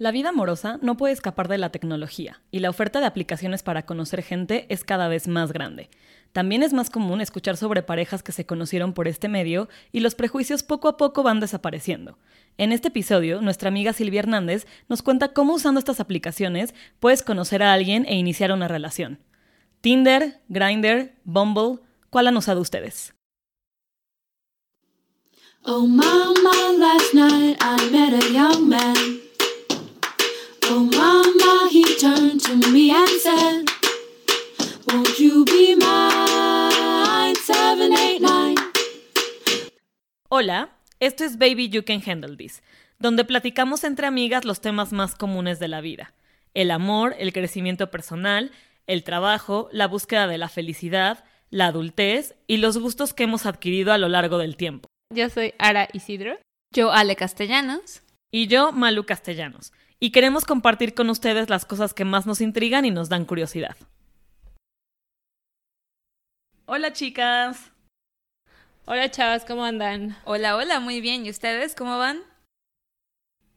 La 0.00 0.12
vida 0.12 0.28
amorosa 0.28 0.78
no 0.80 0.96
puede 0.96 1.12
escapar 1.12 1.48
de 1.48 1.58
la 1.58 1.70
tecnología 1.70 2.40
y 2.52 2.60
la 2.60 2.70
oferta 2.70 3.00
de 3.00 3.06
aplicaciones 3.06 3.64
para 3.64 3.84
conocer 3.84 4.22
gente 4.22 4.64
es 4.68 4.84
cada 4.84 5.08
vez 5.08 5.26
más 5.26 5.50
grande. 5.50 5.90
También 6.32 6.62
es 6.62 6.72
más 6.72 6.88
común 6.88 7.20
escuchar 7.20 7.56
sobre 7.56 7.82
parejas 7.82 8.22
que 8.22 8.30
se 8.30 8.46
conocieron 8.46 8.92
por 8.92 9.08
este 9.08 9.26
medio 9.28 9.68
y 9.90 9.98
los 9.98 10.14
prejuicios 10.14 10.62
poco 10.62 10.86
a 10.86 10.96
poco 10.96 11.24
van 11.24 11.40
desapareciendo. 11.40 12.16
En 12.58 12.70
este 12.70 12.88
episodio, 12.88 13.42
nuestra 13.42 13.70
amiga 13.70 13.92
Silvia 13.92 14.20
Hernández 14.20 14.68
nos 14.88 15.02
cuenta 15.02 15.32
cómo 15.32 15.54
usando 15.54 15.80
estas 15.80 15.98
aplicaciones 15.98 16.74
puedes 17.00 17.24
conocer 17.24 17.64
a 17.64 17.72
alguien 17.72 18.06
e 18.06 18.14
iniciar 18.14 18.52
una 18.52 18.68
relación. 18.68 19.18
Tinder, 19.80 20.40
Grindr, 20.48 21.10
Bumble, 21.24 21.80
¿cuál 22.10 22.28
han 22.28 22.36
usado 22.36 22.60
ustedes? 22.60 23.14
Oh 25.64 25.88
mama, 25.88 26.78
last 26.78 27.14
night 27.14 27.58
I 27.60 27.90
met 27.90 28.14
a 28.14 28.32
young 28.32 28.68
man. 28.68 29.27
Oh 30.70 30.80
mama, 30.80 31.70
he 31.70 31.82
turned 31.98 32.42
to 32.42 32.70
me 32.70 32.90
and 32.90 33.08
said, 33.22 33.64
Won't 34.86 35.18
you 35.18 35.44
be 35.46 35.74
mine? 35.76 37.34
789. 37.36 38.54
Hola, 40.28 40.76
esto 41.00 41.24
es 41.24 41.38
Baby 41.38 41.70
You 41.70 41.84
Can 41.84 42.02
Handle 42.06 42.36
This, 42.36 42.62
donde 42.98 43.24
platicamos 43.24 43.82
entre 43.84 44.06
amigas 44.06 44.44
los 44.44 44.60
temas 44.60 44.92
más 44.92 45.14
comunes 45.14 45.58
de 45.58 45.68
la 45.68 45.80
vida. 45.80 46.12
El 46.52 46.70
amor, 46.70 47.16
el 47.18 47.32
crecimiento 47.32 47.90
personal, 47.90 48.52
el 48.86 49.04
trabajo, 49.04 49.70
la 49.72 49.88
búsqueda 49.88 50.26
de 50.26 50.36
la 50.36 50.50
felicidad, 50.50 51.24
la 51.48 51.68
adultez 51.68 52.34
y 52.46 52.58
los 52.58 52.76
gustos 52.76 53.14
que 53.14 53.24
hemos 53.24 53.46
adquirido 53.46 53.92
a 53.92 53.98
lo 53.98 54.08
largo 54.08 54.36
del 54.36 54.58
tiempo. 54.58 54.86
Yo 55.14 55.30
soy 55.30 55.54
Ara 55.58 55.88
Isidro. 55.94 56.38
Yo, 56.74 56.92
Ale 56.92 57.16
Castellanos. 57.16 58.02
Y 58.30 58.48
yo, 58.48 58.72
Malu 58.72 59.06
Castellanos. 59.06 59.72
Y 60.00 60.12
queremos 60.12 60.44
compartir 60.44 60.94
con 60.94 61.10
ustedes 61.10 61.50
las 61.50 61.64
cosas 61.64 61.92
que 61.92 62.04
más 62.04 62.26
nos 62.26 62.40
intrigan 62.40 62.84
y 62.84 62.90
nos 62.90 63.08
dan 63.08 63.24
curiosidad. 63.24 63.76
Hola 66.66 66.92
chicas. 66.92 67.72
Hola 68.84 69.10
chavas, 69.10 69.44
¿cómo 69.44 69.64
andan? 69.64 70.16
Hola, 70.24 70.56
hola, 70.56 70.80
muy 70.80 71.00
bien. 71.00 71.26
¿Y 71.26 71.30
ustedes 71.30 71.74
cómo 71.74 71.98
van? 71.98 72.20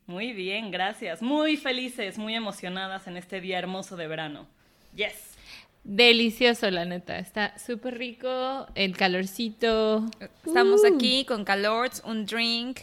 Muy 0.08 0.34
bien, 0.34 0.72
gracias. 0.72 1.22
Muy 1.22 1.58
felices, 1.58 2.18
muy 2.18 2.36
emocionadas 2.36 3.08
en 3.08 3.18
este 3.18 3.40
día 3.40 3.60
hermoso 3.60 3.96
de 3.96 4.08
verano. 4.08 4.48
Yes. 4.96 5.38
Delicioso, 5.84 6.70
la 6.70 6.86
neta. 6.86 7.20
Está 7.20 7.58
súper 7.60 7.98
rico, 7.98 8.68
el 8.76 8.98
calorcito. 8.98 10.06
Estamos 10.46 10.82
Uh. 10.84 10.96
aquí 10.96 11.24
con 11.26 11.46
calorts, 11.46 12.02
un 12.04 12.26
drink, 12.26 12.82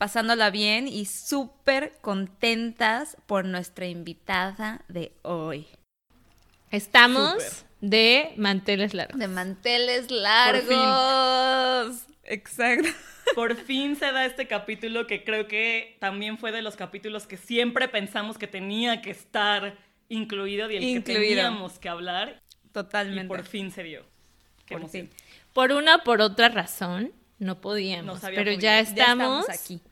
pasándola 0.00 0.48
bien 0.48 0.88
y 0.88 1.04
súper 1.04 1.92
contentas 2.00 3.18
por 3.26 3.44
nuestra 3.44 3.86
invitada 3.86 4.82
de 4.88 5.12
hoy. 5.20 5.66
Estamos 6.70 7.66
de 7.82 8.32
manteles 8.38 8.94
largos. 8.94 9.18
De 9.18 9.28
manteles 9.28 10.10
largos. 10.10 10.70
Exacto. 12.24 12.88
Por 13.34 13.56
fin 13.56 13.94
se 13.94 14.10
da 14.10 14.24
este 14.24 14.46
capítulo 14.46 15.06
que 15.06 15.22
creo 15.22 15.46
que 15.46 15.98
también 16.00 16.38
fue 16.38 16.50
de 16.50 16.62
los 16.62 16.76
capítulos 16.76 17.26
que 17.26 17.36
siempre 17.36 17.86
pensamos 17.86 18.38
que 18.38 18.46
tenía 18.46 19.02
que 19.02 19.10
estar 19.10 19.76
incluido 20.08 20.70
y 20.70 20.76
el 20.76 21.04
que 21.04 21.12
teníamos 21.12 21.78
que 21.78 21.90
hablar. 21.90 22.42
Y 22.64 22.68
Totalmente. 22.70 23.28
por 23.28 23.44
fin 23.44 23.70
se 23.70 23.82
dio. 23.82 24.06
Qué 24.64 24.78
Por 24.78 24.88
fin. 24.88 25.10
Por 25.52 25.72
una 25.72 25.96
o 25.96 26.04
por 26.04 26.22
otra 26.22 26.48
razón, 26.48 27.12
no 27.38 27.60
podíamos. 27.60 28.22
No 28.22 28.28
pero 28.30 28.50
ya. 28.52 28.60
Ya 28.60 28.80
estamos, 28.80 29.48
aquí. 29.50 29.82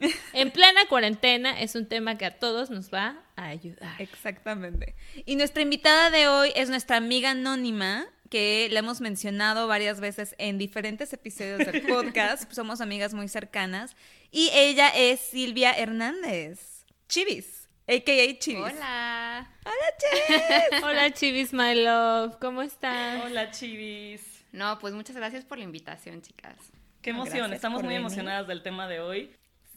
en 0.32 0.50
plena 0.50 0.86
cuarentena. 0.88 1.60
Es 1.60 1.74
un 1.74 1.86
tema 1.88 2.16
que 2.18 2.26
a 2.26 2.38
todos 2.38 2.70
nos 2.70 2.92
va 2.92 3.16
a 3.36 3.46
ayudar. 3.46 4.00
Exactamente. 4.00 4.94
Y 5.24 5.36
nuestra 5.36 5.62
invitada 5.62 6.10
de 6.10 6.28
hoy 6.28 6.52
es 6.54 6.68
nuestra 6.68 6.96
amiga 6.96 7.30
anónima, 7.30 8.06
que 8.30 8.68
la 8.70 8.80
hemos 8.80 9.00
mencionado 9.00 9.68
varias 9.68 10.00
veces 10.00 10.34
en 10.38 10.58
diferentes 10.58 11.12
episodios 11.12 11.58
del 11.58 11.82
podcast. 11.86 12.50
Somos 12.52 12.80
amigas 12.80 13.14
muy 13.14 13.28
cercanas. 13.28 13.96
Y 14.30 14.50
ella 14.54 14.88
es 14.88 15.20
Silvia 15.20 15.72
Hernández. 15.72 16.84
Chivis, 17.08 17.68
a.k.a. 17.86 18.38
Chivis. 18.38 18.72
Hola. 18.72 19.50
Hola, 20.82 21.10
Chivis, 21.12 21.52
my 21.52 21.74
love. 21.74 22.36
¿Cómo 22.40 22.62
están? 22.62 23.20
Hola 23.22 23.50
chivis. 23.50 24.44
No, 24.52 24.78
pues 24.78 24.94
muchas 24.94 25.16
gracias 25.16 25.44
por 25.44 25.58
la 25.58 25.64
invitación, 25.64 26.22
chicas. 26.22 26.56
Qué 27.02 27.10
emoción. 27.10 27.38
gracias 27.38 27.56
Estamos 27.56 27.82
muy 27.82 27.88
venir. 27.88 28.00
emocionadas 28.00 28.46
del 28.48 28.62
tema 28.62 28.88
de 28.88 29.00
hoy. 29.00 29.30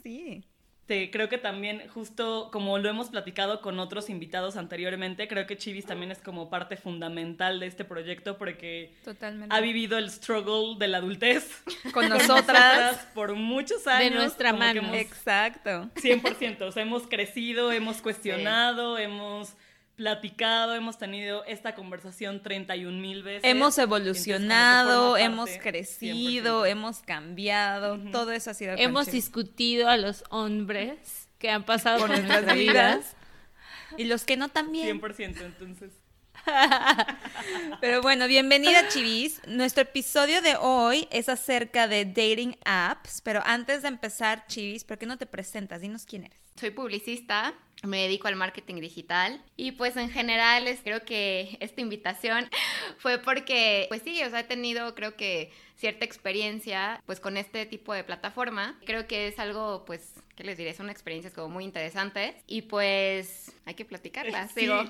Sí. 0.07 0.43
Te, 0.85 1.11
creo 1.11 1.27
que 1.27 1.37
también, 1.37 1.85
justo 1.89 2.47
como 2.49 2.77
lo 2.77 2.87
hemos 2.89 3.09
platicado 3.09 3.59
con 3.59 3.77
otros 3.77 4.09
invitados 4.09 4.55
anteriormente, 4.55 5.27
creo 5.27 5.45
que 5.45 5.57
Chivis 5.57 5.85
también 5.85 6.11
es 6.13 6.19
como 6.19 6.49
parte 6.49 6.77
fundamental 6.77 7.59
de 7.59 7.67
este 7.67 7.83
proyecto 7.83 8.37
porque 8.37 8.93
Totalmente. 9.03 9.53
ha 9.53 9.59
vivido 9.59 9.97
el 9.97 10.09
struggle 10.09 10.77
de 10.79 10.87
la 10.87 10.99
adultez 10.99 11.61
Con 11.93 12.07
nosotras. 12.07 13.05
por 13.13 13.35
muchos 13.35 13.85
años. 13.85 14.15
nuestra 14.15 14.51
como 14.51 14.61
que 14.61 14.79
mano. 14.79 14.93
hemos- 14.93 14.95
Exacto. 15.01 15.89
100%. 15.95 16.61
O 16.61 16.71
sea, 16.71 16.83
hemos 16.83 17.05
crecido, 17.05 17.73
hemos 17.73 18.01
cuestionado, 18.01 18.97
hemos 18.97 19.57
platicado, 19.97 20.75
hemos 20.75 20.97
tenido 20.97 21.43
esta 21.45 21.73
conversación 21.75 22.41
31 22.41 22.97
mil 23.01 23.23
veces. 23.23 23.41
Hemos 23.43 23.77
evolucionado, 23.79 25.17
hemos 25.17 25.49
parte, 25.49 25.63
crecido, 25.63 26.65
100%. 26.65 26.69
hemos 26.69 26.99
cambiado. 26.99 27.97
Todo 28.11 28.31
eso 28.31 28.51
ha 28.51 28.53
sido 28.53 28.75
Hemos 28.77 29.07
Chivis. 29.07 29.25
discutido 29.25 29.89
a 29.89 29.97
los 29.97 30.23
hombres 30.29 31.27
que 31.39 31.49
han 31.49 31.65
pasado 31.65 31.99
por 31.99 32.09
nuestras 32.09 32.45
nuestras 32.45 32.55
vidas. 32.57 32.95
vidas. 32.95 33.15
Y 33.97 34.03
los 34.05 34.23
que 34.23 34.37
no 34.37 34.49
también. 34.49 35.01
100%, 35.01 35.41
entonces. 35.41 35.91
Pero 37.81 38.01
bueno, 38.03 38.27
bienvenida 38.27 38.87
Chivis. 38.89 39.41
Nuestro 39.47 39.81
episodio 39.81 40.41
de 40.43 40.55
hoy 40.57 41.07
es 41.11 41.27
acerca 41.27 41.87
de 41.87 42.05
dating 42.05 42.55
apps, 42.63 43.21
pero 43.21 43.41
antes 43.45 43.81
de 43.81 43.87
empezar, 43.87 44.45
Chivis, 44.47 44.83
¿por 44.83 44.97
qué 44.99 45.07
no 45.07 45.17
te 45.17 45.25
presentas? 45.25 45.81
Dinos 45.81 46.05
quién 46.05 46.25
eres. 46.25 46.46
Soy 46.59 46.71
publicista, 46.71 47.53
me 47.83 48.01
dedico 48.01 48.27
al 48.27 48.35
marketing 48.35 48.81
digital 48.81 49.39
y 49.55 49.73
pues 49.73 49.95
en 49.97 50.09
general 50.09 50.67
es- 50.67 50.81
creo 50.83 51.05
que 51.05 51.57
esta 51.59 51.79
invitación 51.81 52.49
fue 52.97 53.19
porque 53.19 53.85
pues 53.89 54.01
sí, 54.01 54.21
o 54.23 54.29
sea, 54.29 54.39
he 54.41 54.43
tenido 54.43 54.95
creo 54.95 55.15
que 55.15 55.51
cierta 55.75 56.03
experiencia 56.05 57.01
pues 57.05 57.19
con 57.19 57.37
este 57.37 57.67
tipo 57.67 57.93
de 57.93 58.03
plataforma. 58.03 58.79
Creo 58.85 59.05
que 59.07 59.27
es 59.27 59.37
algo 59.37 59.83
pues, 59.85 60.15
¿qué 60.35 60.43
les 60.43 60.57
diré? 60.57 60.73
Son 60.73 60.89
experiencias 60.89 61.33
como 61.35 61.49
muy 61.49 61.63
interesantes 61.65 62.33
y 62.47 62.63
pues 62.63 63.53
hay 63.65 63.75
que 63.75 63.85
platicarlas, 63.85 64.51
Sí, 64.55 64.61
digo. 64.61 64.81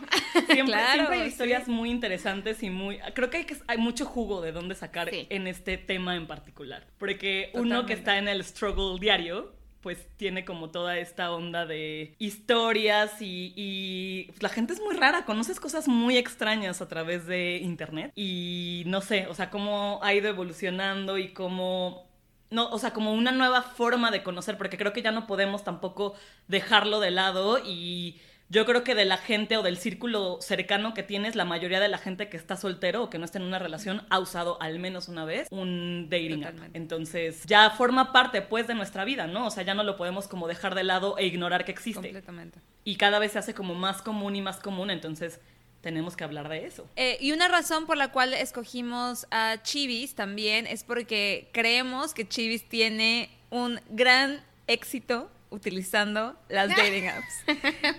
Siempre, 0.49 0.63
Claro, 0.73 0.93
siempre 0.93 1.15
hay 1.17 1.21
sí. 1.23 1.27
historias 1.27 1.67
muy 1.67 1.89
interesantes 1.89 2.63
y 2.63 2.69
muy... 2.69 2.99
Creo 3.13 3.29
que 3.29 3.37
hay, 3.37 3.43
que 3.43 3.57
hay 3.67 3.77
mucho 3.77 4.05
jugo 4.05 4.39
de 4.41 4.53
dónde 4.53 4.75
sacar 4.75 5.09
Sí. 5.09 5.27
en 5.29 5.47
este 5.47 5.77
tema 5.77 6.15
en 6.15 6.25
particular. 6.25 6.87
Porque 6.97 7.49
uno 7.53 7.85
que 7.85 7.91
está 7.93 8.17
en 8.17 8.29
el 8.29 8.41
struggle 8.45 8.97
diario, 9.01 9.53
pues 9.87 10.05
tiene 10.17 10.43
como 10.43 10.69
toda 10.69 10.97
esta 10.97 11.31
onda 11.31 11.65
de 11.65 12.13
historias 12.19 13.21
y, 13.21 14.25
pues, 14.27 14.43
la 14.43 14.49
gente 14.49 14.73
es 14.73 14.81
muy 14.81 14.93
rara, 14.97 15.23
conoces 15.23 15.61
cosas 15.61 15.87
muy 15.87 16.17
extrañas 16.17 16.81
a 16.81 16.89
través 16.89 17.25
de 17.25 17.59
internet 17.63 18.11
y 18.13 18.83
no 18.85 18.99
sé, 18.99 19.27
o 19.27 19.33
sea, 19.33 19.49
cómo 19.49 20.01
ha 20.03 20.13
ido 20.13 20.27
evolucionando 20.27 21.17
y 21.17 21.29
cómo 21.29 22.05
no, 22.49 22.67
o 22.69 22.77
sea, 22.79 22.91
como 22.91 23.13
una 23.13 23.31
nueva 23.31 23.61
forma 23.61 24.11
de 24.11 24.23
conocer, 24.23 24.57
porque 24.57 24.77
creo 24.77 24.91
que 24.91 25.01
ya 25.01 25.13
no 25.13 25.25
podemos 25.25 25.63
tampoco 25.63 26.15
dejarlo 26.49 26.99
de 26.99 27.11
lado 27.11 27.57
y 27.65 28.19
yo 28.49 28.65
creo 28.65 28.83
que 28.83 28.95
de 28.95 29.05
la 29.05 29.17
gente 29.17 29.57
o 29.57 29.63
del 29.63 29.77
círculo 29.77 30.39
cercano 30.41 30.93
que 30.93 31.03
tienes, 31.03 31.35
la 31.35 31.45
mayoría 31.45 31.79
de 31.79 31.89
la 31.89 31.97
gente 31.97 32.29
que 32.29 32.37
está 32.37 32.55
soltero 32.55 33.03
o 33.03 33.09
que 33.09 33.17
no 33.19 33.25
está 33.25 33.39
en 33.39 33.45
una 33.45 33.59
relación 33.59 34.05
ha 34.09 34.19
usado 34.19 34.61
al 34.61 34.79
menos 34.79 35.09
una 35.09 35.25
vez 35.25 35.47
un 35.51 36.07
dating 36.09 36.45
app. 36.45 36.55
Entonces 36.73 37.43
ya 37.45 37.69
forma 37.71 38.13
parte 38.13 38.41
pues 38.41 38.67
de 38.67 38.73
nuestra 38.73 39.03
vida, 39.03 39.27
¿no? 39.27 39.47
O 39.47 39.51
sea, 39.51 39.63
ya 39.63 39.73
no 39.73 39.83
lo 39.83 39.97
podemos 39.97 40.27
como 40.27 40.47
dejar 40.47 40.75
de 40.75 40.83
lado 40.83 41.17
e 41.17 41.25
ignorar 41.25 41.65
que 41.65 41.71
existe. 41.71 42.01
Completamente. 42.01 42.59
Y 42.85 42.95
cada 42.95 43.19
vez 43.19 43.33
se 43.33 43.39
hace 43.39 43.53
como 43.53 43.75
más 43.75 44.01
común 44.01 44.35
y 44.35 44.41
más 44.41 44.57
común, 44.57 44.91
entonces 44.91 45.41
tenemos 45.81 46.15
que 46.15 46.23
hablar 46.23 46.47
de 46.47 46.65
eso. 46.65 46.89
Eh, 46.95 47.17
y 47.19 47.33
una 47.33 47.47
razón 47.49 47.85
por 47.85 47.97
la 47.97 48.11
cual 48.11 48.33
escogimos 48.33 49.27
a 49.29 49.57
Chivis 49.61 50.15
también 50.15 50.67
es 50.67 50.83
porque 50.83 51.49
creemos 51.51 52.13
que 52.13 52.27
Chivis 52.27 52.67
tiene 52.67 53.29
un 53.49 53.79
gran 53.89 54.41
éxito 54.67 55.29
utilizando 55.49 56.39
las 56.49 56.69
dating 56.75 57.07
apps. 57.07 57.43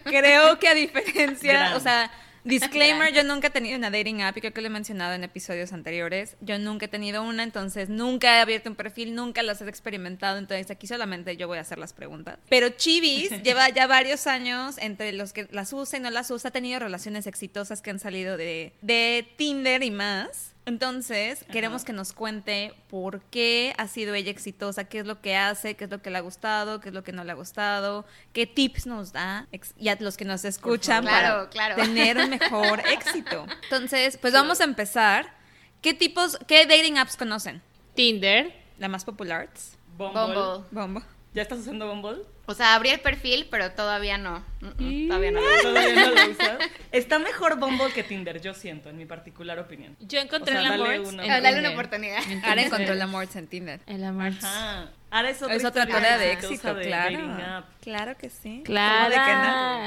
Creo 0.04 0.58
que 0.58 0.68
a 0.68 0.74
diferencia, 0.74 1.52
Gran. 1.52 1.72
o 1.74 1.80
sea, 1.80 2.10
disclaimer, 2.44 3.12
yo 3.12 3.24
nunca 3.24 3.48
he 3.48 3.50
tenido 3.50 3.76
una 3.76 3.90
dating 3.90 4.22
app 4.22 4.36
y 4.36 4.40
creo 4.40 4.52
que 4.52 4.60
lo 4.60 4.68
he 4.68 4.70
mencionado 4.70 5.14
en 5.14 5.24
episodios 5.24 5.72
anteriores. 5.72 6.36
Yo 6.40 6.58
nunca 6.58 6.86
he 6.86 6.88
tenido 6.88 7.22
una, 7.22 7.42
entonces 7.42 7.88
nunca 7.88 8.36
he 8.36 8.40
abierto 8.40 8.70
un 8.70 8.76
perfil, 8.76 9.14
nunca 9.14 9.42
las 9.42 9.60
he 9.60 9.68
experimentado, 9.68 10.38
entonces 10.38 10.70
aquí 10.70 10.86
solamente 10.86 11.36
yo 11.36 11.46
voy 11.46 11.58
a 11.58 11.62
hacer 11.62 11.78
las 11.78 11.92
preguntas. 11.92 12.38
Pero 12.48 12.70
Chivis 12.70 13.30
lleva 13.42 13.68
ya 13.68 13.86
varios 13.86 14.26
años 14.26 14.76
entre 14.78 15.12
los 15.12 15.32
que 15.32 15.48
las 15.50 15.72
usa 15.72 15.98
y 15.98 16.02
no 16.02 16.10
las 16.10 16.30
usa, 16.30 16.48
ha 16.48 16.52
tenido 16.52 16.78
relaciones 16.78 17.26
exitosas 17.26 17.82
que 17.82 17.90
han 17.90 17.98
salido 17.98 18.36
de, 18.36 18.72
de 18.80 19.28
Tinder 19.36 19.82
y 19.82 19.90
más. 19.90 20.54
Entonces, 20.68 21.44
queremos 21.50 21.84
que 21.84 21.94
nos 21.94 22.12
cuente 22.12 22.74
por 22.90 23.22
qué 23.22 23.74
ha 23.78 23.88
sido 23.88 24.14
ella 24.14 24.30
exitosa, 24.30 24.84
qué 24.84 24.98
es 24.98 25.06
lo 25.06 25.22
que 25.22 25.34
hace, 25.34 25.76
qué 25.76 25.84
es 25.84 25.90
lo 25.90 26.02
que 26.02 26.10
le 26.10 26.18
ha 26.18 26.20
gustado, 26.20 26.78
qué 26.80 26.90
es 26.90 26.94
lo 26.94 27.02
que 27.02 27.12
no 27.12 27.24
le 27.24 27.32
ha 27.32 27.34
gustado, 27.34 28.04
qué 28.34 28.46
tips 28.46 28.86
nos 28.86 29.12
da 29.12 29.48
y 29.78 29.88
a 29.88 29.96
los 29.98 30.18
que 30.18 30.26
nos 30.26 30.44
escuchan 30.44 31.04
favor. 31.04 31.20
para 31.20 31.48
Claro, 31.48 31.76
tener 31.76 32.18
un 32.18 32.28
mejor 32.38 32.80
éxito. 32.86 33.46
Entonces, 33.64 34.18
pues 34.18 34.34
vamos 34.34 34.60
a 34.60 34.64
empezar. 34.64 35.34
¿Qué 35.80 35.94
tipos, 35.94 36.38
qué 36.46 36.66
dating 36.66 36.98
apps 36.98 37.16
conocen? 37.16 37.62
Tinder. 37.94 38.52
La 38.78 38.88
más 38.88 39.04
popular. 39.04 39.48
Bumble. 39.96 40.20
Bumble. 40.20 40.64
Bombo. 40.70 41.02
¿Ya 41.32 41.42
estás 41.42 41.60
usando 41.60 41.88
Bumble? 41.88 42.22
O 42.50 42.54
sea, 42.54 42.74
abrí 42.74 42.88
el 42.88 43.00
perfil, 43.00 43.46
pero 43.50 43.72
todavía 43.72 44.16
no. 44.16 44.42
Mm, 44.62 44.66
mm, 45.04 45.08
Todavía 45.08 45.30
no. 45.32 45.40
¿Todavía 45.62 45.94
no 45.94 46.14
lo 46.14 46.30
usas? 46.30 46.58
Está 46.92 47.18
mejor 47.18 47.58
Bumble 47.58 47.92
que 47.94 48.02
Tinder, 48.02 48.40
yo 48.40 48.54
siento, 48.54 48.88
en 48.88 48.96
mi 48.96 49.04
particular 49.04 49.58
opinión. 49.58 49.96
Yo 50.00 50.18
encontré 50.18 50.56
O 50.56 50.60
sea, 50.62 50.72
el 50.72 50.78
dale 50.80 50.94
amor. 50.96 51.12
una- 51.12 51.22
en 51.24 51.28
Dale 51.28 51.48
una 51.48 51.52
Tinder. 51.58 51.72
oportunidad. 51.74 52.22
Ahora 52.44 52.62
encontró 52.62 52.92
el 52.94 53.02
amor 53.02 53.28
en 53.34 53.46
Tinder. 53.48 53.80
El 53.86 54.02
amor. 54.02 54.32
Ajá. 54.42 54.88
Ahora 55.10 55.28
es 55.30 55.42
otra, 55.42 55.54
Es 55.56 55.64
otra 55.66 55.84
historia 55.84 56.16
de 56.18 56.32
éxito, 56.32 56.74
de 56.74 56.84
claro. 56.86 57.64
Claro 57.82 58.16
que 58.16 58.30
sí. 58.30 58.62
Claro. 58.64 59.10
¿Cómo 59.14 59.24
de 59.26 59.30
que 59.30 59.36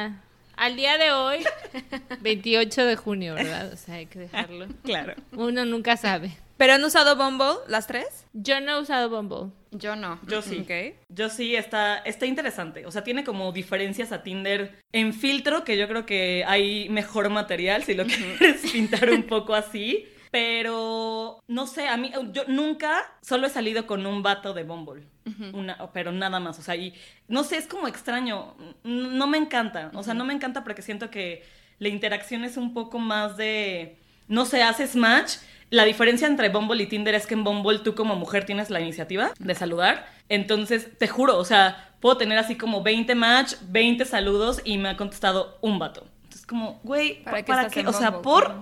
no? 0.10 0.20
Al 0.58 0.76
día 0.76 0.98
de 1.00 1.12
hoy, 1.12 1.44
28 2.22 2.86
de 2.86 2.96
junio, 2.96 3.34
¿verdad? 3.34 3.74
O 3.74 3.78
sea, 3.78 3.96
hay 3.96 4.06
que 4.06 4.20
dejarlo. 4.20 4.68
Claro. 4.84 5.16
Uno 5.32 5.66
nunca 5.66 5.98
sabe. 5.98 6.32
¿Pero 6.62 6.74
han 6.74 6.84
usado 6.84 7.16
Bumble 7.16 7.56
las 7.68 7.88
tres? 7.88 8.28
Yo 8.34 8.62
no 8.62 8.74
he 8.74 8.80
usado 8.80 9.10
Bumble. 9.10 9.52
Yo 9.72 9.96
no. 9.96 10.20
Yo 10.28 10.44
sí. 10.44 10.60
Ok. 10.60 10.96
Yo 11.10 11.28
sí, 11.30 11.56
está, 11.56 11.98
está 11.98 12.28
interesante. 12.28 12.86
O 12.86 12.92
sea, 12.92 13.04
tiene 13.04 13.24
como 13.24 13.52
diferencias 13.52 14.12
a 14.12 14.22
Tinder 14.22 14.78
en 14.92 15.16
filtro, 15.16 15.64
que 15.64 15.76
yo 15.76 15.88
creo 15.88 16.06
que 16.06 16.46
hay 16.46 16.88
mejor 16.90 17.32
material 17.32 17.84
si 17.84 17.96
lo 17.96 18.06
quieres 18.06 18.62
pintar 18.72 19.10
un 19.10 19.24
poco 19.24 19.56
así. 19.56 20.06
Pero 20.30 21.40
no 21.48 21.66
sé, 21.66 21.88
a 21.88 21.98
mí, 21.98 22.12
yo 22.32 22.44
nunca 22.48 23.12
solo 23.24 23.48
he 23.48 23.50
salido 23.50 23.88
con 23.88 24.06
un 24.06 24.22
vato 24.22 24.54
de 24.54 24.62
Bumble. 24.62 25.08
Una, 25.54 25.92
pero 25.94 26.12
nada 26.12 26.40
más. 26.40 26.60
O 26.60 26.62
sea, 26.62 26.76
y 26.76 26.94
no 27.28 27.44
sé, 27.44 27.58
es 27.58 27.66
como 27.66 27.88
extraño. 27.88 28.56
No 28.84 29.26
me 29.26 29.40
encanta. 29.40 29.90
O 29.96 30.04
sea, 30.04 30.14
no 30.14 30.26
me 30.26 30.34
encanta 30.36 30.64
porque 30.64 30.84
siento 30.84 31.10
que 31.10 31.44
la 31.80 31.88
interacción 31.88 32.44
es 32.44 32.56
un 32.56 32.76
poco 32.76 33.00
más 33.00 33.36
de. 33.36 33.98
No 34.28 34.46
sé, 34.46 34.62
haces 34.62 34.96
match. 34.96 35.38
La 35.72 35.86
diferencia 35.86 36.28
entre 36.28 36.50
Bumble 36.50 36.84
y 36.84 36.86
Tinder 36.86 37.16
es 37.16 37.26
que 37.26 37.34
en 37.34 37.46
Bumble 37.46 37.80
tú 37.80 37.96
como 37.96 38.18
mujer 38.18 38.46
tienes 38.46 38.70
la 38.70 38.82
iniciativa 38.82 39.32
de 39.40 39.56
saludar. 39.56 40.06
Entonces, 40.28 40.98
te 40.98 41.08
juro, 41.08 41.38
o 41.38 41.46
sea, 41.46 41.94
puedo 42.02 42.18
tener 42.18 42.38
así 42.38 42.56
como 42.56 42.84
20 42.84 43.16
match, 43.16 43.54
20 43.70 44.04
saludos 44.04 44.62
y 44.66 44.78
me 44.78 44.90
ha 44.90 44.98
contestado 44.98 45.58
un 45.62 45.80
vato. 45.80 46.06
Entonces, 46.24 46.46
como, 46.46 46.82
güey, 46.84 47.24
¿Para 47.24 47.46
¿para, 47.46 47.70
qué 47.70 47.88
O 47.88 47.94
sea, 47.94 48.22
por... 48.22 48.54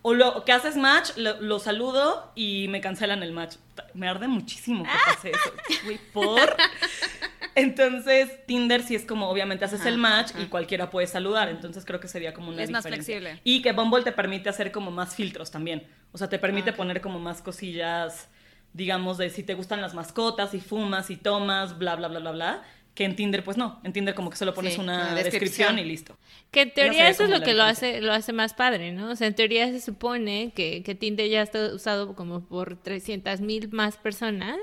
O 0.00 0.14
lo 0.14 0.46
que 0.46 0.52
haces 0.52 0.78
match, 0.78 1.10
lo, 1.16 1.38
lo 1.42 1.58
saludo 1.58 2.32
y 2.34 2.66
me 2.68 2.80
cancelan 2.80 3.22
el 3.22 3.32
match. 3.32 3.56
Me 3.92 4.08
arde 4.08 4.26
muchísimo 4.26 4.84
que 4.84 4.90
pase 5.04 5.32
eso. 5.32 5.52
Güey, 5.84 5.98
por... 6.14 6.40
Entonces, 7.54 8.44
Tinder 8.46 8.82
sí 8.82 8.94
es 8.94 9.04
como, 9.04 9.28
obviamente, 9.28 9.64
haces 9.64 9.86
el 9.86 9.98
match 9.98 10.32
y 10.40 10.46
cualquiera 10.46 10.90
puede 10.90 11.06
saludar. 11.06 11.48
Entonces, 11.48 11.84
creo 11.84 12.00
que 12.00 12.08
sería 12.08 12.34
como 12.34 12.48
una 12.50 12.62
Es 12.62 12.70
más 12.70 12.84
diferencia. 12.84 13.18
flexible. 13.18 13.40
Y 13.44 13.62
que 13.62 13.72
Bumble 13.72 14.02
te 14.02 14.12
permite 14.12 14.48
hacer 14.48 14.72
como 14.72 14.90
más 14.90 15.14
filtros 15.14 15.50
también. 15.50 15.86
O 16.12 16.18
sea, 16.18 16.28
te 16.28 16.38
permite 16.38 16.72
poner 16.72 17.00
como 17.00 17.18
más 17.18 17.42
cosillas, 17.42 18.28
digamos, 18.72 19.18
de 19.18 19.30
si 19.30 19.42
te 19.42 19.54
gustan 19.54 19.80
las 19.80 19.94
mascotas, 19.94 20.54
y 20.54 20.60
fumas, 20.60 21.10
y 21.10 21.16
tomas, 21.16 21.78
bla, 21.78 21.94
bla, 21.96 22.08
bla, 22.08 22.18
bla, 22.20 22.32
bla. 22.32 22.62
Que 22.94 23.04
en 23.04 23.16
Tinder, 23.16 23.42
pues 23.42 23.56
no. 23.56 23.80
En 23.82 23.92
Tinder 23.92 24.14
como 24.14 24.30
que 24.30 24.36
solo 24.36 24.54
pones 24.54 24.74
Sí, 24.74 24.80
una 24.80 24.94
una 24.94 25.14
descripción. 25.14 25.74
descripción. 25.74 25.78
y 25.80 25.84
listo. 25.84 26.16
Que 26.52 26.62
en 26.62 26.72
teoría 26.74 27.08
eso 27.08 27.24
es 27.24 27.30
lo 27.30 27.40
que 27.40 27.52
lo 27.52 27.64
hace, 27.64 28.00
lo 28.00 28.12
hace 28.12 28.32
más 28.32 28.54
padre, 28.54 28.92
¿no? 28.92 29.10
O 29.10 29.16
sea, 29.16 29.26
en 29.26 29.34
teoría 29.34 29.66
se 29.72 29.80
supone 29.80 30.52
que, 30.54 30.84
que 30.84 30.94
Tinder 30.94 31.28
ya 31.28 31.42
está 31.42 31.74
usado 31.74 32.14
como 32.14 32.44
por 32.44 32.76
300 32.80 33.40
mil 33.40 33.68
más 33.72 33.96
personas 33.96 34.58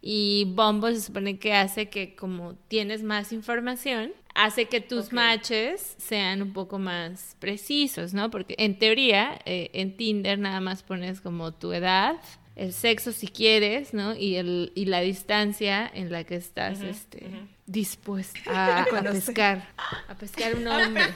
y 0.00 0.44
Bumble 0.56 0.94
se 0.94 1.02
supone 1.02 1.38
que 1.38 1.52
hace 1.52 1.90
que 1.90 2.14
como 2.16 2.54
tienes 2.68 3.02
más 3.02 3.32
información, 3.34 4.12
hace 4.34 4.64
que 4.66 4.80
tus 4.80 5.08
Ok. 5.08 5.12
matches 5.12 5.94
sean 5.98 6.40
un 6.40 6.54
poco 6.54 6.78
más 6.78 7.36
precisos, 7.38 8.14
¿no? 8.14 8.30
Porque 8.30 8.54
en 8.56 8.78
teoría 8.78 9.38
eh, 9.44 9.68
en 9.74 9.94
Tinder 9.96 10.38
nada 10.38 10.60
más 10.60 10.82
pones 10.82 11.20
como 11.20 11.52
tu 11.52 11.72
edad, 11.74 12.16
el 12.58 12.72
sexo 12.72 13.12
si 13.12 13.28
quieres, 13.28 13.94
¿no? 13.94 14.14
Y, 14.14 14.36
el, 14.36 14.72
y 14.74 14.86
la 14.86 15.00
distancia 15.00 15.90
en 15.94 16.10
la 16.10 16.24
que 16.24 16.34
estás 16.34 16.80
este, 16.80 17.30
dispuesta 17.66 18.40
a, 18.46 18.82
a 18.82 19.02
pescar, 19.02 19.68
a 20.08 20.14
pescar 20.14 20.54
un 20.54 20.66
hombre. 20.66 21.04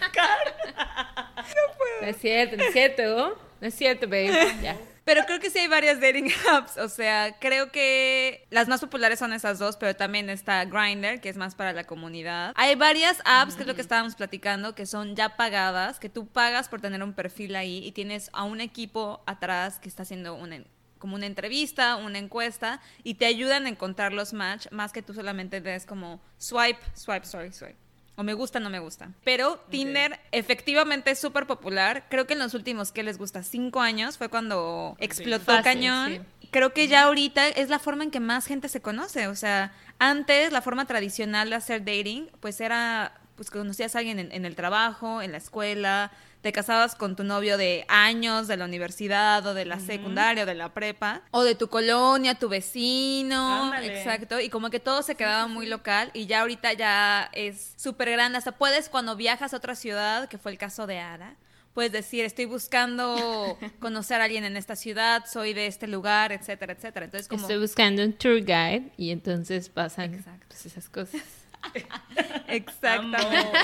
No 2.01 2.09
es 2.09 2.17
cierto, 2.17 2.57
no 2.57 2.65
es 2.65 2.73
cierto, 2.73 3.39
no 3.61 3.67
es 3.67 3.75
cierto, 3.75 4.07
babe. 4.09 4.33
Ya. 4.61 4.77
Pero 5.05 5.23
creo 5.25 5.41
que 5.41 5.51
sí 5.51 5.59
hay 5.59 5.69
varias 5.69 6.01
dating 6.01 6.31
apps. 6.51 6.77
O 6.79 6.89
sea, 6.89 7.37
creo 7.41 7.71
que 7.71 8.47
las 8.51 8.69
más 8.69 8.81
populares 8.81 9.19
son 9.19 9.33
esas 9.33 9.59
dos, 9.59 9.77
pero 9.77 9.95
también 9.95 10.31
está 10.31 10.65
Grindr, 10.65 11.21
que 11.21 11.29
es 11.29 11.37
más 11.37 11.55
para 11.55 11.73
la 11.73 11.85
comunidad. 11.85 12.53
Hay 12.57 12.75
varias 12.75 13.21
apps, 13.25 13.55
que 13.55 13.63
es 13.63 13.67
lo 13.67 13.75
que 13.75 13.81
estábamos 13.81 14.15
platicando, 14.15 14.75
que 14.75 14.87
son 14.87 15.17
ya 15.17 15.37
pagadas, 15.37 15.99
que 15.99 16.09
tú 16.09 16.27
pagas 16.27 16.69
por 16.69 16.81
tener 16.81 17.03
un 17.03 17.13
perfil 17.13 17.57
ahí 17.57 17.85
y 17.85 17.93
tienes 17.93 18.31
a 18.33 18.45
un 18.45 18.61
equipo 18.61 19.23
atrás 19.27 19.79
que 19.79 19.89
está 19.89 20.03
haciendo 20.05 20.35
una, 20.35 20.63
como 21.03 21.17
una 21.17 21.27
entrevista, 21.27 21.97
una 21.97 22.19
encuesta, 22.19 22.81
y 23.03 23.15
te 23.15 23.27
ayudan 23.27 23.67
a 23.67 23.69
encontrar 23.71 24.13
los 24.13 24.33
match, 24.33 24.69
más 24.71 24.93
que 24.93 25.03
tú 25.03 25.15
solamente 25.15 25.61
des 25.61 25.85
como 25.85 26.21
swipe, 26.39 26.79
swipe, 26.95 27.27
sorry, 27.27 27.53
swipe. 27.53 27.75
O 28.15 28.23
me 28.23 28.35
gusta, 28.35 28.61
no 28.61 28.71
me 28.71 28.79
gusta. 28.79 29.11
Pero 29.25 29.59
Tinder 29.69 30.21
efectivamente 30.31 31.11
es 31.11 31.19
súper 31.19 31.49
popular. 31.49 32.05
Creo 32.09 32.29
que 32.29 32.35
en 32.35 32.39
los 32.39 32.55
últimos, 32.55 32.93
¿qué 32.93 33.03
les 33.03 33.19
gusta? 33.19 33.43
Cinco 33.43 33.81
años 33.81 34.17
fue 34.17 34.29
cuando 34.29 34.97
explotó 35.01 35.47
Fácil, 35.47 35.65
cañón. 35.65 36.27
Creo 36.53 36.73
que 36.73 36.87
ya 36.87 37.03
ahorita 37.03 37.49
es 37.49 37.69
la 37.69 37.81
forma 37.81 38.05
en 38.05 38.13
que 38.13 38.21
más 38.21 38.47
gente 38.47 38.69
se 38.69 38.81
conoce. 38.81 39.27
O 39.27 39.35
sea, 39.35 39.73
antes 39.99 40.53
la 40.53 40.63
forma 40.63 40.85
tradicional 40.85 41.51
de 41.51 41.57
hacer 41.57 41.81
dating, 41.81 42.31
pues 42.39 42.61
era, 42.61 43.21
pues 43.35 43.51
conocías 43.51 43.97
a 43.97 43.99
alguien 43.99 44.21
en, 44.21 44.31
en 44.31 44.45
el 44.45 44.55
trabajo, 44.55 45.21
en 45.21 45.33
la 45.33 45.39
escuela, 45.39 46.13
te 46.43 46.53
casabas 46.53 46.97
con 46.97 47.15
tu 47.15 47.23
novio 47.23 47.57
de 47.57 47.85
años, 47.89 48.49
de 48.49 48.57
la 48.57 48.65
universidad 48.65 49.47
o 49.47 49.55
de 49.55 49.65
la 49.65 49.79
secundaria 49.79 50.43
o 50.43 50.47
de 50.47 50.55
la 50.55 50.75
prepa, 50.75 51.23
o 51.31 51.45
de 51.45 51.55
tu 51.55 51.69
colonia, 51.69 52.35
tu 52.35 52.49
vecino, 52.49 53.67
Ándale. 53.67 53.99
exacto, 53.99 54.41
y 54.41 54.49
como 54.49 54.69
que 54.69 54.81
todo 54.81 55.03
se 55.03 55.15
quedaba 55.15 55.47
muy 55.47 55.67
local 55.67 56.11
y 56.15 56.27
ya 56.27 56.41
ahorita 56.41 56.73
ya 56.73 57.31
es 57.33 57.75
súper 57.77 58.11
grande, 58.11 58.39
hasta 58.39 58.53
puedes 58.53 58.89
cuando 58.89 59.15
viajas 59.15 59.55
a 59.55 59.57
otra 59.57 59.77
ciudad, 59.77 60.29
que 60.29 60.37
fue 60.37 60.51
el 60.51 60.59
caso 60.59 60.89
de 60.89 60.99
Ada, 60.99 61.37
puedes 61.75 61.93
decir, 61.93 62.25
estoy 62.25 62.47
buscando 62.47 63.57
conocer 63.79 64.21
a 64.21 64.25
alguien 64.25 64.45
en 64.45 64.57
esta 64.57 64.75
ciudad, 64.75 65.25
soy 65.33 65.55
de 65.55 65.69
este 65.69 65.87
lugar, 65.87 66.33
etcétera, 66.33 66.73
etcétera. 66.73 67.05
Entonces 67.05 67.29
como... 67.29 67.43
Estoy 67.43 67.59
buscando 67.61 68.03
un 68.03 68.15
tour 68.15 68.41
guide 68.41 68.91
y 68.97 69.11
entonces 69.11 69.69
pasan 69.69 70.25
pues, 70.49 70.67
esas 70.67 70.89
cosas. 70.89 71.23
Exactamente. 72.49 73.59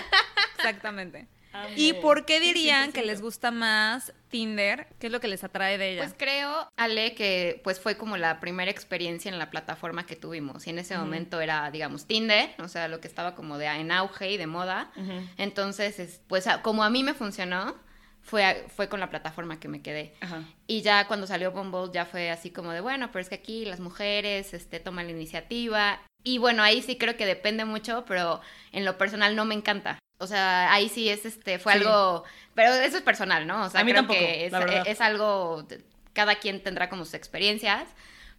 Exactamente. 0.59 1.38
Amo. 1.65 1.73
¿Y 1.77 1.93
por 1.95 2.25
qué 2.25 2.39
Sí, 2.41 2.47
dirían 2.53 2.93
que 2.93 3.01
100%. 3.03 3.07
les 3.07 3.21
gusta 3.23 3.51
más 3.51 4.13
Tinder? 4.29 4.87
¿Qué 4.99 5.07
es 5.07 5.13
lo 5.13 5.21
que 5.21 5.29
les 5.29 5.43
atrae 5.45 5.79
de 5.79 5.93
ella? 5.93 6.03
Pues 6.03 6.15
creo, 6.19 6.69
Ale, 6.77 7.15
que 7.15 7.61
pues 7.65 7.81
fue 7.81 7.97
como 7.97 8.17
la 8.17 8.41
primera 8.41 8.71
experiencia 8.71 9.31
en 9.31 9.39
la 9.39 9.51
plataforma 9.51 10.05
que 10.07 10.17
tuvimos. 10.17 10.67
Y 10.67 10.71
en 10.71 10.79
ese 10.79 10.97
momento 10.99 11.41
era, 11.41 11.71
digamos, 11.71 12.07
Tinder, 12.07 12.51
o 12.59 12.69
sea, 12.69 12.89
lo 12.89 13.01
que 13.01 13.09
estaba 13.09 13.35
como 13.35 13.57
de 13.59 13.67
en 13.67 13.91
auge 13.93 14.31
y 14.33 14.37
de 14.37 14.47
moda. 14.47 14.91
Entonces, 15.37 15.99
es- 15.99 16.21
pues 16.29 16.47
a- 16.47 16.63
como 16.63 16.85
a 16.85 16.91
mí 16.91 17.03
me 17.03 17.15
funcionó, 17.15 17.77
fue, 18.23 18.45
a- 18.45 18.57
fue 18.69 18.89
con 18.89 19.01
la 19.01 19.09
plataforma 19.09 19.59
que 19.59 19.69
me 19.69 19.81
quedé. 19.81 20.15
Ajá. 20.21 20.43
Y 20.67 20.83
ya 20.83 21.07
cuando 21.07 21.27
salió 21.27 21.53
Bumble 21.53 21.91
ya 21.93 22.05
fue 22.05 22.31
así 22.31 22.51
como 22.51 22.73
de, 22.73 22.81
bueno, 22.81 23.11
pero 23.13 23.23
es 23.23 23.29
que 23.29 23.37
aquí 23.37 23.65
las 23.65 23.81
mujeres 23.81 24.53
este, 24.53 24.81
toman 24.81 25.07
la 25.07 25.13
iniciativa. 25.13 26.01
Y 26.25 26.39
bueno, 26.39 26.63
ahí 26.63 26.83
sí 26.83 26.97
creo 26.99 27.17
que 27.17 27.25
depende 27.25 27.65
mucho, 27.65 28.05
pero 28.07 28.41
en 28.73 28.85
lo 28.85 28.99
personal 28.99 29.35
no 29.37 29.45
me 29.47 29.55
encanta. 29.55 29.99
O 30.19 30.27
sea, 30.27 30.73
ahí 30.73 30.89
sí 30.89 31.09
es, 31.09 31.25
este, 31.25 31.59
fue 31.59 31.73
Sí. 31.75 31.79
algo, 31.79 32.25
pero 32.55 32.73
eso 32.75 32.97
es 32.97 33.03
personal, 33.03 33.47
¿no? 33.47 33.65
O 33.67 33.71
sea, 33.71 33.81
A 33.81 33.85
mí 33.85 33.93
creo 33.93 34.03
tampoco, 34.03 34.19
que 34.19 34.47
es, 34.47 34.53
la 34.53 34.59
verdad. 34.59 34.83
es 34.87 35.01
algo, 35.01 35.67
cada 36.13 36.35
quien 36.37 36.63
tendrá 36.63 36.89
como 36.89 37.05
sus 37.05 37.15
experiencias, 37.15 37.85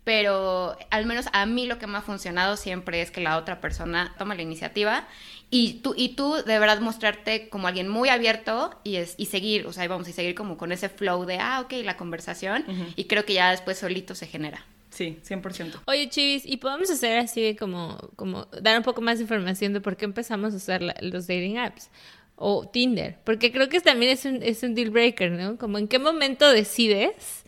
pero 0.03 0.77
al 0.89 1.05
menos 1.05 1.27
a 1.33 1.45
mí 1.45 1.67
lo 1.67 1.77
que 1.77 1.85
me 1.87 1.97
ha 1.97 2.01
funcionado 2.01 2.57
siempre 2.57 3.01
es 3.01 3.11
que 3.11 3.21
la 3.21 3.37
otra 3.37 3.61
persona 3.61 4.13
toma 4.17 4.33
la 4.35 4.41
iniciativa 4.41 5.07
y 5.51 5.75
tú, 5.81 5.93
y 5.95 6.09
tú 6.15 6.35
de 6.35 6.57
verdad 6.59 6.79
mostrarte 6.79 7.49
como 7.49 7.67
alguien 7.67 7.87
muy 7.89 8.09
abierto 8.09 8.79
y, 8.83 8.95
es, 8.95 9.13
y 9.17 9.27
seguir, 9.27 9.67
o 9.67 9.73
sea, 9.73 9.87
vamos 9.87 10.07
a 10.07 10.11
seguir 10.11 10.35
como 10.35 10.57
con 10.57 10.71
ese 10.71 10.89
flow 10.89 11.25
de, 11.25 11.37
ah, 11.39 11.61
ok, 11.61 11.73
la 11.83 11.95
conversación 11.97 12.65
y 12.95 13.05
creo 13.05 13.25
que 13.25 13.33
ya 13.33 13.51
después 13.51 13.77
solito 13.77 14.15
se 14.15 14.25
genera. 14.27 14.65
Sí, 14.89 15.19
100%. 15.23 15.81
Oye, 15.85 16.09
Chivis, 16.09 16.45
¿y 16.45 16.57
podemos 16.57 16.89
hacer 16.89 17.19
así 17.19 17.55
como, 17.55 17.97
como 18.15 18.45
dar 18.61 18.77
un 18.77 18.83
poco 18.83 19.01
más 19.01 19.19
de 19.19 19.23
información 19.23 19.73
de 19.73 19.81
por 19.81 19.95
qué 19.97 20.05
empezamos 20.05 20.53
a 20.53 20.57
usar 20.57 20.81
la- 20.81 20.95
los 21.01 21.27
dating 21.27 21.57
apps? 21.59 21.89
O 22.41 22.67
Tinder, 22.69 23.17
porque 23.25 23.51
creo 23.51 23.67
que 23.69 23.81
también 23.81 24.11
es 24.13 24.23
un, 24.25 24.41
es 24.41 24.63
un 24.63 24.73
deal 24.73 24.89
breaker, 24.91 25.29
¿no? 25.31 25.57
Como 25.57 25.77
en 25.77 25.87
qué 25.89 25.99
momento 25.99 26.49
decides 26.51 27.43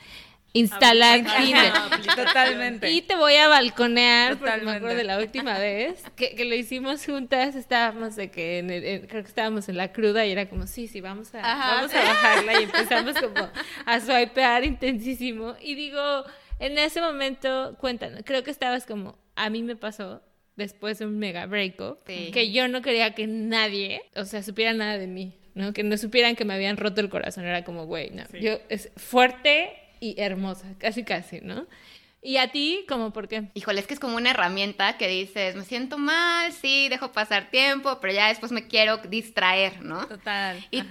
instalar 0.54 1.22
Tinder. 1.38 1.72
Totalmente. 2.16 2.92
Y 2.92 3.02
te 3.02 3.16
voy 3.16 3.36
a 3.36 3.48
balconear, 3.48 4.38
porque 4.38 4.44
me 4.46 4.50
Totalmente. 4.52 4.78
acuerdo 4.78 4.98
de 4.98 5.04
la 5.06 5.18
última 5.20 5.58
vez 5.58 6.04
que, 6.16 6.36
que 6.36 6.44
lo 6.46 6.56
hicimos 6.56 7.06
juntas, 7.06 7.56
estábamos 7.56 8.16
de 8.18 8.30
que, 8.32 8.60
en 8.60 8.70
el- 8.70 8.84
en- 8.84 9.08
creo 9.08 9.24
que 9.24 9.30
estábamos 9.30 9.70
en 9.70 9.78
la 9.78 9.94
cruda 9.94 10.26
y 10.26 10.32
era 10.32 10.50
como, 10.50 10.68
sí, 10.68 10.88
sí, 10.88 11.00
vamos 11.02 11.34
a, 11.36 11.40
Ajá. 11.40 11.76
vamos 11.76 11.94
a 11.94 12.00
bajarla 12.04 12.60
y 12.60 12.64
empezamos 12.64 13.16
como 13.20 13.50
a 13.86 14.00
swipear 14.02 14.66
intensísimo. 14.66 15.56
Y 15.62 15.76
digo, 15.76 16.26
en 16.62 16.78
ese 16.78 17.02
momento, 17.02 17.76
cuéntanos, 17.80 18.22
creo 18.26 18.44
que 18.44 18.52
estabas 18.52 18.86
como, 18.86 19.18
a 19.36 19.50
mí 19.50 19.64
me 19.64 19.76
pasó 19.76 20.22
después 20.56 21.00
de 21.00 21.06
un 21.08 21.18
mega 21.20 21.46
breakup, 21.48 22.00
Sí. 22.08 22.32
que 22.32 22.52
yo 22.52 22.68
no 22.68 22.82
quería 22.82 23.14
que 23.16 23.28
nadie, 23.28 24.02
o 24.16 24.26
sea, 24.26 24.44
supiera 24.44 24.74
nada 24.74 24.98
de 24.98 25.08
mí, 25.08 25.34
¿no? 25.56 25.74
Que 25.74 25.84
no 25.84 25.98
supieran 25.98 26.36
que 26.36 26.46
me 26.46 26.54
habían 26.54 26.78
roto 26.78 27.02
el 27.02 27.10
corazón, 27.10 27.46
era 27.46 27.64
como, 27.64 27.86
güey, 27.86 28.12
no, 28.12 28.24
Sí. 28.32 28.40
yo 28.42 28.60
es 28.70 28.90
fuerte 28.98 29.72
y 30.00 30.20
hermosa, 30.22 30.76
casi 30.78 31.04
casi, 31.04 31.42
¿no? 31.42 31.66
Y 32.24 32.38
a 32.38 32.52
ti, 32.52 32.86
como 32.88 33.12
por 33.12 33.28
qué? 33.28 33.46
Híjole, 33.56 33.80
es 33.80 33.88
que 33.88 33.96
es 33.96 34.00
como 34.00 34.16
una 34.16 34.30
herramienta 34.30 34.96
que 34.98 35.08
dices, 35.08 35.56
me 35.56 35.64
siento 35.64 35.98
mal, 35.98 36.52
sí, 36.52 36.88
dejo 36.88 37.12
pasar 37.12 37.50
tiempo, 37.50 37.98
pero 38.00 38.14
ya 38.14 38.28
después 38.28 38.52
me 38.52 38.68
quiero 38.68 38.98
distraer, 38.98 39.82
¿no? 39.82 40.06
Total. 40.06 40.64
Y, 40.70 40.84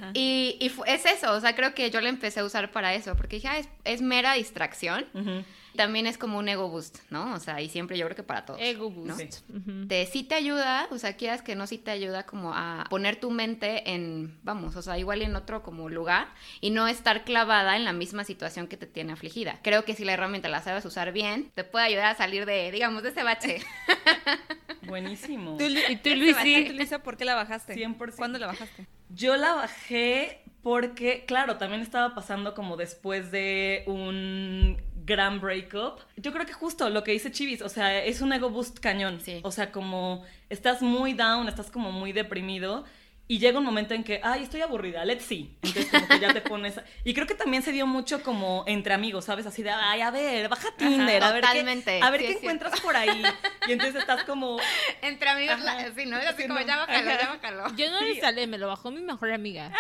y- 0.60 0.72
es 0.88 1.06
eso, 1.06 1.32
o 1.32 1.40
sea, 1.40 1.54
creo 1.54 1.72
que 1.72 1.88
yo 1.92 2.00
la 2.00 2.08
empecé 2.08 2.40
a 2.40 2.44
usar 2.44 2.72
para 2.72 2.94
eso, 2.94 3.14
porque 3.16 3.36
dije, 3.36 3.46
ah, 3.46 3.58
es, 3.60 3.68
es 3.84 4.02
mera 4.02 4.32
distracción. 4.34 5.06
Ujú. 5.14 5.44
También 5.76 6.06
es 6.06 6.18
como 6.18 6.38
un 6.38 6.48
ego 6.48 6.68
boost, 6.68 6.98
¿no? 7.10 7.34
O 7.34 7.40
sea, 7.40 7.60
y 7.60 7.68
siempre 7.68 7.96
yo 7.98 8.06
creo 8.06 8.16
que 8.16 8.22
para 8.22 8.44
todos. 8.44 8.60
Ego 8.60 8.92
¿no? 8.96 9.16
boost. 9.16 9.48
Ujú. 9.50 9.86
Te, 9.86 10.06
sí 10.06 10.24
te 10.24 10.34
ayuda, 10.34 10.88
o 10.90 10.98
sea, 10.98 11.16
quieras 11.16 11.42
que 11.42 11.54
no, 11.54 11.66
sí 11.66 11.78
te 11.78 11.90
ayuda 11.90 12.24
como 12.26 12.52
a 12.54 12.86
poner 12.90 13.16
tu 13.16 13.30
mente 13.30 13.90
en, 13.92 14.38
vamos, 14.42 14.76
o 14.76 14.82
sea, 14.82 14.98
igual 14.98 15.22
en 15.22 15.36
otro 15.36 15.62
como 15.62 15.88
lugar 15.88 16.28
y 16.60 16.70
no 16.70 16.88
estar 16.88 17.24
clavada 17.24 17.76
en 17.76 17.84
la 17.84 17.92
misma 17.92 18.24
situación 18.24 18.66
que 18.66 18.76
te 18.76 18.86
tiene 18.86 19.12
afligida. 19.12 19.58
Creo 19.62 19.84
que 19.84 19.94
si 19.94 20.04
la 20.04 20.12
herramienta 20.12 20.48
la 20.48 20.62
sabes 20.62 20.84
usar 20.84 21.12
bien, 21.12 21.50
te 21.54 21.64
puede 21.64 21.86
ayudar 21.86 22.06
a 22.06 22.14
salir 22.16 22.46
de, 22.46 22.70
digamos, 22.70 23.02
de 23.02 23.10
ese 23.10 23.22
bache. 23.22 23.60
Buenísimo. 24.82 25.56
¿Tú, 25.56 25.64
¿Y 25.64 25.96
tú, 25.96 26.10
¿Tú, 26.10 26.16
Luisi? 26.16 26.68
Luisa, 26.70 27.02
por 27.02 27.16
qué 27.16 27.24
la 27.24 27.34
bajaste? 27.34 27.74
100%. 27.74 28.16
¿Cuándo 28.16 28.38
la 28.38 28.48
bajaste? 28.48 28.86
Yo 29.10 29.36
la 29.36 29.54
bajé 29.54 30.42
porque, 30.62 31.25
claro, 31.26 31.57
también 31.57 31.81
estaba 31.83 32.14
pasando 32.14 32.55
como 32.55 32.76
después 32.76 33.31
de 33.31 33.85
un 33.87 34.81
gran 35.05 35.40
breakup. 35.40 36.00
Yo 36.17 36.33
creo 36.33 36.47
que 36.47 36.52
justo 36.52 36.88
lo 36.90 37.02
que 37.02 37.12
dice 37.12 37.31
Chivis, 37.31 37.62
o 37.62 37.69
sea, 37.69 38.05
es 38.05 38.21
un 38.21 38.33
ego 38.33 38.50
boost 38.50 38.79
cañón. 38.79 39.21
Sí. 39.21 39.40
O 39.43 39.50
sea, 39.50 39.73
como 39.73 40.25
estás 40.49 40.83
muy 40.83 41.14
down, 41.14 41.49
estás 41.49 41.71
como 41.71 41.93
muy 41.93 42.12
deprimido. 42.12 42.85
Y 43.30 43.38
llega 43.38 43.60
un 43.60 43.64
momento 43.64 43.94
en 43.94 44.02
que, 44.02 44.20
ay, 44.25 44.42
estoy 44.42 44.60
aburrida, 44.60 45.04
let's 45.04 45.25
see. 45.25 45.56
Entonces, 45.62 45.87
como 45.92 46.08
que 46.08 46.18
ya 46.18 46.32
te 46.34 46.40
pones. 46.40 46.78
a- 46.78 46.84
Y 47.04 47.14
creo 47.14 47.28
que 47.28 47.37
también 47.37 47.62
se 47.62 47.70
dio 47.70 47.87
mucho 47.87 48.25
como 48.25 48.64
entre 48.66 48.92
amigos, 48.92 49.26
¿sabes? 49.26 49.46
Así 49.46 49.62
de, 49.62 49.70
ay, 49.70 50.00
a 50.00 50.10
ver, 50.10 50.49
baja 50.49 50.68
Tinder, 50.76 51.22
a 51.22 51.30
ver 51.30 51.40
totalmente, 51.42 52.00
qué, 52.00 52.04
a 52.04 52.10
ver 52.10 52.20
sí, 52.22 52.26
qué 52.26 52.32
es 52.32 52.40
cierto. 52.40 52.56
encuentras 52.56 52.80
por 52.80 52.96
ahí. 52.96 53.22
Y 53.68 53.72
entonces 53.72 53.94
estás 54.00 54.25
como, 54.25 54.58
Entre 55.00 55.28
amigos, 55.28 55.54
Ajá. 55.60 55.64
la- 55.76 55.92
sí, 55.94 56.06
¿no? 56.06 56.16
Así 56.16 56.42
Sí, 56.42 56.49
como, 56.49 56.58
no. 56.58 56.66
ya 56.66 56.76
bájalo, 56.78 57.08
Ajá. 57.10 57.20
ya 57.20 57.28
bájalo. 57.28 57.76
Yo 57.76 57.90
no 57.92 58.00
lo 58.00 58.08
instalé, 58.08 58.46
me 58.49 58.58
lo 58.58 58.66
bajó 58.66 58.90
mi 58.90 59.00
mejor 59.00 59.30
amiga. 59.30 59.70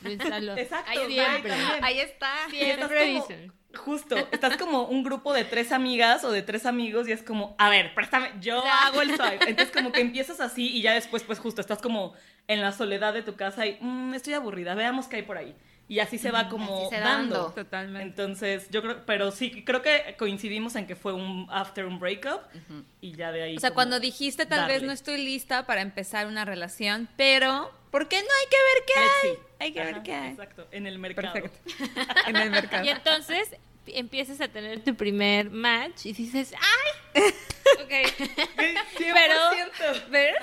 Lo 0.00 0.10
instaló. 0.10 0.56
exacto, 0.56 0.90
Ahí 0.90 1.06
siempre. 1.06 1.52
Ahí 1.82 2.00
está. 2.00 2.32
Y 2.50 2.56
estás 2.62 2.88
Siempre 2.88 3.12
como- 3.14 3.26
dicen. 3.28 3.52
Justo, 3.76 4.16
estás 4.32 4.56
como 4.56 4.84
un 4.84 5.02
grupo 5.02 5.32
de 5.32 5.44
tres 5.44 5.72
amigas 5.72 6.24
o 6.24 6.30
de 6.30 6.42
tres 6.42 6.66
amigos 6.66 7.08
y 7.08 7.12
es 7.12 7.22
como, 7.22 7.54
a 7.58 7.68
ver, 7.68 7.94
préstame, 7.94 8.30
yo 8.40 8.62
hago 8.64 9.02
el 9.02 9.16
swipe. 9.16 9.48
Entonces 9.48 9.72
como 9.74 9.92
que 9.92 10.00
empiezas 10.00 10.40
así 10.40 10.68
y 10.76 10.82
ya 10.82 10.92
después 10.94 11.22
pues 11.22 11.38
justo 11.38 11.60
estás 11.60 11.80
como 11.80 12.14
en 12.48 12.60
la 12.60 12.72
soledad 12.72 13.14
de 13.14 13.22
tu 13.22 13.34
casa 13.36 13.66
y 13.66 13.78
"Mm, 13.80 14.14
estoy 14.14 14.34
aburrida, 14.34 14.74
veamos 14.74 15.06
qué 15.06 15.16
hay 15.16 15.22
por 15.22 15.36
ahí. 15.38 15.54
Y 15.88 15.98
así 15.98 16.16
se 16.16 16.30
va 16.30 16.48
como 16.48 16.88
se 16.88 16.98
dando. 17.00 17.34
dando. 17.34 17.52
Totalmente. 17.52 18.02
Entonces, 18.08 18.68
yo 18.70 18.80
creo, 18.82 19.04
pero 19.04 19.30
sí, 19.30 19.62
creo 19.64 19.82
que 19.82 20.14
coincidimos 20.18 20.74
en 20.76 20.86
que 20.86 20.96
fue 20.96 21.12
un 21.12 21.46
after 21.50 21.84
un 21.84 21.98
breakup 21.98 22.40
y 23.00 23.12
ya 23.12 23.30
de 23.32 23.42
ahí. 23.42 23.56
O 23.56 23.60
sea, 23.60 23.72
cuando 23.72 24.00
dijiste 24.00 24.46
tal 24.46 24.66
vez 24.68 24.82
no 24.82 24.92
estoy 24.92 25.18
lista 25.22 25.66
para 25.66 25.82
empezar 25.82 26.26
una 26.28 26.44
relación, 26.46 27.08
pero 27.16 27.70
¿por 27.92 28.08
qué 28.08 28.16
no 28.16 28.26
hay 28.40 28.48
que 28.50 28.56
ver 28.56 28.84
qué 28.86 28.94
Let's 29.00 29.12
hay? 29.22 29.66
Hay 29.66 29.72
que 29.72 29.84
ver 29.84 30.02
qué 30.02 30.12
hay. 30.12 30.30
Exacto, 30.32 30.66
en 30.72 30.88
el 30.88 30.98
mercado. 30.98 31.32
Perfecto. 31.34 31.72
en 32.26 32.36
el 32.36 32.50
mercado. 32.50 32.84
Y 32.84 32.88
entonces 32.88 33.48
empiezas 33.86 34.40
a 34.40 34.48
tener 34.48 34.82
tu 34.82 34.94
primer 34.96 35.50
match 35.50 36.06
y 36.06 36.12
dices, 36.12 36.52
¡ay! 37.14 37.22
Ok. 37.84 37.92
100%. 38.98 40.08
¿Ves? 40.10 40.34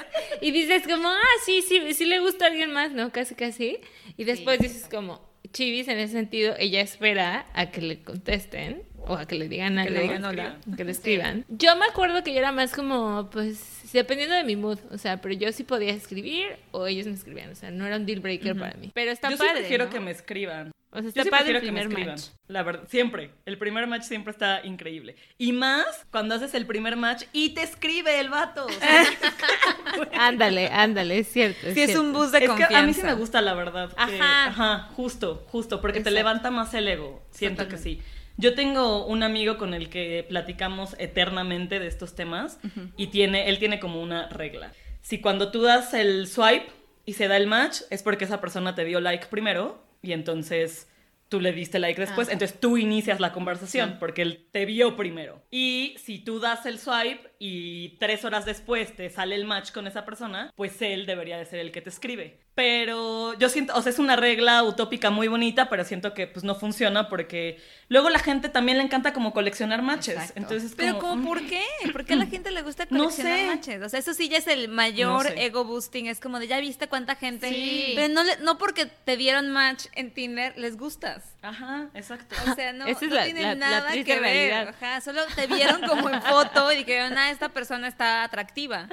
Y 0.42 0.52
dices 0.52 0.84
como, 0.88 1.10
ah, 1.10 1.22
sí, 1.46 1.62
sí, 1.62 1.94
sí 1.94 2.06
le 2.06 2.20
gusta 2.20 2.46
a 2.46 2.48
alguien 2.48 2.72
más, 2.72 2.92
¿no? 2.92 3.12
Casi, 3.12 3.36
casi. 3.36 3.80
Y 4.18 4.24
después 4.24 4.58
Sí, 4.58 4.68
dices 4.68 4.88
como, 4.90 5.22
Chivis, 5.52 5.88
en 5.88 6.00
ese 6.00 6.14
sentido, 6.14 6.56
ella 6.58 6.82
espera 6.82 7.46
a 7.54 7.72
que 7.72 7.82
le 7.82 8.02
contesten 8.04 8.84
o 9.00 9.14
a 9.16 9.28
que 9.28 9.36
le 9.36 9.48
digan 9.50 9.76
Que 9.76 9.82
algo. 9.82 9.94
le 9.96 10.02
digan 10.02 10.26
hola. 10.26 10.58
Que 10.76 10.84
le 10.84 10.92
escriban. 10.92 11.46
Yo 11.50 11.76
me 11.76 11.86
acuerdo 11.86 12.24
que 12.24 12.34
yo 12.34 12.40
era 12.40 12.52
más 12.52 12.74
como, 12.74 13.30
pues, 13.30 13.79
dependiendo 13.98 14.36
de 14.36 14.44
mi 14.44 14.56
mood. 14.56 14.80
O 14.92 14.98
sea, 14.98 15.22
pero 15.22 15.34
yo 15.36 15.52
sí 15.52 15.64
podía 15.64 15.92
escribir 15.94 16.48
o 16.72 16.88
ellos 16.88 17.08
me 17.08 17.14
escribían. 17.14 17.52
O 17.52 17.56
sea, 17.56 17.72
no 17.72 17.86
era 17.86 17.96
un 17.98 18.06
deal 18.06 18.20
breaker 18.20 18.58
para 18.58 18.76
mí. 18.78 18.92
Pero 18.94 19.12
está 19.12 19.30
Yo 19.30 19.38
sí 19.38 19.44
padre. 19.44 19.60
prefiero 19.62 19.86
¿no? 19.86 19.90
que 19.92 20.00
me 20.00 20.12
escriban. 20.12 20.72
O 20.92 20.96
sea, 20.96 21.04
Yo 21.04 21.08
está 21.10 21.24
sí 21.24 21.30
padre 21.30 21.52
el 21.52 21.58
prefiero 21.58 21.62
que 21.62 21.72
me 21.72 21.80
primer 21.96 22.16
escriban. 22.16 22.16
match. 22.16 22.48
La 22.48 22.64
verdad, 22.64 22.88
siempre. 22.90 23.32
El 23.46 23.58
primer 23.60 23.86
match 23.86 24.04
siempre 24.04 24.32
está 24.32 24.66
increíble. 24.66 25.16
Y 25.38 25.52
más 25.52 25.86
cuando 26.12 26.34
haces 26.36 26.54
el 26.56 26.66
primer 26.66 26.96
match 26.96 27.26
y 27.32 27.50
te 27.50 27.62
escribe 27.62 28.20
el 28.20 28.30
vato. 28.30 28.66
O 28.66 28.70
sea, 28.72 29.04
Ándale, 30.14 30.68
ándale, 30.68 31.20
es 31.20 31.28
cierto. 31.32 31.60
Sí, 31.62 31.68
es 31.68 31.74
cierto. 31.92 32.02
un 32.02 32.14
bus 32.14 32.32
de 32.32 32.40
es 32.40 32.42
que 32.44 32.48
confianza. 32.50 32.80
a 32.80 32.84
mí 32.84 32.94
sí 32.94 33.02
me 33.04 33.14
gusta, 33.14 33.42
la 33.42 33.54
verdad. 33.54 33.90
que- 33.90 33.96
Ajá. 34.02 34.46
ajá, 34.48 34.80
justo, 34.96 35.46
justo, 35.48 35.80
porque 35.82 36.00
te 36.02 36.12
levanta 36.12 36.52
más 36.52 36.74
el 36.74 36.88
ego. 36.88 37.24
Siento 37.32 37.68
que 37.68 37.78
sí. 37.78 38.02
Yo 38.40 38.56
tengo 38.56 39.06
un 39.06 39.22
amigo 39.22 39.58
con 39.58 39.74
el 39.74 39.90
que 39.90 40.26
platicamos 40.28 40.96
eternamente 40.98 41.78
de 41.78 41.88
estos 41.88 42.16
temas 42.16 42.58
y 42.96 43.08
tiene, 43.08 43.50
él 43.50 43.60
tiene 43.60 43.82
como 43.82 44.02
una 44.02 44.30
regla. 44.30 44.72
Si 45.02 45.20
cuando 45.20 45.52
tú 45.52 45.62
das 45.62 45.94
el 45.94 46.26
swipe 46.26 46.68
y 47.04 47.14
se 47.14 47.28
da 47.28 47.36
el 47.36 47.48
match, 47.48 47.82
es 47.90 48.02
porque 48.02 48.24
esa 48.24 48.40
persona 48.40 48.76
te 48.76 48.86
dio 48.86 49.02
like 49.02 49.26
primero 49.26 49.84
y 50.02 50.14
entonces 50.14 50.88
tú 51.28 51.42
le 51.42 51.52
diste 51.52 51.80
like 51.80 52.00
después, 52.00 52.28
Ajá. 52.30 52.34
entonces 52.34 52.60
tú 52.62 52.78
inicias 52.78 53.20
la 53.20 53.34
conversación 53.34 53.98
porque 54.00 54.22
él 54.22 54.48
te 54.52 54.66
vio 54.66 54.96
primero. 54.96 55.44
Y 55.52 55.96
si 55.98 56.20
tú 56.20 56.40
das 56.40 56.66
el 56.66 56.80
swipe 56.80 57.32
y 57.40 57.98
tres 58.00 58.24
horas 58.24 58.46
después 58.46 58.96
te 58.96 59.10
sale 59.10 59.36
el 59.36 59.44
match 59.44 59.72
con 59.72 59.86
esa 59.86 60.06
persona, 60.06 60.52
pues 60.56 60.82
él 60.82 61.06
debería 61.06 61.38
de 61.38 61.46
ser 61.46 61.60
el 61.60 61.72
que 61.72 61.82
te 61.82 61.90
escribe. 61.90 62.40
Pero 62.64 63.36
yo 63.40 63.48
siento, 63.48 63.74
o 63.74 63.82
sea, 63.82 63.90
es 63.90 64.00
una 64.00 64.18
regla 64.18 64.64
utópica 64.64 65.10
muy 65.12 65.30
bonita, 65.30 65.70
pero 65.70 65.86
siento 65.86 66.14
que 66.14 66.28
pues 66.28 66.44
no 66.44 66.56
funciona 66.56 67.08
porque 67.08 67.58
luego 67.88 68.10
la 68.10 68.20
gente 68.20 68.50
también 68.50 68.78
le 68.78 68.84
encanta 68.84 69.14
como 69.14 69.32
coleccionar 69.32 69.82
matches. 69.82 70.16
Exacto. 70.16 70.34
Entonces 70.36 70.72
es 70.72 70.76
Pero 70.76 71.00
como, 71.00 71.16
mm, 71.16 71.26
¿por 71.26 71.42
qué? 71.48 71.64
¿Por 71.94 72.04
qué 72.06 72.14
a 72.16 72.18
la 72.18 72.26
gente 72.26 72.52
le 72.52 72.62
gusta 72.62 72.86
No 72.90 73.00
coleccionar 73.00 73.38
sé. 73.40 73.46
matches? 73.46 73.82
O 73.82 73.88
sea, 73.88 74.00
eso 74.00 74.14
sí 74.14 74.28
ya 74.28 74.40
es 74.40 74.48
el 74.48 74.68
mayor 74.68 75.24
No 75.24 75.30
sé. 75.32 75.46
ego 75.46 75.64
boosting. 75.64 76.08
Es 76.08 76.20
como 76.20 76.38
de, 76.38 76.48
¿ya 76.48 76.60
viste 76.60 76.90
cuánta 76.90 77.16
gente? 77.16 77.48
Sí. 77.50 77.94
Pero 77.96 78.14
no, 78.14 78.24
le- 78.24 78.38
no 78.40 78.58
porque 78.58 78.88
te 78.88 79.16
dieron 79.16 79.50
match 79.52 79.86
en 79.96 80.14
Tinder, 80.14 80.58
les 80.58 80.76
gustas. 80.78 81.24
Ajá, 81.42 81.88
exacto. 81.94 82.36
O 82.52 82.56
sea, 82.56 82.74
no, 82.74 82.86
Esa 82.88 83.06
es 83.06 83.10
no 83.10 83.16
la- 83.16 83.24
tiene 83.24 83.42
la- 83.42 83.48
la 83.50 83.56
nada 83.56 83.92
que 84.04 84.20
ver. 84.20 84.54
Ajá, 84.68 85.00
solo 85.00 85.22
te 85.34 85.48
vieron 85.48 85.82
como 85.88 86.10
en 86.10 86.22
foto 86.22 86.74
y 86.74 86.76
dijeron, 86.78 87.18
ah, 87.18 87.32
esta 87.32 87.48
persona 87.50 87.88
está 87.88 88.24
atractiva. 88.24 88.90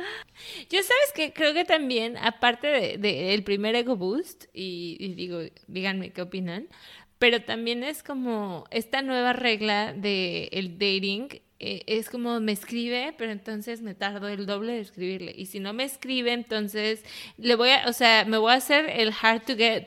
Yo 0.70 0.80
sabes 0.84 1.12
que 1.16 1.32
creo 1.32 1.52
que 1.52 1.64
también, 1.64 2.16
aparte 2.18 2.68
de, 2.68 2.98
de 2.98 3.34
el 3.34 3.42
primer 3.56 3.74
ego 3.74 3.96
boost, 3.96 4.44
y, 4.52 4.98
y 5.00 5.14
digo, 5.14 5.38
díganme 5.66 6.10
qué 6.10 6.20
opinan, 6.20 6.68
pero 7.18 7.40
también 7.40 7.82
es 7.84 8.02
como 8.02 8.64
esta 8.70 9.00
nueva 9.00 9.32
regla 9.32 9.94
de 9.94 10.50
el 10.52 10.74
dating, 10.74 11.28
eh, 11.58 11.82
es 11.86 12.10
como 12.10 12.38
me 12.40 12.52
escribe, 12.52 13.14
pero 13.16 13.32
entonces 13.32 13.80
me 13.80 13.94
tardo 13.94 14.28
el 14.28 14.44
doble 14.44 14.74
de 14.74 14.80
escribirle. 14.80 15.32
Y 15.34 15.46
si 15.46 15.58
no 15.58 15.72
me 15.72 15.84
escribe, 15.84 16.34
entonces 16.34 17.02
le 17.38 17.54
voy 17.54 17.70
a, 17.70 17.88
o 17.88 17.94
sea, 17.94 18.26
me 18.26 18.36
voy 18.36 18.52
a 18.52 18.56
hacer 18.56 18.90
el 18.90 19.14
hard 19.22 19.42
to 19.46 19.56
get. 19.56 19.86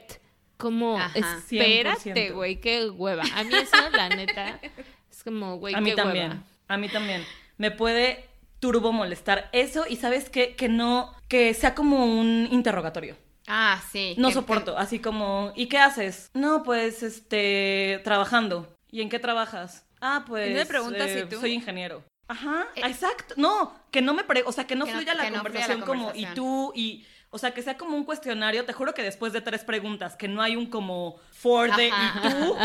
Como, 0.58 0.98
Ajá. 0.98 1.38
espérate, 1.38 2.32
100%. 2.32 2.34
güey, 2.34 2.60
qué 2.60 2.90
hueva. 2.90 3.24
A 3.36 3.44
mí 3.44 3.54
eso, 3.54 3.78
la 3.92 4.10
neta, 4.10 4.60
es 5.12 5.24
como, 5.24 5.58
güey, 5.58 5.76
A 5.76 5.82
mí 5.82 5.92
qué 5.92 5.96
también. 5.96 6.30
hueva. 6.32 6.44
A 6.68 6.78
mí 6.78 6.90
también. 6.90 7.24
Me 7.58 7.70
puede 7.70 8.26
turbo 8.60 8.92
molestar 8.92 9.50
eso 9.54 9.86
y 9.88 9.96
sabes 9.98 10.32
qué? 10.32 10.56
que 10.56 10.68
no, 10.68 11.14
que 11.28 11.54
sea 11.54 11.76
como 11.76 12.04
un 12.20 12.48
interrogatorio. 12.52 13.16
Ah, 13.50 13.82
sí. 13.92 14.14
No 14.18 14.28
que- 14.30 14.36
soporto, 14.36 14.78
así 14.78 15.00
como, 15.00 15.52
¿y 15.56 15.68
qué 15.68 15.80
haces? 15.80 16.30
No, 16.34 16.64
pues, 16.64 17.04
este, 17.04 18.00
trabajando. 18.04 18.74
¿Y 18.92 19.02
en 19.02 19.10
qué 19.10 19.20
trabajas? 19.20 19.86
Ah, 20.02 20.24
pues, 20.28 20.50
¿Y 20.50 20.54
no 20.54 20.60
me 20.60 20.66
preguntas 20.66 21.08
eh, 21.10 21.22
si 21.24 21.30
tú? 21.30 21.40
soy 21.42 21.54
ingeniero. 21.54 22.04
Ajá, 22.28 22.68
Eh, 22.76 22.82
exacto. 22.86 23.34
No, 23.38 23.74
que 23.92 24.02
no 24.02 24.14
me 24.14 24.24
pre 24.24 24.44
o 24.46 24.52
sea, 24.52 24.66
que 24.68 24.76
no 24.76 24.86
que 24.86 24.92
no- 24.92 24.98
fluya 25.00 25.16
la 25.16 25.24
que 25.24 25.32
no 25.32 25.40
fluya 25.44 25.60
la 25.68 25.68
conversación 25.76 25.82
como, 25.82 26.12
y 26.14 26.26
tú, 26.36 26.72
y, 26.76 27.06
o 27.32 27.38
sea, 27.40 27.52
que 27.56 27.62
sea 27.64 27.76
como 27.78 27.98
un 27.98 28.04
cuestionario. 28.06 28.66
Te 28.66 28.74
juro 28.74 28.94
que 28.94 29.02
después 29.04 29.34
de 29.34 29.42
tres 29.42 29.64
preguntas, 29.64 30.16
que 30.16 30.28
no 30.28 30.42
hay 30.44 30.56
un 30.56 30.68
como 30.68 31.20
for 31.32 31.76
de, 31.76 31.88
y 31.88 32.30
tú, 32.30 32.56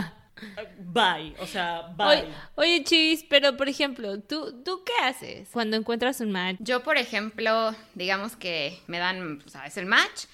bye. 0.78 1.34
O 1.40 1.46
sea, 1.46 1.82
bye. 1.96 2.06
Oye, 2.06 2.28
oye, 2.56 2.84
Chivis, 2.84 3.24
pero 3.28 3.56
por 3.56 3.68
ejemplo, 3.68 4.20
¿tú, 4.20 4.62
¿tú 4.64 4.82
qué 4.84 4.92
haces 5.04 5.48
cuando 5.52 5.76
encuentras 5.76 6.20
un 6.20 6.30
match? 6.32 6.56
Yo, 6.60 6.82
por 6.82 6.96
ejemplo, 6.98 7.74
digamos 7.94 8.36
que 8.36 8.78
me 8.86 8.98
dan, 8.98 9.42
o 9.46 9.48
sea, 9.48 9.66
es 9.66 9.76
el 9.76 9.86
match 9.86 10.24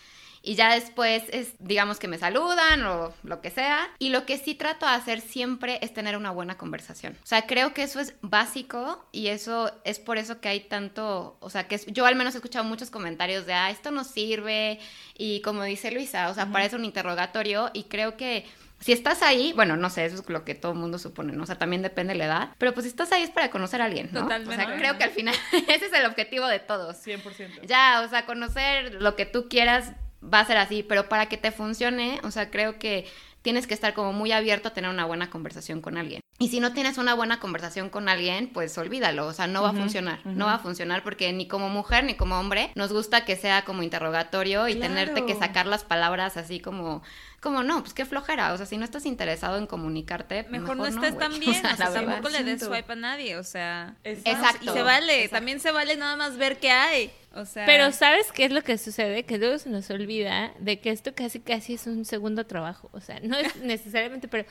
y 0.42 0.54
ya 0.54 0.74
después 0.74 1.22
es, 1.32 1.52
digamos 1.58 1.98
que 1.98 2.08
me 2.08 2.16
saludan 2.18 2.82
o 2.86 3.12
lo 3.24 3.40
que 3.42 3.50
sea. 3.50 3.88
Y 3.98 4.08
lo 4.08 4.24
que 4.24 4.38
sí 4.38 4.54
trato 4.54 4.86
de 4.86 4.92
hacer 4.92 5.20
siempre 5.20 5.78
es 5.82 5.92
tener 5.92 6.16
una 6.16 6.30
buena 6.30 6.56
conversación. 6.56 7.18
O 7.22 7.26
sea, 7.26 7.46
creo 7.46 7.74
que 7.74 7.82
eso 7.82 8.00
es 8.00 8.14
básico 8.22 9.06
y 9.12 9.28
eso 9.28 9.70
es 9.84 9.98
por 9.98 10.16
eso 10.18 10.40
que 10.40 10.48
hay 10.48 10.60
tanto, 10.60 11.36
o 11.40 11.50
sea, 11.50 11.68
que 11.68 11.74
es- 11.74 11.86
yo 11.86 12.06
al 12.06 12.16
menos 12.16 12.34
he 12.34 12.38
escuchado 12.38 12.64
muchos 12.64 12.90
comentarios 12.90 13.44
de, 13.46 13.52
ah, 13.52 13.70
esto 13.70 13.90
no 13.90 14.02
sirve 14.04 14.78
y 15.16 15.40
como 15.42 15.62
dice 15.64 15.90
Luisa, 15.90 16.30
o 16.30 16.34
sea, 16.34 16.46
parece 16.46 16.76
un 16.76 16.84
interrogatorio 16.86 17.70
y 17.74 17.84
creo 17.84 18.16
que 18.16 18.46
si 18.80 18.92
estás 18.92 19.20
ahí, 19.22 19.52
bueno, 19.52 19.76
no 19.76 19.90
sé, 19.90 20.06
eso 20.06 20.22
es 20.22 20.28
lo 20.30 20.42
que 20.46 20.54
todo 20.54 20.72
el 20.72 20.78
mundo 20.78 20.98
supone, 20.98 21.34
¿no? 21.34 21.42
O 21.42 21.46
sea, 21.46 21.58
también 21.58 21.82
depende 21.82 22.14
de 22.14 22.18
la 22.18 22.24
edad, 22.24 22.48
pero 22.56 22.72
pues 22.72 22.84
si 22.84 22.88
estás 22.88 23.12
ahí 23.12 23.22
es 23.22 23.28
para 23.30 23.50
conocer 23.50 23.82
a 23.82 23.84
alguien, 23.84 24.08
¿no? 24.10 24.22
Totalmente. 24.22 24.54
O 24.64 24.66
sea, 24.68 24.76
creo 24.78 24.96
que 24.96 25.04
al 25.04 25.10
final 25.10 25.34
ese 25.68 25.84
es 25.84 25.92
el 25.92 26.06
objetivo 26.06 26.46
de 26.46 26.60
todos. 26.60 26.96
100%. 27.06 27.60
Ya, 27.66 28.02
o 28.06 28.08
sea, 28.08 28.24
conocer 28.24 28.94
lo 28.94 29.16
que 29.16 29.26
tú 29.26 29.48
quieras 29.50 29.92
va 30.22 30.40
a 30.40 30.44
ser 30.44 30.56
así, 30.58 30.82
pero 30.82 31.08
para 31.08 31.26
que 31.26 31.36
te 31.36 31.50
funcione, 31.52 32.20
o 32.24 32.30
sea, 32.30 32.50
creo 32.50 32.78
que 32.78 33.06
tienes 33.42 33.66
que 33.66 33.72
estar 33.72 33.94
como 33.94 34.12
muy 34.12 34.32
abierto 34.32 34.68
a 34.68 34.74
tener 34.74 34.90
una 34.90 35.06
buena 35.06 35.30
conversación 35.30 35.80
con 35.80 35.96
alguien. 35.96 36.20
Y 36.38 36.48
si 36.48 36.60
no 36.60 36.72
tienes 36.72 36.98
una 36.98 37.14
buena 37.14 37.38
conversación 37.40 37.88
con 37.90 38.08
alguien, 38.08 38.48
pues 38.52 38.76
olvídalo, 38.78 39.26
o 39.26 39.32
sea, 39.32 39.46
no 39.46 39.62
va 39.62 39.70
a 39.70 39.72
funcionar, 39.74 40.20
no 40.24 40.46
va 40.46 40.54
a 40.54 40.58
funcionar 40.58 41.02
porque 41.02 41.32
ni 41.32 41.46
como 41.48 41.68
mujer 41.68 42.04
ni 42.04 42.14
como 42.14 42.38
hombre 42.38 42.70
nos 42.74 42.92
gusta 42.92 43.24
que 43.26 43.36
sea 43.36 43.64
como 43.64 43.82
interrogatorio 43.82 44.68
y 44.68 44.74
Claro. 44.74 44.88
tenerte 44.94 45.26
que 45.26 45.34
sacar 45.34 45.66
las 45.66 45.84
palabras 45.84 46.36
así 46.38 46.60
como, 46.60 47.02
como 47.40 47.62
no, 47.62 47.80
pues 47.80 47.92
qué 47.94 48.04
flojera, 48.06 48.52
o 48.54 48.56
sea, 48.56 48.64
si 48.66 48.76
no 48.78 48.84
estás 48.84 49.04
interesado 49.06 49.56
en 49.58 49.66
comunicarte, 49.66 50.44
Mejor, 50.50 50.76
no 50.78 50.86
estés 50.86 51.16
tan 51.18 51.38
bien, 51.40 51.64
o 51.64 51.76
sea, 51.76 51.92
tampoco 51.92 52.28
le 52.30 52.42
des 52.44 52.62
100%. 52.62 52.66
swipe 52.68 52.92
a 52.92 52.96
nadie, 52.96 53.36
o 53.36 53.44
sea. 53.44 53.94
Exacto. 54.04 54.30
Exacto. 54.30 54.64
Y 54.64 54.68
se 54.74 54.82
vale, 54.82 55.14
Exacto. 55.16 55.36
también 55.36 55.60
se 55.60 55.72
vale 55.72 55.96
nada 55.96 56.16
más 56.16 56.36
ver 56.38 56.58
qué 56.58 56.70
hay. 56.70 57.10
O 57.32 57.44
sea, 57.44 57.64
Pero 57.64 57.92
¿sabes 57.92 58.32
qué 58.32 58.44
es 58.46 58.50
lo 58.50 58.62
que 58.62 58.76
sucede? 58.76 59.22
Que 59.24 59.38
luego 59.38 59.56
se 59.58 59.70
nos 59.70 59.88
olvida 59.90 60.52
de 60.58 60.80
que 60.80 60.90
esto 60.90 61.14
casi 61.14 61.38
casi 61.38 61.74
es 61.74 61.86
un 61.86 62.04
segundo 62.04 62.44
trabajo. 62.44 62.90
O 62.92 63.00
sea, 63.00 63.20
no 63.22 63.36
es 63.38 63.54
necesariamente, 63.62 64.26
pero, 64.26 64.44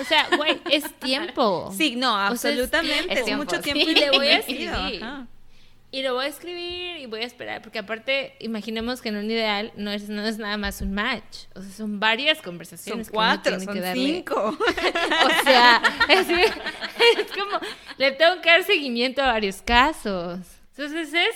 o 0.00 0.04
sea, 0.04 0.28
güey, 0.36 0.60
es 0.70 0.84
tiempo. 1.00 1.72
sí, 1.76 1.96
no, 1.96 2.14
O 2.14 2.36
sea, 2.36 2.52
es- 2.52 2.60
absolutamente, 2.60 3.12
es 3.14 3.24
tiempo, 3.24 3.44
mucho 3.44 3.56
sí. 3.56 3.62
tiempo 3.62 3.90
Y 3.90 3.94
le 3.94 4.10
voy 4.10 4.26
a 4.28 4.38
escribir. 4.38 4.68
ajá. 5.02 5.26
Y 5.92 6.02
lo 6.02 6.14
voy 6.14 6.26
a 6.26 6.28
escribir 6.28 6.98
y 6.98 7.06
voy 7.06 7.22
a 7.22 7.26
esperar, 7.26 7.62
porque 7.62 7.80
aparte, 7.80 8.36
imaginemos 8.38 9.00
que 9.02 9.08
en 9.08 9.16
un 9.16 9.28
ideal 9.28 9.72
no 9.74 9.90
es, 9.90 10.08
no 10.08 10.24
es 10.24 10.38
nada 10.38 10.56
más 10.56 10.80
un 10.82 10.92
match, 10.94 11.48
o 11.56 11.60
sea, 11.62 11.72
son 11.72 11.98
varias 11.98 12.36
Son 12.38 12.44
conversaciones. 12.44 13.08
que 13.08 13.10
uno 13.10 13.16
cuatro, 13.16 13.56
tiene 13.58 13.64
son 13.64 13.74
que 13.74 13.80
darle. 13.80 14.04
cinco. 14.04 14.56
O 14.60 15.42
sea, 15.44 15.82
es, 16.08 16.28
es 16.28 17.32
como, 17.36 17.58
le 17.98 18.12
tengo 18.12 18.40
que 18.40 18.50
dar 18.50 18.62
seguimiento 18.62 19.20
a 19.20 19.32
varios 19.32 19.62
casos. 19.62 20.38
Entonces 20.76 21.12
es 21.12 21.34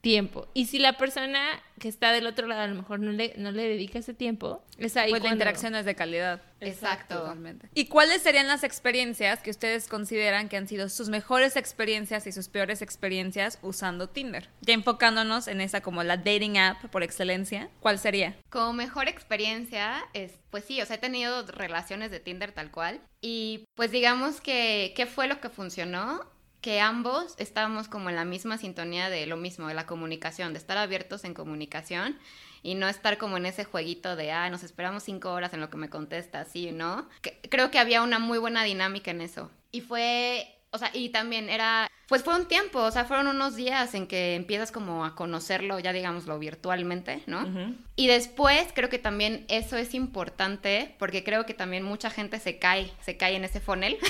tiempo. 0.00 0.48
Y 0.54 0.66
si 0.66 0.78
la 0.78 0.96
persona 0.96 1.40
que 1.78 1.88
está 1.88 2.12
del 2.12 2.26
otro 2.26 2.46
lado 2.46 2.62
a 2.62 2.66
lo 2.66 2.74
mejor 2.74 3.00
no 3.00 3.10
le, 3.12 3.34
no 3.36 3.50
le 3.50 3.66
dedica 3.66 3.98
ese 3.98 4.14
tiempo, 4.14 4.62
es 4.78 4.96
ahí 4.96 5.10
Pues 5.10 5.22
la 5.22 5.30
interacción 5.30 5.74
es 5.74 5.84
de 5.84 5.94
calidad. 5.94 6.42
Exacto. 6.60 7.18
Totalmente. 7.18 7.68
¿Y 7.74 7.86
cuáles 7.86 8.22
serían 8.22 8.46
las 8.46 8.64
experiencias 8.64 9.40
que 9.40 9.50
ustedes 9.50 9.88
consideran 9.88 10.48
que 10.48 10.58
han 10.58 10.68
sido 10.68 10.88
sus 10.88 11.08
mejores 11.08 11.56
experiencias 11.56 12.26
y 12.26 12.32
sus 12.32 12.48
peores 12.48 12.82
experiencias 12.82 13.58
usando 13.62 14.08
Tinder? 14.08 14.48
Ya 14.60 14.74
enfocándonos 14.74 15.48
en 15.48 15.60
esa 15.60 15.80
como 15.80 16.02
la 16.02 16.18
dating 16.18 16.58
app 16.58 16.84
por 16.90 17.02
excelencia, 17.02 17.70
¿cuál 17.80 17.98
sería? 17.98 18.36
Como 18.50 18.74
mejor 18.74 19.08
experiencia, 19.08 20.02
es, 20.12 20.32
pues 20.50 20.64
sí, 20.64 20.82
o 20.82 20.86
sea, 20.86 20.96
he 20.96 21.00
tenido 21.00 21.46
relaciones 21.46 22.10
de 22.10 22.20
Tinder 22.20 22.52
tal 22.52 22.70
cual. 22.70 23.00
Y 23.22 23.64
pues 23.74 23.90
digamos 23.90 24.40
que, 24.40 24.92
¿qué 24.96 25.06
fue 25.06 25.26
lo 25.26 25.40
que 25.40 25.48
funcionó? 25.48 26.26
Que 26.60 26.80
ambos 26.80 27.34
estábamos 27.38 27.88
como 27.88 28.10
en 28.10 28.16
la 28.16 28.24
misma 28.24 28.58
sintonía 28.58 29.08
de 29.08 29.26
lo 29.26 29.36
mismo, 29.36 29.68
de 29.68 29.74
la 29.74 29.86
comunicación, 29.86 30.52
de 30.52 30.58
estar 30.58 30.76
abiertos 30.76 31.24
en 31.24 31.34
comunicación 31.34 32.18
y 32.62 32.74
no 32.74 32.88
estar 32.88 33.16
como 33.18 33.38
en 33.38 33.46
ese 33.46 33.64
jueguito 33.64 34.16
de, 34.16 34.32
ah, 34.32 34.50
nos 34.50 34.62
esperamos 34.62 35.04
cinco 35.04 35.32
horas 35.32 35.54
en 35.54 35.60
lo 35.60 35.70
que 35.70 35.78
me 35.78 35.88
contesta, 35.88 36.44
sí, 36.44 36.72
¿no? 36.72 37.08
Creo 37.48 37.70
que 37.70 37.78
había 37.78 38.02
una 38.02 38.18
muy 38.18 38.38
buena 38.38 38.62
dinámica 38.64 39.10
en 39.10 39.22
eso. 39.22 39.50
Y 39.72 39.80
fue, 39.80 40.59
o 40.72 40.78
sea, 40.78 40.90
y 40.94 41.08
también 41.08 41.48
era, 41.48 41.90
pues 42.06 42.22
fue 42.22 42.34
un 42.36 42.46
tiempo, 42.46 42.78
o 42.80 42.90
sea, 42.90 43.04
fueron 43.04 43.26
unos 43.26 43.56
días 43.56 43.94
en 43.94 44.06
que 44.06 44.34
empiezas 44.36 44.70
como 44.70 45.04
a 45.04 45.14
conocerlo, 45.16 45.78
ya 45.80 45.92
digámoslo, 45.92 46.38
virtualmente, 46.38 47.22
¿no? 47.26 47.74
Y 47.96 48.06
después 48.06 48.68
creo 48.74 48.88
que 48.88 48.98
también 48.98 49.44
eso 49.48 49.76
es 49.76 49.94
importante 49.94 50.94
porque 50.98 51.24
creo 51.24 51.44
que 51.46 51.54
también 51.54 51.82
mucha 51.82 52.08
gente 52.10 52.38
se 52.38 52.58
cae, 52.58 52.90
se 53.00 53.16
cae 53.16 53.34
en 53.36 53.44
ese 53.44 53.60
funnel. 53.60 53.98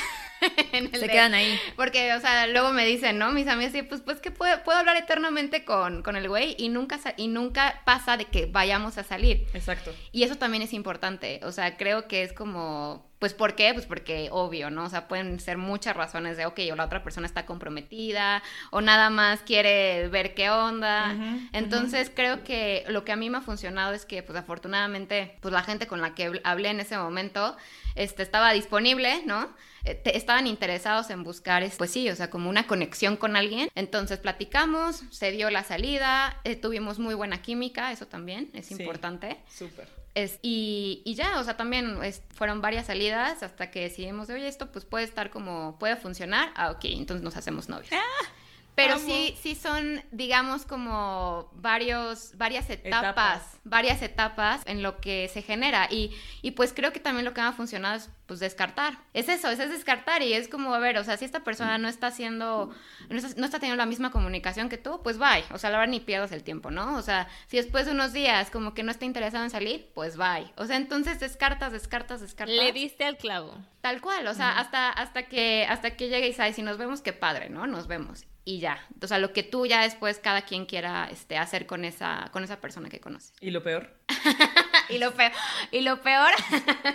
En 0.73 0.90
Se 0.90 1.00
de- 1.00 1.09
quedan 1.09 1.35
ahí. 1.35 1.61
Porque, 1.76 2.14
o 2.14 2.21
sea, 2.21 2.47
luego 2.47 2.73
me 2.73 2.87
dicen, 2.87 3.19
¿no? 3.19 3.31
Mis 3.31 3.47
amigas, 3.47 3.73
sí, 3.73 3.83
pues, 3.83 4.00
pues 4.00 4.21
que 4.21 4.31
puedo, 4.31 4.62
puedo 4.62 4.79
hablar 4.79 4.97
eternamente 4.97 5.67
con, 5.67 6.02
con 6.02 6.17
el 6.17 6.31
güey 6.31 6.55
y 6.59 6.71
nunca, 6.71 6.99
y 7.19 7.29
nunca 7.29 7.83
pasa 7.85 8.17
de 8.17 8.25
que 8.25 8.47
vayamos 8.47 8.97
a 8.97 9.05
salir. 9.05 9.47
Exacto. 9.52 9.95
Y 10.12 10.23
eso 10.23 10.37
también 10.37 10.62
es 10.62 10.73
importante. 10.73 11.40
O 11.45 11.52
sea, 11.52 11.76
creo 11.76 12.09
que 12.09 12.23
es 12.23 12.33
como, 12.33 13.10
pues, 13.21 13.35
¿por 13.35 13.54
qué? 13.54 13.73
Pues 13.75 13.87
porque 13.87 14.28
obvio, 14.33 14.71
¿no? 14.71 14.85
O 14.85 14.89
sea, 14.89 15.06
pueden 15.06 15.39
ser 15.39 15.59
muchas 15.59 15.95
razones 15.95 16.37
de, 16.37 16.47
ok, 16.47 16.59
o 16.73 16.75
la 16.75 16.87
otra 16.87 17.04
persona 17.04 17.26
está 17.26 17.47
comprometida, 17.47 18.43
o 18.71 18.80
nada 18.80 19.11
más 19.11 19.41
quiere 19.43 20.09
ver 20.09 20.35
qué 20.35 20.50
onda. 20.50 21.13
Entonces, 21.52 22.11
creo 22.13 22.43
que 22.43 22.85
lo 22.89 23.04
que 23.04 23.13
a 23.13 23.17
mí 23.17 23.30
me 23.30 23.39
ha 23.39 23.43
funcionado 23.43 23.93
es 23.93 24.04
que, 24.06 24.23
pues, 24.25 24.37
afortunadamente, 24.39 25.37
pues, 25.41 25.52
la 25.52 25.63
gente 25.63 25.87
con 25.87 26.00
la 26.00 26.15
que 26.15 26.28
habl- 26.30 26.41
hablé 26.45 26.71
en 26.71 26.80
ese 26.80 26.97
momento, 26.99 27.56
este, 27.95 28.23
estaba 28.23 28.52
disponible, 28.52 29.23
¿no? 29.26 29.49
Eh, 29.84 29.95
te- 29.95 30.16
estaban 30.16 30.47
interesados 30.47 31.10
en 31.10 31.23
buscar, 31.25 31.62
es- 31.62 31.76
pues 31.76 31.90
sí, 31.90 32.08
o 32.10 32.16
sea, 32.16 32.28
como 32.30 32.50
una 32.50 32.66
conexión 32.66 33.16
con 33.16 33.36
alguien. 33.36 33.69
Entonces 33.75 34.19
platicamos, 34.19 35.02
se 35.10 35.30
dio 35.32 35.50
la 35.50 35.64
salida, 35.64 36.38
eh, 36.45 36.56
tuvimos 36.56 36.99
muy 36.99 37.14
buena 37.14 37.40
química, 37.43 37.90
eso 37.93 38.06
también 38.06 38.50
es 38.52 38.66
Sí. 38.66 38.75
importante. 38.78 39.38
Súper. 39.49 39.88
Es, 40.14 40.38
y, 40.43 41.02
y 41.04 41.14
ya, 41.14 41.38
o 41.38 41.45
sea, 41.45 41.56
también 41.56 42.02
es- 42.02 42.21
fueron 42.34 42.60
varias 42.60 42.86
salidas 42.86 43.43
hasta 43.45 43.71
que 43.71 43.80
decidimos, 43.82 44.28
oye, 44.28 44.49
esto 44.49 44.71
pues 44.73 44.84
puede 44.84 45.04
estar 45.04 45.30
como, 45.30 45.78
puede 45.78 45.97
funcionar. 45.97 46.50
Ah, 46.56 46.73
ok, 46.73 46.84
entonces 46.86 47.23
nos 47.23 47.36
hacemos 47.36 47.69
novios. 47.69 47.90
Pero 48.82 48.95
amo. 48.95 49.04
sí, 49.06 49.36
sí 49.40 49.54
son, 49.54 50.02
digamos, 50.10 50.64
como 50.66 51.50
varios, 51.54 52.32
varias 52.36 52.69
etapas, 52.71 53.02
Etapas. 53.02 53.60
varias 53.64 54.02
etapas 54.02 54.62
en 54.66 54.82
lo 54.82 55.00
que 55.00 55.28
se 55.28 55.43
genera. 55.43 55.88
Y, 55.90 56.10
y 56.43 56.52
pues 56.52 56.73
creo 56.73 56.93
que 56.93 57.00
también 57.00 57.25
lo 57.25 57.34
que 57.34 57.40
me 57.40 57.49
ha 57.49 57.52
funcionado 57.52 57.97
es 57.97 58.10
pues 58.26 58.38
descartar. 58.38 58.97
Es 59.12 59.28
eso, 59.28 59.50
es, 59.50 59.58
es 59.58 59.71
descartar 59.71 60.23
y 60.23 60.32
es 60.34 60.47
como, 60.47 60.73
a 60.73 60.78
ver, 60.78 60.99
o 60.99 61.04
sea, 61.04 61.16
si 61.16 61.25
esta 61.25 61.40
persona 61.40 61.78
no 61.78 61.88
está 61.88 62.06
haciendo, 62.06 62.73
no 63.08 63.16
está, 63.16 63.40
no 63.40 63.45
está 63.45 63.58
teniendo 63.58 63.76
la 63.82 63.86
misma 63.86 64.12
comunicación 64.12 64.69
que 64.69 64.78
tú, 64.78 65.00
pues 65.02 65.19
bye. 65.19 65.45
O 65.52 65.58
sea, 65.58 65.71
la 65.71 65.78
verdad 65.78 65.90
ni 65.90 65.99
pierdas 65.99 66.30
el 66.30 66.45
tiempo, 66.45 66.71
¿no? 66.71 66.97
O 66.97 67.02
sea, 67.02 67.28
si 67.49 67.56
después 67.56 67.86
de 67.86 67.93
unos 67.93 68.12
días 68.12 68.50
como 68.50 68.73
que 68.73 68.84
no 68.84 68.93
está 68.93 69.04
interesado 69.04 69.43
en 69.43 69.50
salir, 69.50 69.90
pues 69.95 70.16
bye. 70.16 70.52
O 70.56 70.64
sea, 70.66 70.76
entonces 70.76 71.19
descartas, 71.19 71.73
descartas, 71.73 72.21
descartas. 72.21 72.54
Le 72.54 72.73
diste 72.73 73.04
al 73.04 73.16
clavo. 73.16 73.56
Tal 73.80 74.00
cual, 74.00 74.26
o 74.28 74.34
sea, 74.34 74.58
hasta, 74.60 74.90
hasta 74.90 75.25
que, 75.25 75.66
hasta 75.69 75.97
que 75.97 76.08
llegue 76.08 76.28
y 76.28 76.32
sabes, 76.32 76.54
si 76.54 76.62
nos 76.62 76.78
vemos, 76.78 77.00
qué 77.00 77.12
padre, 77.12 77.50
¿no? 77.50 77.66
Nos 77.66 77.88
vemos. 77.88 78.26
Y 78.50 78.58
ya. 78.58 78.84
O 79.00 79.06
sea, 79.06 79.19
lo 79.21 79.32
que 79.32 79.45
tú 79.45 79.65
ya 79.65 79.82
después 79.82 80.19
cada 80.19 80.43
quien 80.43 80.67
quiera 80.67 81.08
este, 81.08 81.39
hacer 81.39 81.67
con 81.67 81.84
esa, 81.84 82.30
con 82.32 82.43
esa 82.43 82.60
persona 82.60 82.89
que 82.89 82.99
conoces. 82.99 83.32
¿Y 83.41 83.52
lo 83.52 83.63
peor? 83.63 83.95
y 84.91 84.99
lo 84.99 85.13
peor, 85.13 85.33
y 85.71 85.81
lo 85.81 86.00
peor, 86.03 86.31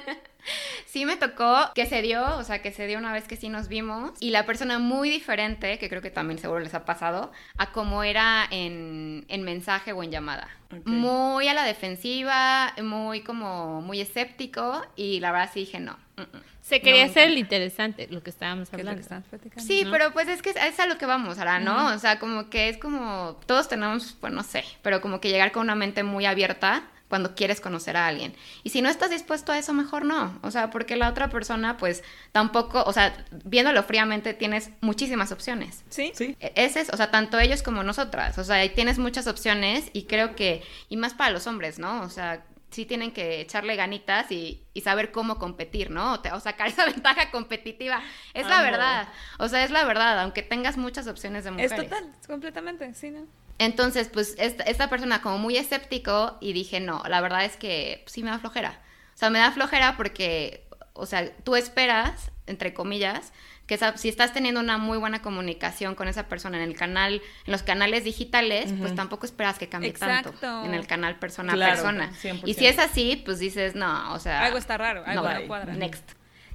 sí 0.86 1.06
me 1.06 1.16
tocó 1.18 1.72
que 1.74 1.86
se 1.86 2.02
dio, 2.02 2.38
o 2.38 2.44
sea, 2.44 2.62
que 2.62 2.72
se 2.72 2.88
dio 2.88 2.98
una 2.98 3.14
vez 3.14 3.28
que 3.28 3.36
sí 3.36 3.50
nos 3.50 3.68
vimos, 3.68 4.12
y 4.20 4.32
la 4.32 4.46
persona 4.46 4.80
muy 4.80 5.10
diferente, 5.10 5.78
que 5.80 5.90
creo 5.90 6.02
que 6.02 6.12
también 6.12 6.40
seguro 6.40 6.60
les 6.60 6.74
ha 6.74 6.86
pasado, 6.86 7.32
a 7.58 7.72
como 7.72 8.04
era 8.04 8.48
en, 8.52 9.26
en 9.28 9.44
mensaje 9.44 9.94
o 9.94 10.04
en 10.04 10.12
llamada. 10.12 10.48
Muy 10.84 11.48
a 11.48 11.54
la 11.54 11.64
defensiva, 11.64 12.74
muy 12.82 13.22
como, 13.22 13.82
muy 13.82 14.02
escéptico, 14.02 14.82
y 14.96 15.20
la 15.20 15.32
verdad 15.32 15.50
sí 15.54 15.62
dije 15.62 15.80
no. 15.80 15.98
mm, 16.18 16.22
mm. 16.22 16.42
Se 16.62 16.82
quería 16.82 17.06
No 17.06 17.12
hacer 17.12 17.30
el 17.30 17.38
interesante, 17.38 18.08
lo 18.10 18.24
que 18.24 18.32
estábamos 18.32 18.72
¿Qué 18.72 18.78
es 18.78 18.86
lo 18.86 18.96
que 18.96 19.04
hablando. 19.04 19.28
platicando? 19.30 19.68
Sí, 19.68 19.84
¿no? 19.84 19.92
pero 19.92 20.12
pues 20.14 20.28
es 20.28 20.42
que 20.42 20.50
es, 20.50 20.56
es 20.56 20.80
a 20.80 20.88
lo 20.88 20.98
que 20.98 21.06
vamos 21.06 21.38
ahora, 21.38 21.60
¿no? 21.60 21.94
O 21.94 22.00
sea, 22.00 22.18
como 22.18 22.50
que 22.50 22.70
es 22.70 22.78
como, 22.78 23.40
todos 23.46 23.68
tenemos, 23.70 24.18
pues 24.20 24.34
no 24.34 24.42
sé, 24.42 24.64
pero 24.82 25.00
como 25.00 25.22
que 25.22 25.30
llegar 25.30 25.52
con 25.52 25.62
una 25.62 25.76
mente 25.76 26.02
muy 26.02 26.26
abierta 26.26 26.84
cuando 27.10 27.36
quieres 27.36 27.62
conocer 27.62 27.96
a 27.98 28.08
alguien. 28.08 28.36
Y 28.64 28.70
si 28.72 28.82
no 28.82 28.90
estás 28.90 29.12
dispuesto 29.12 29.52
a 29.52 29.58
eso, 29.58 29.74
mejor 29.74 30.06
no. 30.06 30.40
O 30.42 30.50
sea, 30.52 30.72
porque 30.72 30.96
la 30.96 31.10
otra 31.10 31.30
persona, 31.30 31.78
pues 31.78 32.04
tampoco, 32.32 32.84
o 32.84 32.94
sea, 32.94 33.16
viéndolo 33.44 33.84
fríamente, 33.84 34.34
tienes 34.34 34.72
muchísimas 34.82 35.32
opciones. 35.32 35.84
¿Sí? 35.90 36.12
Sí. 36.16 36.36
E- 36.40 36.54
Ese 36.56 36.82
es, 36.82 36.90
o 36.90 36.98
sea, 36.98 37.12
tanto 37.12 37.40
ellos 37.40 37.62
como 37.62 37.84
nosotras. 37.84 38.38
O 38.40 38.44
sea, 38.44 38.66
y 38.66 38.70
tienes 38.70 38.98
muchas 38.98 39.28
opciones 39.28 39.90
y 39.94 40.04
creo 40.06 40.36
que, 40.36 40.64
y 40.90 40.98
más 40.98 41.14
para 41.14 41.30
los 41.32 41.46
hombres, 41.48 41.78
¿no? 41.80 42.02
O 42.02 42.10
sea, 42.10 42.44
sí 42.72 42.86
tienen 42.86 43.12
que 43.12 43.40
echarle 43.40 43.76
ganitas 43.78 44.32
y, 44.32 44.64
y 44.74 44.82
saber 44.82 45.12
cómo 45.12 45.38
competir, 45.38 45.92
¿no? 45.92 46.14
O, 46.14 46.20
te- 46.20 46.32
o 46.34 46.40
sacar 46.40 46.68
esa 46.70 46.86
ventaja 46.86 47.30
competitiva. 47.32 48.02
Es 48.34 48.48
la 48.48 48.56
Amo. 48.60 48.64
verdad. 48.72 49.08
O 49.38 49.48
sea, 49.48 49.64
es 49.64 49.70
la 49.72 49.86
verdad, 49.86 50.20
aunque 50.22 50.42
tengas 50.42 50.76
muchas 50.76 51.08
opciones 51.08 51.44
de 51.44 51.52
mujeres. 51.52 51.72
Es 51.72 51.78
total, 51.90 52.12
es 52.20 52.28
completamente, 52.28 52.94
sí, 52.96 53.12
¿no? 53.12 53.28
Entonces, 53.58 54.10
pues, 54.12 54.36
esta, 54.38 54.64
esta 54.64 54.90
persona 54.90 55.22
como 55.22 55.38
muy 55.38 55.58
escéptico 55.58 56.38
y 56.42 56.54
dije, 56.54 56.80
no, 56.80 57.02
la 57.08 57.22
verdad 57.22 57.46
es 57.46 57.56
que 57.58 58.04
sí 58.08 58.22
me 58.24 58.30
da 58.32 58.40
flojera. 58.40 58.82
O 59.14 59.18
sea, 59.18 59.30
me 59.30 59.40
da 59.40 59.52
flojera 59.52 59.96
porque, 59.96 60.66
o 60.94 61.06
sea, 61.06 61.32
tú 61.44 61.56
esperas 61.56 62.32
entre 62.48 62.76
comillas, 62.76 63.34
que 63.66 63.74
esa- 63.74 63.98
si 63.98 64.08
estás 64.08 64.32
teniendo 64.32 64.60
una 64.60 64.78
muy 64.78 65.00
buena 65.00 65.24
comunicación 65.24 65.96
con 65.96 66.08
esa 66.08 66.28
persona 66.28 66.62
en 66.62 66.70
el 66.70 66.76
canal, 66.76 67.16
en 67.48 67.52
los 67.52 67.64
canales 67.64 68.04
digitales, 68.04 68.72
pues 68.80 68.94
tampoco 68.94 69.26
esperas 69.26 69.58
que 69.58 69.68
cambie 69.68 69.90
Exacto. 69.90 70.30
tanto 70.30 70.66
en 70.66 70.76
el 70.76 70.86
canal 70.86 71.18
persona 71.18 71.54
a 71.54 71.56
Claro, 71.56 71.74
persona. 71.74 72.12
100%. 72.22 72.42
Y 72.48 72.54
si 72.54 72.68
es 72.68 72.78
así, 72.78 73.20
pues 73.26 73.40
dices, 73.40 73.74
no, 73.74 74.14
o 74.14 74.20
sea, 74.20 74.44
Algo 74.46 74.60
está 74.60 74.78
raro, 74.78 75.04
algo 75.08 75.28
no 75.28 75.48
cuadra. 75.48 75.74
Next. 75.74 76.08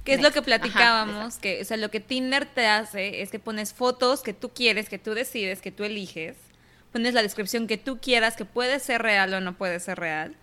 Que 0.05 0.13
es 0.13 0.21
lo 0.21 0.31
que 0.31 0.41
platicábamos, 0.41 1.35
que, 1.39 1.61
o 1.61 1.65
sea, 1.65 1.75
lo 1.75 1.91
que 1.91 1.99
Tinder 1.99 2.45
te 2.45 2.65
hace 2.67 3.21
es 3.21 3.29
que 3.31 3.39
pones 3.39 3.73
fotos 3.73 4.21
que 4.21 4.33
tú 4.33 4.49
quieres, 4.53 4.87
que 4.87 4.97
tú 4.97 5.13
decides, 5.13 5.61
que 5.61 5.71
tú 5.71 5.83
eliges, 5.83 6.37
pones 6.91 7.13
la 7.13 7.21
descripción 7.21 7.67
que 7.67 7.77
tú 7.77 7.99
quieras, 7.99 8.35
que 8.35 8.45
puede 8.45 8.79
ser 8.79 9.01
real 9.01 9.33
o 9.33 9.41
no 9.41 9.57
puede 9.57 9.79
ser 9.79 9.99
real, 9.99 10.35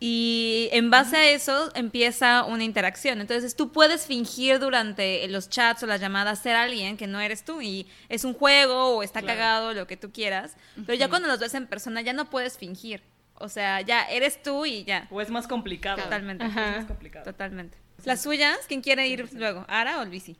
y 0.00 0.68
en 0.72 0.90
base 0.90 1.16
a 1.16 1.30
eso 1.30 1.72
empieza 1.74 2.44
una 2.44 2.62
interacción. 2.62 3.20
Entonces 3.20 3.56
tú 3.56 3.72
puedes 3.72 4.06
fingir 4.06 4.60
durante 4.60 5.26
los 5.26 5.48
chats 5.48 5.82
o 5.82 5.86
las 5.86 6.00
llamadas 6.00 6.38
ser 6.40 6.54
alguien 6.54 6.96
que 6.96 7.06
no 7.08 7.18
eres 7.20 7.44
tú, 7.44 7.60
y 7.60 7.86
es 8.08 8.24
un 8.24 8.34
juego 8.34 8.96
o 8.96 9.02
está 9.02 9.20
Claro. 9.22 9.38
cagado, 9.38 9.74
lo 9.74 9.86
que 9.88 9.96
tú 9.96 10.12
quieras, 10.12 10.54
pero 10.86 10.94
ya 10.94 11.08
cuando 11.08 11.26
los 11.26 11.40
ves 11.40 11.54
en 11.54 11.66
persona 11.66 12.00
ya 12.00 12.12
no 12.12 12.30
puedes 12.30 12.58
fingir. 12.58 13.02
O 13.40 13.48
sea, 13.48 13.80
ya 13.82 14.02
eres 14.04 14.42
tú 14.42 14.66
y 14.66 14.82
ya. 14.84 15.06
O 15.10 15.20
es 15.20 15.30
más 15.30 15.46
complicado. 15.46 16.02
Totalmente. 16.02 16.44
Es 16.44 16.54
más 16.54 16.86
complicado. 16.86 17.24
Totalmente. 17.24 17.78
¿Las 18.04 18.22
suyas? 18.22 18.58
¿Quién 18.66 18.80
quiere 18.82 19.06
ir 19.06 19.28
luego? 19.32 19.64
¿Ara 19.68 20.00
o 20.00 20.04
Luisi? 20.04 20.36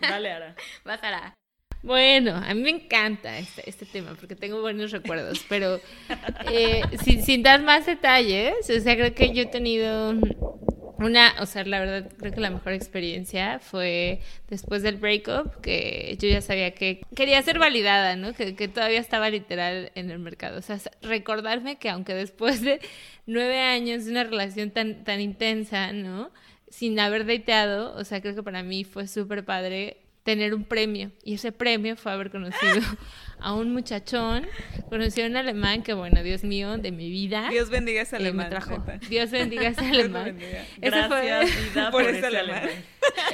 Dale, 0.00 0.30
Ara. 0.32 0.54
Vas 0.84 1.02
a 1.02 1.10
la... 1.10 1.34
Bueno, 1.86 2.34
a 2.34 2.52
mí 2.52 2.62
me 2.62 2.70
encanta 2.70 3.38
este, 3.38 3.70
este 3.70 3.86
tema 3.86 4.16
porque 4.18 4.34
tengo 4.34 4.60
buenos 4.60 4.90
recuerdos, 4.90 5.46
pero 5.48 5.78
eh, 6.50 6.82
sin, 7.04 7.22
sin 7.22 7.44
dar 7.44 7.62
más 7.62 7.86
detalles, 7.86 8.56
o 8.68 8.80
sea, 8.80 8.96
creo 8.96 9.14
que 9.14 9.32
yo 9.32 9.42
he 9.42 9.46
tenido 9.46 10.12
una, 10.98 11.36
o 11.38 11.46
sea, 11.46 11.62
la 11.64 11.78
verdad, 11.78 12.10
creo 12.18 12.32
que 12.32 12.40
la 12.40 12.50
mejor 12.50 12.72
experiencia 12.72 13.60
fue 13.60 14.20
después 14.48 14.82
del 14.82 14.96
breakup, 14.96 15.60
que 15.60 16.16
yo 16.18 16.28
ya 16.28 16.40
sabía 16.40 16.72
que 16.72 17.02
quería 17.14 17.40
ser 17.42 17.60
validada, 17.60 18.16
¿no? 18.16 18.32
Que, 18.32 18.52
todavía 18.66 18.98
estaba 18.98 19.30
literal 19.30 19.92
en 19.94 20.10
el 20.10 20.18
mercado. 20.18 20.58
O 20.58 20.62
sea, 20.62 20.80
recordarme 21.02 21.76
que 21.78 21.88
aunque 21.88 22.14
después 22.14 22.62
de 22.62 22.80
nueve 23.26 23.60
años 23.60 24.06
de 24.06 24.10
una 24.10 24.24
relación 24.24 24.72
tan, 24.72 25.04
tan 25.04 25.20
intensa, 25.20 25.92
¿no? 25.92 26.32
Sin 26.68 26.98
haber 26.98 27.26
dateado, 27.26 27.94
o 27.94 28.02
sea, 28.02 28.20
creo 28.20 28.34
que 28.34 28.42
para 28.42 28.64
mí 28.64 28.82
fue 28.82 29.06
súper 29.06 29.44
padre 29.44 29.98
tener 30.26 30.52
un 30.54 30.64
premio. 30.64 31.12
Y 31.24 31.34
ese 31.34 31.52
premio 31.52 31.96
fue 31.96 32.12
haber 32.12 32.30
conocido 32.30 32.80
a 33.38 33.54
un 33.54 33.72
muchachón, 33.72 34.46
conocí 34.90 35.22
a 35.22 35.26
un 35.26 35.36
alemán 35.36 35.82
que, 35.82 35.94
bueno, 35.94 36.22
Dios 36.22 36.42
mío, 36.42 36.76
de 36.78 36.90
mi 36.90 37.08
vida. 37.10 37.48
Dios 37.50 37.70
bendiga 37.70 38.00
a 38.00 38.02
ese 38.02 38.16
eh, 38.16 38.18
me 38.20 38.24
alemán. 38.28 38.50
trajo. 38.50 38.70
neta. 38.78 38.98
Dios 39.08 39.30
bendiga 39.30 39.62
a 39.62 39.68
ese 39.68 39.82
Dios 39.82 39.94
alemán. 39.98 40.24
bendiga. 40.24 40.64
Ese 40.80 41.04
fue- 41.08 41.26
Gracias, 41.26 41.74
vida, 41.74 41.90
por 41.92 42.04
por, 42.04 42.14
ese 42.14 42.26
alemán. 42.26 42.56
alemán. 42.64 42.84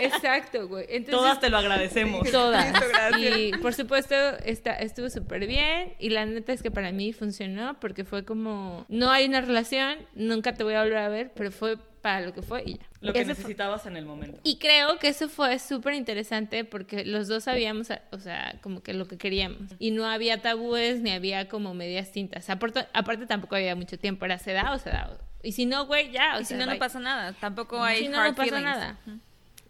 Exacto, 0.00 0.68
güey. 0.68 0.85
Entonces, 0.88 1.11
Todas 1.18 1.40
te 1.40 1.48
lo 1.50 1.57
agradecemos. 1.59 2.31
Todas. 2.31 2.72
Gracias. 2.72 3.38
Y 3.38 3.52
por 3.62 3.72
supuesto 3.74 4.14
está, 4.44 4.74
estuvo 4.74 5.09
súper 5.09 5.46
bien 5.46 5.94
y 5.98 6.11
la 6.11 6.26
neta 6.26 6.52
es 6.52 6.62
que 6.62 6.70
para 6.70 6.92
mí 6.92 7.12
funcionó 7.12 7.81
porque 7.81 8.05
fue 8.05 8.24
como, 8.24 8.85
no 8.88 9.11
hay 9.11 9.24
una 9.26 9.40
relación, 9.40 9.96
nunca 10.14 10.55
te 10.55 10.62
voy 10.62 10.74
a 10.74 10.83
volver 10.83 10.98
a 10.98 11.09
ver, 11.09 11.33
pero 11.35 11.50
fue 11.50 11.78
para 12.03 12.21
lo 12.21 12.35
que 12.35 12.43
fue 12.43 12.62
y 12.67 12.75
ya. 12.75 12.87
Lo 13.01 13.12
que 13.12 13.21
Ese 13.21 13.35
fue- 13.35 13.38
necesitabas 13.43 13.87
en 13.87 13.97
el 13.97 14.05
momento. 14.05 14.38
Y 14.45 14.59
creo 14.59 14.99
que 14.99 15.09
eso 15.09 15.29
fue 15.29 15.59
súper 15.59 15.95
interesante 15.95 16.65
porque 16.65 17.05
los 17.05 17.29
dos 17.29 17.45
sabíamos, 17.45 17.88
o 18.11 18.19
sea, 18.19 18.59
como 18.61 18.83
que 18.83 18.93
lo 18.93 19.07
que 19.09 19.17
queríamos. 19.17 19.71
Y 19.79 19.93
no 19.93 20.05
había 20.07 20.43
tabúes 20.43 21.01
ni 21.01 21.11
había 21.12 21.49
como 21.49 21.73
medias 21.75 22.12
tintas. 22.12 22.51
Aparte, 22.51 22.87
aparte 22.93 23.27
tampoco 23.27 23.55
había 23.57 23.75
mucho 23.77 23.99
tiempo, 23.99 24.25
era 24.25 24.38
se 24.38 24.53
da 24.53 24.73
o 24.75 24.79
se 24.79 24.91
da. 24.91 25.17
Y 25.43 25.53
si 25.53 25.65
no, 25.67 25.87
güey, 25.87 26.11
ya. 26.12 26.37
O 26.37 26.41
Y 26.41 26.45
si 26.45 26.49
sea, 26.51 26.59
no, 26.59 26.67
no 26.67 26.73
bye. 26.73 26.79
pasa 26.79 27.01
nada. 27.01 27.33
Tampoco 27.35 27.83
hay 27.83 28.01
Si 28.03 28.09
no, 28.09 28.19
hard 28.19 28.31
no 28.31 28.35
pasa 28.37 28.45
feelings. 28.51 28.65
nada. 28.65 28.99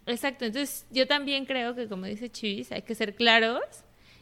Exacto, 0.05 0.43
entonces 0.45 0.85
yo 0.91 1.07
también 1.07 1.45
creo 1.45 1.75
que 1.75 1.87
como 1.87 2.05
dice 2.05 2.29
Chivis, 2.29 2.71
hay 2.73 2.81
que 2.81 2.93
ser 2.93 3.15
claros 3.15 3.61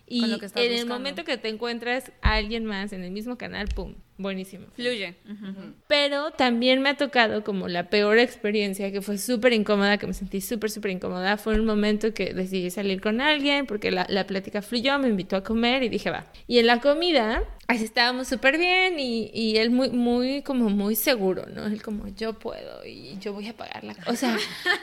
y 0.05 0.23
en 0.25 0.71
el 0.73 0.85
momento 0.85 1.23
que 1.23 1.37
te 1.37 1.47
encuentras 1.49 2.11
a 2.21 2.33
alguien 2.35 2.65
más 2.65 2.93
en 2.93 3.03
el 3.03 3.09
mismo 3.11 3.37
canal, 3.37 3.67
pum, 3.69 3.95
buenísimo. 4.17 4.67
Fluye. 4.75 5.15
Pero 5.87 6.31
también 6.31 6.81
me 6.81 6.89
ha 6.89 6.97
tocado 6.97 7.43
como 7.43 7.67
la 7.67 7.89
peor 7.89 8.19
experiencia, 8.19 8.91
que 8.91 9.01
fue 9.01 9.17
súper 9.17 9.53
incómoda, 9.53 9.97
que 9.97 10.07
me 10.07 10.13
sentí 10.13 10.41
súper, 10.41 10.69
súper 10.69 10.91
incómoda. 10.91 11.37
Fue 11.37 11.59
un 11.59 11.65
momento 11.65 12.13
que 12.13 12.33
decidí 12.33 12.69
salir 12.69 13.01
con 13.01 13.21
alguien 13.21 13.65
porque 13.65 13.91
la, 13.91 14.05
la 14.09 14.27
plática 14.27 14.61
fluyó, 14.61 14.97
me 14.99 15.09
invitó 15.09 15.35
a 15.35 15.43
comer 15.43 15.83
y 15.83 15.89
dije, 15.89 16.09
va. 16.09 16.25
Y 16.47 16.59
en 16.59 16.67
la 16.67 16.79
comida, 16.79 17.43
así 17.67 17.83
estábamos 17.83 18.27
súper 18.27 18.57
bien 18.57 18.99
y, 18.99 19.31
y 19.33 19.57
él 19.57 19.71
muy, 19.71 19.89
muy, 19.89 20.41
como 20.41 20.69
muy 20.69 20.95
seguro, 20.95 21.45
¿no? 21.47 21.65
Él 21.65 21.81
como, 21.81 22.07
yo 22.09 22.33
puedo 22.33 22.85
y 22.85 23.17
yo 23.19 23.33
voy 23.33 23.47
a 23.47 23.55
pagar 23.55 23.83
la... 23.83 23.95
O 24.07 24.15
sea, 24.15 24.37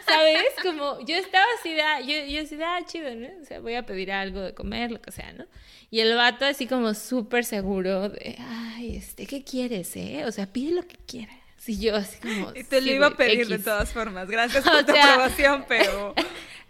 ¿sabes? 0.07 0.43
Como 0.63 1.05
yo 1.07 1.17
estaba 1.17 1.45
así 1.61 1.77
ah, 1.81 2.01
yo, 2.01 2.25
yo 2.27 2.43
así 2.43 2.57
de, 2.57 2.65
ah, 2.65 2.81
chido, 2.87 3.15
¿no? 3.15 3.29
O 3.41 3.45
sea, 3.45 3.61
voy 3.61 3.75
a 3.75 3.85
pedir 3.85 4.13
algo 4.13 4.41
de 4.41 4.55
comer, 4.55 4.91
lo 4.91 5.01
que 5.01 5.13
sea, 5.13 5.33
¿no? 5.33 5.45
Y 5.91 6.01
el 6.01 6.15
vato 6.17 6.45
así 6.45 6.67
como 6.67 6.93
súper 6.95 7.45
seguro 7.45 8.09
de, 8.11 8.37
ay, 8.39 8.97
este, 8.97 9.27
¿qué 9.27 9.43
quieres, 9.43 9.97
eh? 9.97 10.25
O 10.27 10.33
sea, 10.33 10.47
pide 10.47 10.75
lo 10.75 10.83
que 10.87 10.97
quieras. 11.07 11.37
Y 11.67 11.79
yo 11.81 11.97
así 11.97 12.19
como... 12.21 12.53
Y 12.55 12.65
te 12.65 12.81
lo 12.81 12.87
"Sí, 12.87 12.93
iba 12.95 13.07
a 13.09 13.17
pedir 13.17 13.47
de 13.49 13.55
X". 13.57 13.65
todas 13.65 13.91
formas. 13.93 14.29
Gracias 14.31 14.67
O 14.67 14.71
por 14.71 14.85
tu 14.85 14.93
sea- 14.93 15.13
aprobación, 15.15 15.65
pero... 15.69 16.15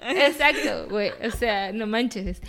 Exacto, 0.01 0.89
güey. 0.89 1.11
O 1.27 1.31
sea, 1.31 1.73
no 1.73 1.87
manches. 1.87 2.41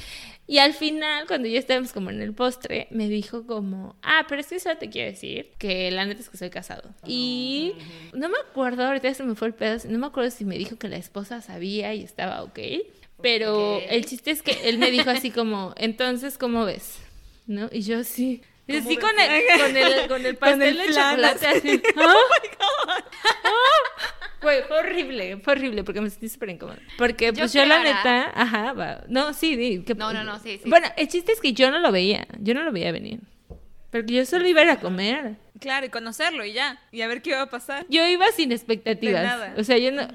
Y 0.47 0.58
al 0.58 0.73
final, 0.73 1.27
cuando 1.27 1.47
ya 1.47 1.60
estábamos 1.60 1.91
como 1.93 2.10
en 2.10 2.21
el 2.21 2.34
postre, 2.34 2.88
me 2.89 3.08
dijo 3.08 3.45
como, 3.45 3.95
ah, 4.01 4.25
pero 4.27 4.41
es 4.41 4.47
que 4.47 4.60
solo 4.60 4.77
te 4.77 4.89
quiero 4.89 5.12
decir 5.12 5.51
que 5.60 5.91
la 5.91 6.05
neta 6.05 6.21
es 6.21 6.29
que 6.29 6.38
soy 6.38 6.49
casado. 6.49 6.89
Y 7.05 7.73
no 8.13 8.29
me 8.29 8.38
acuerdo, 8.49 8.84
ahorita 8.86 9.13
se 9.13 9.23
me 9.23 9.36
fue 9.36 9.49
el 9.49 9.53
pedo, 9.53 9.77
no 9.88 9.99
me 9.99 10.08
acuerdo 10.08 10.32
si 10.32 10.45
me 10.45 10.58
dijo 10.58 10.75
que 10.77 10.88
la 10.88 10.97
esposa 10.97 11.41
sabía 11.41 11.93
y 11.93 12.03
estaba 12.03 12.41
ok. 12.43 12.58
Pero 13.21 13.79
el 13.89 14.05
chiste 14.05 14.32
es 14.32 14.41
que 14.41 14.69
él 14.69 14.77
me 14.77 14.91
dijo 14.91 15.10
así 15.10 15.32
como, 15.32 15.73
entonces, 15.77 16.38
¿cómo 16.38 16.65
ves? 16.65 16.99
¿No? 17.47 17.69
Y 17.71 17.82
yo 17.82 18.03
sí. 18.03 18.41
Y 18.67 18.73
¿Cómo 18.77 18.88
así 18.88 18.95
ves? 18.97 19.05
con 19.05 19.19
el, 19.19 19.60
con 19.60 19.77
el, 19.77 20.08
con 20.08 20.25
el 20.25 20.38
pastel 20.38 20.77
de 20.77 20.86
chocolate 20.88 21.47
así. 21.47 21.82
¡Ah! 21.97 22.15
¡Ah! 22.60 23.03
Fue, 24.41 24.63
fue 24.63 24.79
horrible, 24.79 25.36
fue 25.38 25.51
horrible 25.51 25.84
porque 25.84 25.99
me 25.99 26.10
sentí 26.10 26.29
súper 26.29 26.51
incómoda. 26.51 26.79
Porque 26.97 27.34
pues 27.34 27.51
yo, 27.51 27.62
¿qué 27.62 27.67
la 27.67 27.84
neta, 27.84 28.32
ajá, 28.34 28.71
va. 28.71 29.03
No, 29.10 29.34
sí, 29.34 29.58
di, 29.58 29.84
que- 29.84 29.95
No, 29.95 30.13
no, 30.13 30.23
no, 30.23 30.39
sí, 30.39 30.62
sí. 30.63 30.69
Bueno, 30.69 30.88
el 30.95 31.10
chiste 31.10 31.34
es 31.34 31.41
que 31.41 31.51
yo 31.51 31.69
no 31.71 31.79
lo 31.79 31.91
veía, 31.91 32.25
yo 32.39 32.53
no 32.53 32.63
lo 32.63 32.71
veía 32.71 32.93
venir. 32.93 33.19
Porque 33.91 34.13
yo 34.13 34.25
solo 34.25 34.47
iba 34.47 34.62
a 34.62 34.63
ir 34.63 34.69
a 34.69 34.79
comer. 34.79 35.36
Claro, 35.60 35.88
y 35.88 35.89
conocerlo 35.89 36.45
y 36.45 36.53
ya. 36.53 36.79
Y 36.93 37.01
a 37.01 37.08
ver 37.08 37.21
qué 37.21 37.32
iba 37.32 37.41
a 37.41 37.49
pasar. 37.49 37.86
Yo 37.89 38.08
iba 38.08 38.32
sin 38.32 38.53
expectativas. 38.53 39.21
De 39.21 39.27
nada. 39.27 39.53
O 39.58 39.63
sea, 39.65 39.77
yo 39.77 39.91
no. 39.91 40.08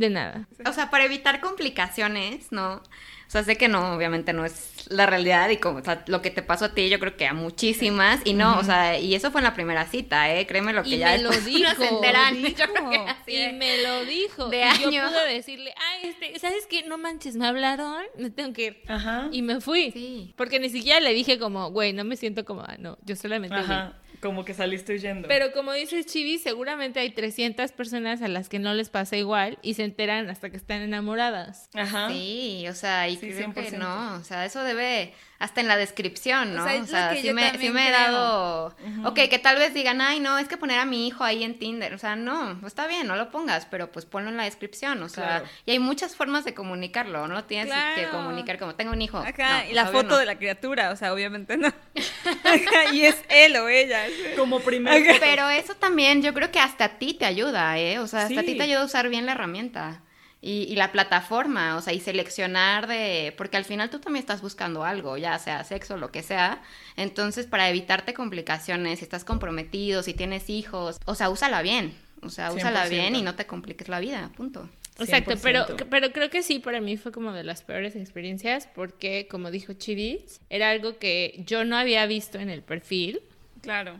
De 0.00 0.08
nada. 0.08 0.48
O 0.66 0.72
sea, 0.72 0.88
para 0.90 1.04
evitar 1.04 1.40
complicaciones, 1.40 2.50
¿no? 2.52 2.74
O 2.76 3.30
sea, 3.32 3.44
sé 3.44 3.56
que 3.56 3.68
no, 3.68 3.94
obviamente 3.94 4.32
no 4.32 4.44
es 4.44 4.86
la 4.90 5.06
realidad 5.06 5.50
y 5.50 5.58
como, 5.58 5.78
o 5.78 5.84
sea, 5.84 6.02
lo 6.08 6.20
que 6.22 6.30
te 6.30 6.42
pasó 6.42 6.64
a 6.64 6.74
ti, 6.74 6.88
yo 6.88 6.98
creo 6.98 7.16
que 7.16 7.26
a 7.26 7.32
muchísimas, 7.34 8.20
y 8.24 8.32
no, 8.34 8.58
o 8.58 8.64
sea, 8.64 8.98
y 8.98 9.14
eso 9.14 9.30
fue 9.30 9.40
en 9.40 9.44
la 9.44 9.54
primera 9.54 9.86
cita, 9.86 10.34
¿eh? 10.34 10.46
Créeme 10.48 10.72
lo 10.72 10.82
que 10.82 10.88
Y 10.88 10.98
ya 10.98 11.10
me 11.12 11.18
lo 11.18 11.30
dijo. 11.44 11.58
uno 11.60 11.74
se 11.76 11.88
enteran, 11.88 12.42
dijo, 12.42 12.48
yo 12.58 12.72
creo 12.72 12.90
que 12.90 12.96
así 12.98 13.36
y 13.36 13.52
me 13.52 13.82
lo 13.82 14.04
dijo. 14.06 14.48
de 14.48 14.56
y 14.58 14.62
años. 14.62 14.90
yo 14.90 15.08
pude 15.08 15.34
decirle, 15.34 15.74
ay, 15.76 16.08
este, 16.08 16.38
¿sabes 16.40 16.66
qué? 16.68 16.82
No 16.84 16.98
manches, 16.98 17.36
me 17.36 17.46
hablaron, 17.46 18.02
me 18.18 18.30
tengo 18.30 18.52
que 18.54 18.64
ir. 18.64 18.82
Ajá. 18.88 19.28
Y 19.30 19.42
me 19.42 19.60
fui. 19.60 19.92
Sí. 19.92 20.32
Porque 20.36 20.58
ni 20.58 20.70
siquiera 20.70 20.98
le 20.98 21.12
dije 21.12 21.38
como, 21.38 21.70
güey, 21.70 21.92
no 21.92 22.04
me 22.04 22.16
siento 22.16 22.44
cómoda. 22.44 22.76
No, 22.80 22.96
yo 23.04 23.14
solamente 23.16 23.54
vi. 23.54 23.62
Ajá. 23.62 23.92
Como 24.20 24.44
que 24.44 24.52
saliste 24.54 24.92
huyendo. 24.94 25.28
Pero 25.28 25.52
como 25.52 25.72
dices 25.72 26.04
Chivi, 26.06 26.38
seguramente 26.38 27.00
hay 27.00 27.10
300 27.10 27.72
personas 27.72 28.20
a 28.22 28.28
las 28.28 28.48
que 28.48 28.58
no 28.58 28.74
les 28.74 28.90
pasa 28.90 29.16
igual 29.16 29.58
y 29.62 29.74
se 29.74 29.84
enteran 29.84 30.28
hasta 30.28 30.50
que 30.50 30.56
están 30.58 30.82
enamoradas. 30.82 31.68
Ajá. 31.74 32.08
Sí, 32.10 32.66
o 32.68 32.74
sea, 32.74 33.08
y 33.08 33.16
Sí, 33.16 33.30
creo 33.32 33.52
que 33.54 33.62
100%. 33.70 33.78
no, 33.78 34.16
o 34.16 34.22
sea, 34.24 34.44
eso 34.44 34.62
debe, 34.62 35.14
hasta 35.40 35.60
en 35.62 35.66
la 35.68 35.76
descripción, 35.76 36.54
¿no? 36.54 36.62
O 36.62 36.66
sea, 36.66 36.74
es 36.76 36.80
O 36.82 36.84
lo 36.84 36.88
sea, 36.90 37.10
que 37.10 37.22
sí 37.22 37.26
yo 37.26 37.34
me, 37.34 37.50
sí 37.58 37.70
me 37.70 37.88
he 37.88 37.90
dado, 37.90 38.76
ok, 39.04 39.14
que 39.28 39.38
tal 39.38 39.56
vez 39.56 39.74
digan, 39.74 40.00
ay, 40.00 40.20
no, 40.20 40.38
es 40.38 40.46
que 40.46 40.56
poner 40.56 40.78
a 40.78 40.84
mi 40.84 41.08
hijo 41.08 41.24
ahí 41.24 41.42
en 41.42 41.58
Tinder, 41.58 41.92
o 41.94 41.98
sea, 41.98 42.14
no, 42.14 42.58
pues 42.60 42.70
está 42.72 42.86
bien, 42.86 43.06
no 43.08 43.16
lo 43.16 43.30
pongas, 43.30 43.66
pero 43.66 43.90
pues 43.90 44.04
ponlo 44.04 44.28
en 44.30 44.36
la 44.36 44.44
descripción, 44.44 45.02
o 45.02 45.08
sea, 45.08 45.24
Claro. 45.24 45.44
y 45.66 45.70
hay 45.72 45.78
muchas 45.78 46.14
formas 46.14 46.44
de 46.44 46.54
comunicarlo, 46.54 47.26
no 47.26 47.42
tienes 47.44 47.74
que 47.94 48.06
comunicar 48.08 48.58
como, 48.58 48.74
tengo 48.74 48.92
un 48.92 49.02
hijo. 49.02 49.18
Ajá, 49.18 49.64
No, 49.64 49.70
y 49.70 49.72
la 49.74 49.86
foto 49.86 50.10
no. 50.10 50.16
de 50.18 50.26
la 50.26 50.36
criatura, 50.36 50.90
o 50.90 50.96
sea, 50.96 51.12
obviamente 51.12 51.56
no. 51.56 51.68
Ajá, 52.44 52.92
y 52.92 53.04
es 53.06 53.16
él 53.30 53.56
o 53.56 53.68
ella. 53.68 54.04
Como 54.36 54.60
primer. 54.60 55.02
Pero 55.20 55.48
eso 55.48 55.74
también 55.74 56.22
yo 56.22 56.34
creo 56.34 56.50
que 56.50 56.60
hasta 56.60 56.84
a 56.84 56.98
ti 56.98 57.14
te 57.14 57.24
ayuda, 57.24 57.78
¿eh? 57.78 57.98
O 57.98 58.06
sea, 58.06 58.24
hasta 58.26 58.40
a 58.40 58.42
ti 58.42 58.56
te 58.56 58.62
ayuda 58.64 58.82
a 58.82 58.84
usar 58.84 59.08
bien 59.08 59.26
la 59.26 59.32
herramienta. 59.32 60.02
Y, 60.42 60.62
y 60.70 60.76
la 60.76 60.90
plataforma, 60.90 61.76
o 61.76 61.82
sea, 61.82 61.92
y 61.92 62.00
seleccionar 62.00 62.86
de... 62.86 63.34
Porque 63.36 63.58
al 63.58 63.64
final 63.64 63.90
tú 63.90 63.98
también 63.98 64.22
estás 64.22 64.40
buscando 64.40 64.84
algo, 64.84 65.18
ya 65.18 65.38
sea 65.38 65.64
sexo, 65.64 65.98
lo 65.98 66.10
que 66.10 66.22
sea. 66.22 66.62
Entonces, 66.96 67.46
para 67.46 67.68
evitarte 67.68 68.14
complicaciones, 68.14 69.00
si 69.00 69.04
estás 69.04 69.24
comprometido, 69.24 70.02
si 70.02 70.14
tienes 70.14 70.48
hijos, 70.48 70.98
o 71.04 71.14
sea, 71.14 71.28
úsala 71.28 71.60
bien. 71.60 71.94
O 72.22 72.30
sea, 72.30 72.52
úsala 72.52 72.86
100%. 72.86 72.90
bien 72.90 73.16
y 73.16 73.22
no 73.22 73.34
te 73.34 73.46
compliques 73.46 73.88
la 73.88 74.00
vida, 74.00 74.30
punto. 74.36 74.68
Exacto, 74.98 75.34
pero, 75.42 75.66
100%. 75.66 75.86
pero 75.90 76.12
creo 76.12 76.30
que 76.30 76.42
sí, 76.42 76.58
para 76.58 76.80
mí 76.80 76.96
fue 76.96 77.12
como 77.12 77.32
de 77.32 77.44
las 77.44 77.62
peores 77.62 77.96
experiencias 77.96 78.68
porque, 78.74 79.26
como 79.30 79.50
dijo 79.50 79.72
Chivis, 79.74 80.40
era 80.50 80.70
algo 80.70 80.98
que 80.98 81.42
yo 81.46 81.64
no 81.64 81.76
había 81.76 82.04
visto 82.06 82.38
en 82.38 82.50
el 82.50 82.62
perfil 82.62 83.20
Claro. 83.62 83.98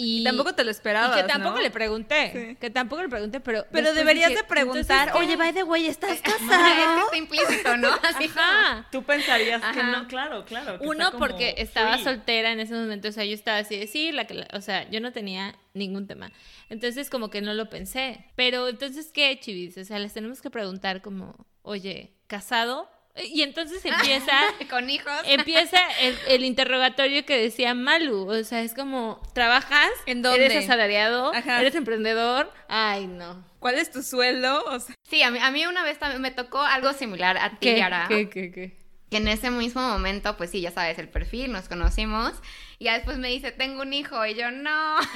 Y 0.00 0.22
Tampoco 0.24 0.54
te 0.54 0.62
lo 0.64 0.70
y 0.70 0.72
esperabas, 0.72 1.16
que 1.16 1.28
tampoco 1.28 1.56
¿no? 1.56 1.62
le 1.62 1.70
pregunté. 1.70 2.32
Sí. 2.50 2.56
Que 2.60 2.70
tampoco 2.70 3.02
le 3.02 3.08
pregunté, 3.08 3.40
pero. 3.40 3.66
Pero 3.72 3.92
deberías 3.92 4.28
dije, 4.30 4.42
de 4.42 4.48
preguntar, 4.48 5.12
oye, 5.16 5.36
by 5.36 5.52
the 5.52 5.64
way, 5.64 5.86
¿estás 5.86 6.10
Es 6.12 6.22
que 6.22 6.30
casado? 6.30 7.04
está 7.04 7.16
implícito, 7.16 7.76
¿no? 7.76 7.88
Así 8.02 8.24
Ajá. 8.36 8.86
Tú 8.92 9.02
pensarías 9.02 9.62
que 9.74 9.82
no, 9.82 10.06
claro, 10.06 10.44
claro. 10.44 10.78
que 10.78 10.86
Uno, 10.86 11.10
porque 11.18 11.54
estaba 11.58 11.94
free. 11.94 12.04
soltera 12.04 12.52
en 12.52 12.60
ese 12.60 12.74
momento, 12.74 13.08
o 13.08 13.12
sea, 13.12 13.24
yo 13.24 13.34
estaba 13.34 13.58
así 13.58 13.76
de 13.76 13.86
sí, 13.86 14.12
la 14.12 14.26
que, 14.26 14.34
la- 14.34 14.48
o 14.52 14.60
sea, 14.60 14.88
yo 14.90 15.00
no 15.00 15.12
tenía 15.12 15.56
ningún 15.74 16.06
tema. 16.06 16.30
Entonces, 16.70 17.10
como 17.10 17.30
que 17.30 17.40
no 17.40 17.54
lo 17.54 17.68
pensé. 17.68 18.24
Pero 18.36 18.68
entonces, 18.68 19.10
¿qué, 19.12 19.38
chivis? 19.40 19.76
O 19.78 19.84
sea, 19.84 19.98
les 19.98 20.12
tenemos 20.12 20.40
que 20.40 20.50
preguntar 20.50 21.02
como, 21.02 21.34
oye, 21.62 22.12
¿casado? 22.26 22.90
Y 23.32 23.42
entonces 23.42 23.84
empieza, 23.84 24.32
Con 24.70 24.88
hijos. 24.90 25.12
empieza 25.24 25.78
el, 26.00 26.16
el 26.28 26.44
interrogatorio 26.44 27.24
que 27.24 27.40
decía 27.40 27.74
Malu. 27.74 28.28
O 28.30 28.44
sea, 28.44 28.62
es 28.62 28.74
como, 28.74 29.20
¿trabajas? 29.34 29.90
¿En 30.06 30.22
dónde? 30.22 30.46
¿Eres 30.46 30.64
asalariado? 30.64 31.34
Ajá. 31.34 31.60
¿Eres 31.60 31.74
emprendedor? 31.74 32.52
Ay, 32.68 33.06
no. 33.06 33.44
¿Cuál 33.58 33.76
es 33.76 33.90
tu 33.90 34.02
sueldo? 34.02 34.64
O 34.66 34.78
sea, 34.78 34.94
Sí, 35.08 35.22
a 35.22 35.30
mí, 35.30 35.38
a 35.40 35.50
mí 35.50 35.64
una 35.66 35.82
vez 35.84 35.98
también 35.98 36.20
me 36.22 36.30
tocó 36.30 36.60
algo 36.60 36.92
similar 36.92 37.36
a 37.38 37.50
ti, 37.50 37.56
¿Qué? 37.60 37.78
Yara. 37.78 38.06
¿Qué, 38.08 38.28
qué, 38.28 38.52
qué? 38.52 38.78
Que 39.10 39.16
en 39.16 39.26
ese 39.28 39.50
mismo 39.50 39.80
momento, 39.80 40.36
pues 40.36 40.50
sí, 40.50 40.60
ya 40.60 40.70
sabes, 40.70 40.98
el 40.98 41.08
perfil, 41.08 41.50
nos 41.50 41.66
conocimos. 41.66 42.34
Y 42.78 42.84
ya 42.84 42.92
después 42.94 43.16
me 43.16 43.28
dice, 43.28 43.52
tengo 43.52 43.80
un 43.82 43.94
hijo. 43.94 44.24
Y 44.26 44.34
yo, 44.34 44.50
no. 44.50 44.96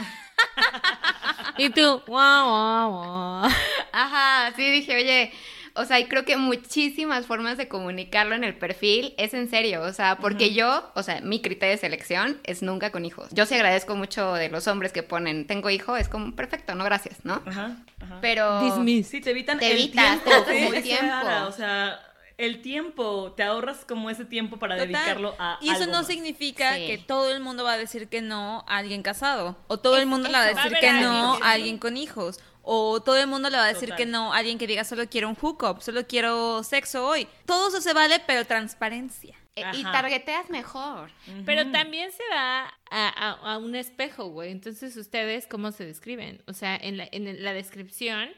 Y 1.59 1.69
tú, 1.71 2.03
guau, 2.07 2.49
guau, 2.49 2.91
guau. 2.91 3.51
Ajá, 3.93 4.53
sí, 4.57 4.71
dije, 4.71 4.97
oye, 4.97 5.33
o 5.75 5.85
sea, 5.85 5.99
y 6.01 6.05
creo 6.07 6.25
que 6.25 6.37
muchísimas 6.37 7.27
formas 7.27 7.57
de 7.59 7.69
comunicarlo 7.69 8.35
en 8.35 8.45
el 8.45 8.55
perfil 8.57 9.15
es 9.19 9.35
en 9.35 9.49
serio, 9.49 9.83
o 9.83 9.93
sea, 9.93 10.17
porque 10.17 10.53
yo, 10.55 10.91
o 10.95 11.03
sea, 11.03 11.21
mi 11.21 11.41
criterio 11.41 11.73
de 11.75 11.79
selección 11.79 12.39
es 12.45 12.63
nunca 12.63 12.91
con 12.91 13.05
hijos. 13.05 13.29
Yo 13.33 13.47
sí 13.47 13.55
agradezco 13.55 13.95
mucho 13.97 14.35
de 14.35 14.49
los 14.49 14.67
hombres 14.69 14.93
que 14.93 15.03
ponen, 15.03 15.47
tengo 15.47 15.71
hijo, 15.71 15.97
es 15.97 16.09
como, 16.09 16.35
perfecto, 16.35 16.75
no, 16.75 16.85
gracias, 16.85 17.25
¿no? 17.25 17.43
Ajá, 17.47 17.77
ajá. 18.01 18.19
Pero... 18.21 18.61
Dismiss. 18.63 19.09
Sí, 19.09 19.21
te 19.21 19.31
evitan 19.31 19.59
Te 19.59 19.67
el 19.71 19.79
evitas, 19.79 20.23
tiempo. 20.23 20.43
te 20.45 20.63
evitas 20.67 20.83
tiempo. 20.83 21.27
O 21.49 21.53
sea, 21.53 22.01
el 22.39 22.61
tiempo, 22.63 23.33
te 23.37 23.43
ahorras 23.43 23.85
como 23.87 24.11
ese 24.11 24.25
tiempo 24.25 24.59
para 24.59 24.75
Total. 24.77 24.89
dedicarlo 24.89 25.35
a 25.39 25.59
Y 25.61 25.69
eso 25.71 25.83
algo 25.83 25.93
no 25.93 25.99
más. 25.99 26.07
significa 26.07 26.75
Sí. 26.77 26.87
que 26.87 26.99
todo 26.99 27.31
el 27.33 27.41
mundo 27.41 27.63
va 27.63 27.75
a 27.75 27.79
decir 27.79 28.09
que 28.09 28.21
no 28.23 28.65
a 28.67 28.79
alguien 28.79 29.03
casado. 29.03 29.57
O 29.69 29.79
todo 29.79 29.97
el 29.99 30.07
mundo 30.07 30.29
le 30.29 30.35
va 30.35 30.45
a 30.45 30.47
decir 30.49 30.73
que 30.81 30.93
no 30.93 31.35
a 31.43 31.53
alguien 31.53 31.79
con 31.79 31.97
hijos. 31.97 32.41
O 32.63 33.01
todo 33.03 33.17
el 33.17 33.27
mundo 33.27 33.51
le 33.51 33.57
va 33.57 33.65
a 33.65 33.69
decir 33.69 33.89
Total. 33.91 33.97
que 33.99 34.07
no 34.07 34.33
alguien 34.33 34.57
que 34.59 34.67
diga 34.67 34.85
solo 34.85 35.09
quiero 35.09 35.29
un 35.29 35.37
hookup, 35.37 35.81
solo 35.81 36.07
quiero 36.07 36.63
sexo 36.63 37.07
hoy. 37.07 37.27
Todo 37.47 37.69
eso 37.69 37.81
se 37.81 37.93
vale, 37.93 38.21
pero 38.27 38.45
transparencia. 38.47 39.37
eh, 39.57 39.65
Y 39.75 39.83
targeteas 39.83 40.49
mejor. 40.49 41.11
Pero 41.45 41.71
también 41.73 42.11
se 42.13 42.23
va 42.33 42.63
a, 42.91 43.09
a- 43.09 43.55
a 43.55 43.59
un 43.59 43.75
espejo, 43.75 44.29
güey. 44.29 44.51
Entonces, 44.51 44.97
¿ustedes 44.97 45.47
cómo 45.47 45.73
se 45.73 45.85
describen? 45.85 46.43
O 46.47 46.53
sea, 46.55 46.77
en 46.77 46.97
la, 46.97 47.09
en 47.13 47.43
la 47.45 47.53
descripción, 47.53 48.31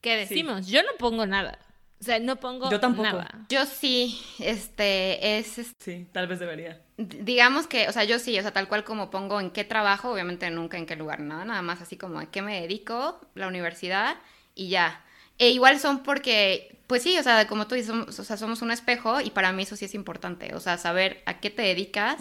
¿qué 0.00 0.14
decimos? 0.16 0.66
Yo 0.68 0.82
no 0.82 0.90
pongo 0.98 1.26
nada. 1.26 1.58
O 2.00 2.04
sea, 2.04 2.18
no 2.18 2.36
pongo 2.36 2.70
Yo 2.70 2.80
tampoco. 2.80 3.08
nada. 3.08 3.46
Yo 3.50 3.66
sí, 3.66 4.18
este, 4.38 5.38
es, 5.38 5.58
es- 5.58 5.74
Sí, 5.78 6.06
tal 6.12 6.26
vez 6.28 6.38
debería. 6.38 6.80
Digamos 7.00 7.66
que, 7.66 7.88
o 7.88 7.92
sea, 7.92 8.04
yo 8.04 8.18
sí, 8.18 8.38
o 8.38 8.42
sea, 8.42 8.52
tal 8.52 8.68
cual 8.68 8.84
como 8.84 9.10
pongo 9.10 9.40
en 9.40 9.50
qué 9.50 9.64
trabajo, 9.64 10.12
obviamente 10.12 10.50
nunca 10.50 10.76
en 10.76 10.86
qué 10.86 10.96
lugar, 10.96 11.20
nada, 11.20 11.44
nada 11.44 11.62
más 11.62 11.80
así 11.80 11.96
como 11.96 12.18
a 12.18 12.26
qué 12.26 12.42
me 12.42 12.60
dedico, 12.60 13.20
la 13.34 13.48
universidad 13.48 14.16
y 14.54 14.68
ya. 14.68 15.02
E 15.38 15.48
igual 15.50 15.80
son 15.80 16.02
porque, 16.02 16.78
pues 16.86 17.02
sí, 17.02 17.16
o 17.16 17.22
sea, 17.22 17.46
como 17.46 17.66
tú 17.66 17.74
dices, 17.74 17.90
somos, 17.90 18.18
o 18.18 18.24
sea, 18.24 18.36
somos 18.36 18.60
un 18.60 18.70
espejo 18.70 19.20
y 19.22 19.30
para 19.30 19.52
mí 19.52 19.62
eso 19.62 19.76
sí 19.76 19.86
es 19.86 19.94
importante, 19.94 20.54
o 20.54 20.60
sea, 20.60 20.76
saber 20.76 21.22
a 21.24 21.40
qué 21.40 21.48
te 21.48 21.62
dedicas 21.62 22.18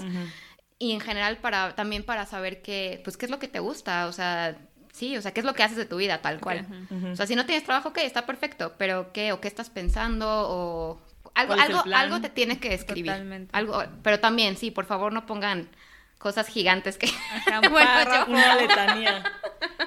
y 0.77 0.93
en 0.93 1.01
general 1.01 1.37
para, 1.37 1.75
también 1.75 2.03
para 2.03 2.25
saber 2.25 2.61
qué, 2.61 3.01
pues 3.03 3.17
qué 3.17 3.25
es 3.25 3.31
lo 3.31 3.39
que 3.39 3.49
te 3.49 3.59
gusta, 3.59 4.07
o 4.07 4.13
sea, 4.13 4.57
sí, 4.93 5.17
o 5.17 5.21
sea, 5.21 5.33
qué 5.33 5.41
es 5.41 5.45
lo 5.45 5.53
que 5.53 5.63
haces 5.63 5.77
de 5.77 5.85
tu 5.85 5.97
vida, 5.97 6.21
tal 6.21 6.39
cual. 6.39 6.65
O 7.11 7.15
sea, 7.17 7.27
si 7.27 7.35
no 7.35 7.45
tienes 7.45 7.65
trabajo, 7.65 7.89
ok, 7.89 7.97
está 7.97 8.25
perfecto, 8.25 8.73
pero 8.77 9.11
qué, 9.11 9.33
o 9.33 9.41
qué 9.41 9.49
estás 9.49 9.69
pensando, 9.69 10.25
o 10.29 11.01
algo, 11.39 11.53
¿Cuál 11.55 11.69
es 11.71 11.85
el 11.85 11.93
algo, 11.93 12.21
te 12.21 12.29
tiene 12.29 12.59
que 12.59 12.73
escribir. 12.73 13.11
Totalmente. 13.11 13.49
Algo, 13.57 13.83
pero 14.03 14.19
también, 14.19 14.57
sí, 14.57 14.71
por 14.71 14.85
favor, 14.85 15.11
no 15.13 15.25
pongan 15.25 15.69
cosas 16.17 16.47
gigantes 16.47 16.97
que... 16.97 17.07
Ajá, 17.07 17.59
un 17.63 17.71
Bueno. 17.71 18.25
Una 18.27 18.55
letanía. 18.55 19.23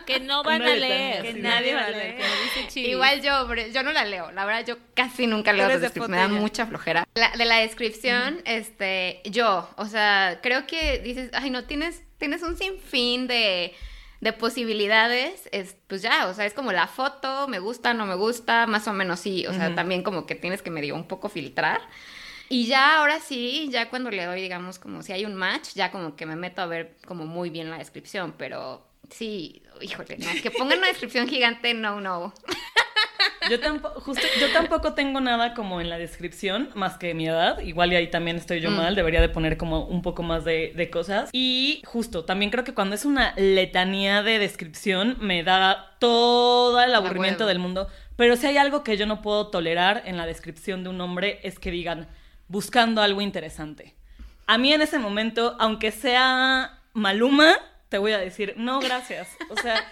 Que 0.07 0.19
no 0.21 0.43
van 0.43 0.62
Una 0.62 0.73
a 0.73 0.77
leer. 0.77 1.23
Que 1.23 1.35
nadie 1.35 1.75
va 1.75 1.81
a 1.81 1.83
Nadie 1.83 1.83
va 1.83 1.85
a 1.85 1.91
leer. 1.91 2.15
leer. 2.17 2.31
Como 2.31 2.65
dice. 2.65 2.81
Igual 2.81 3.21
yo, 3.23 3.55
yo 3.73 3.83
no 3.83 3.93
la 3.93 4.05
leo. 4.05 4.33
La 4.33 4.45
verdad, 4.47 4.65
yo 4.67 4.77
casi 4.95 5.27
nunca 5.27 5.53
leo 5.53 5.67
Eres 5.67 5.75
las 5.75 5.81
de 5.83 5.87
descripciones. 5.88 6.29
Me 6.29 6.35
da 6.35 6.41
mucha 6.41 6.67
flojera. 6.67 7.07
La- 7.15 7.31
de 7.37 7.45
la 7.45 7.57
descripción, 7.59 8.41
este, 8.47 9.21
yo, 9.27 9.69
o 9.77 9.87
sea, 9.87 10.41
creo 10.43 10.67
que 10.67 10.99
dices, 11.01 11.31
ay, 11.35 11.51
no, 11.51 11.65
tienes, 11.65 12.03
tienes 12.19 12.43
un 12.43 12.57
sinfín 12.57 13.27
de, 13.29 13.75
de 14.23 14.33
posibilidades. 14.33 15.49
Es, 15.53 15.77
pues 15.89 16.01
ya, 16.01 16.29
o 16.29 16.35
sea, 16.35 16.47
es 16.47 16.55
como 16.55 16.73
la 16.73 16.87
foto, 16.87 17.49
me 17.49 17.59
gusta, 17.59 17.93
no 17.93 18.07
me 18.07 18.15
gusta, 18.15 18.67
más 18.67 18.87
o 18.87 18.93
menos 18.93 19.21
sí. 19.21 19.47
O 19.47 19.53
sea, 19.53 19.75
también 19.75 20.03
como 20.03 20.27
que 20.27 20.37
tienes 20.37 20.63
que 20.63 20.71
medio 20.71 20.95
un 20.95 21.09
poco 21.09 21.29
filtrar. 21.29 21.81
Y 22.49 22.67
ya 22.67 22.99
ahora 22.99 23.19
sí, 23.19 23.69
ya 23.73 23.91
cuando 23.91 24.11
le 24.11 24.25
doy, 24.25 24.41
digamos, 24.41 24.79
como 24.79 25.03
si 25.03 25.13
hay 25.13 25.25
un 25.25 25.35
match, 25.35 25.71
ya 25.75 25.91
como 25.91 26.15
que 26.15 26.25
me 26.25 26.37
meto 26.37 26.63
a 26.63 26.67
ver 26.67 26.97
como 27.05 27.27
muy 27.27 27.51
bien 27.51 27.69
la 27.69 27.79
descripción, 27.79 28.35
pero 28.39 28.87
sí, 29.11 29.63
híjole, 29.81 30.19
no, 30.19 30.27
que 30.41 30.51
pongan 30.53 30.79
una 30.79 30.87
descripción 30.87 31.27
gigante, 31.29 31.75
no, 31.75 32.01
no. 32.01 32.33
Yo 33.50 33.61
tampoco, 33.61 34.00
justo, 34.00 34.22
yo 34.40 34.52
tampoco 34.52 34.94
tengo 34.94 35.20
nada 35.20 35.55
como 35.55 35.81
en 35.81 35.88
la 35.88 35.98
descripción, 35.98 36.70
más 36.74 36.96
que 36.98 37.14
mi 37.14 37.26
edad. 37.28 37.59
Igual 37.61 37.92
y 37.92 37.96
ahí 37.96 38.09
también 38.11 38.37
estoy 38.37 38.61
yo 38.61 38.70
Mm. 38.70 38.76
mal, 38.76 38.94
debería 38.94 39.20
de 39.20 39.28
poner 39.28 39.57
como 39.57 39.85
un 39.85 40.02
poco 40.02 40.22
más 40.22 40.44
de, 40.44 40.72
de 40.74 40.90
cosas. 40.90 41.31
Y 41.33 41.83
justo, 41.87 42.24
también 42.24 42.50
creo 42.50 42.64
que 42.64 42.74
cuando 42.74 42.94
es 42.94 43.05
una 43.05 43.35
letanía 43.37 44.22
de 44.22 44.38
descripción, 44.38 45.16
me 45.20 45.42
da 45.42 45.96
todo 45.98 46.81
el 46.81 46.94
aburrimiento 46.94 47.46
del 47.46 47.59
mundo. 47.59 47.88
Pero 48.16 48.37
si 48.37 48.46
hay 48.46 48.57
algo 48.57 48.85
que 48.85 48.96
yo 48.96 49.07
no 49.07 49.22
puedo 49.22 49.48
tolerar 49.48 50.02
en 50.07 50.16
la 50.16 50.26
descripción 50.26 50.85
de 50.85 50.90
un 50.90 51.00
hombre, 51.00 51.40
es 51.42 51.59
que 51.59 51.70
digan, 51.70 52.09
buscando 52.48 53.00
algo 53.02 53.20
interesante. 53.20 53.94
A 54.46 54.59
mí 54.59 54.72
en 54.72 54.83
ese 54.83 54.98
momento, 54.98 55.57
aunque 55.59 55.90
sea 55.92 56.78
Maluma, 56.92 57.55
te 57.88 57.98
voy 57.98 58.12
a 58.12 58.18
decir, 58.18 58.55
no, 58.57 58.81
gracias. 58.81 59.28
O 59.50 59.57
sea, 59.57 59.83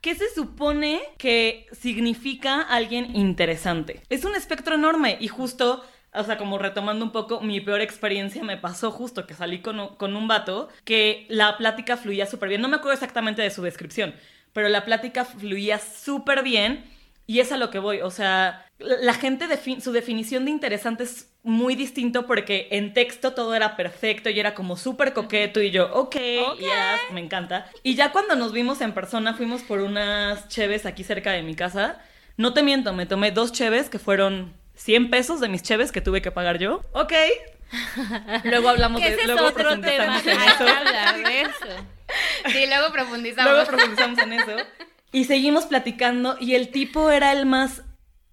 ¿qué 0.00 0.14
se 0.14 0.28
supone 0.34 1.00
que 1.18 1.66
significa 1.72 2.60
alguien 2.62 3.14
interesante? 3.16 4.02
Es 4.08 4.24
un 4.24 4.34
espectro 4.34 4.74
enorme 4.74 5.16
y 5.20 5.28
justo, 5.28 5.84
o 6.14 6.24
sea, 6.24 6.36
como 6.38 6.58
retomando 6.58 7.04
un 7.04 7.12
poco, 7.12 7.40
mi 7.40 7.60
peor 7.60 7.80
experiencia 7.80 8.42
me 8.42 8.56
pasó 8.56 8.90
justo 8.90 9.26
que 9.26 9.34
salí 9.34 9.60
con, 9.60 9.78
un- 9.80 10.28
vato 10.28 10.68
que 10.84 11.26
la 11.28 11.56
plática 11.56 11.96
fluía 11.96 12.26
súper 12.26 12.48
bien. 12.50 12.60
No 12.60 12.68
me 12.68 12.76
acuerdo 12.76 12.94
exactamente 12.94 13.42
de 13.42 13.50
su 13.50 13.62
descripción, 13.62 14.14
pero 14.52 14.68
la 14.68 14.84
plática 14.84 15.24
fluía 15.24 15.78
súper 15.78 16.42
bien 16.42 16.84
y 17.28 17.40
es 17.40 17.52
a 17.52 17.58
lo 17.58 17.70
que 17.70 17.78
voy. 17.78 18.00
O 18.00 18.10
sea, 18.10 18.66
la 18.78 19.12
gente, 19.12 19.46
su 19.80 19.92
definición 19.92 20.46
de 20.46 20.50
interesante 20.50 21.04
es 21.04 21.30
muy 21.42 21.76
distinto 21.76 22.26
porque 22.26 22.68
en 22.70 22.94
texto 22.94 23.34
todo 23.34 23.54
era 23.54 23.76
perfecto 23.76 24.30
y 24.30 24.40
era 24.40 24.54
como 24.54 24.78
súper 24.78 25.12
coqueto 25.12 25.60
y 25.60 25.70
yo, 25.70 25.92
ok, 25.92 26.16
yes, 26.58 27.12
me 27.12 27.20
encanta. 27.20 27.70
Y 27.82 27.96
ya 27.96 28.12
cuando 28.12 28.34
nos 28.34 28.52
vimos 28.52 28.80
en 28.80 28.92
persona 28.92 29.34
fuimos 29.34 29.62
por 29.62 29.80
unas 29.80 30.48
cheves 30.48 30.86
aquí 30.86 31.04
cerca 31.04 31.30
de 31.32 31.42
mi 31.42 31.54
casa. 31.54 32.00
No 32.38 32.54
te 32.54 32.62
miento, 32.62 32.94
me 32.94 33.04
tomé 33.04 33.30
dos 33.30 33.52
cheves 33.52 33.90
que 33.90 33.98
fueron 33.98 34.54
100 34.76 35.10
pesos 35.10 35.38
de 35.38 35.48
mis 35.48 35.62
cheves 35.62 35.92
que 35.92 36.00
tuve 36.00 36.22
que 36.22 36.30
pagar 36.30 36.58
yo. 36.58 36.82
Ok. 36.92 37.12
Luego 38.44 38.70
hablamos 38.70 39.02
de 39.02 39.08
es 39.08 39.26
luego 39.26 39.48
otro 39.48 39.78
tema. 39.80 40.16
eso. 40.16 40.24
que 40.24 40.70
hablar 40.70 41.22
de 41.22 41.42
eso. 41.42 41.86
Sí, 42.46 42.64
luego 42.66 42.90
profundizamos. 42.90 43.52
Luego 43.52 43.66
profundizamos 43.66 44.18
en 44.20 44.32
eso. 44.32 44.56
Y 45.12 45.24
seguimos 45.24 45.66
platicando 45.66 46.36
y 46.40 46.54
el 46.54 46.70
tipo 46.70 47.10
era 47.10 47.32
el 47.32 47.46
más 47.46 47.82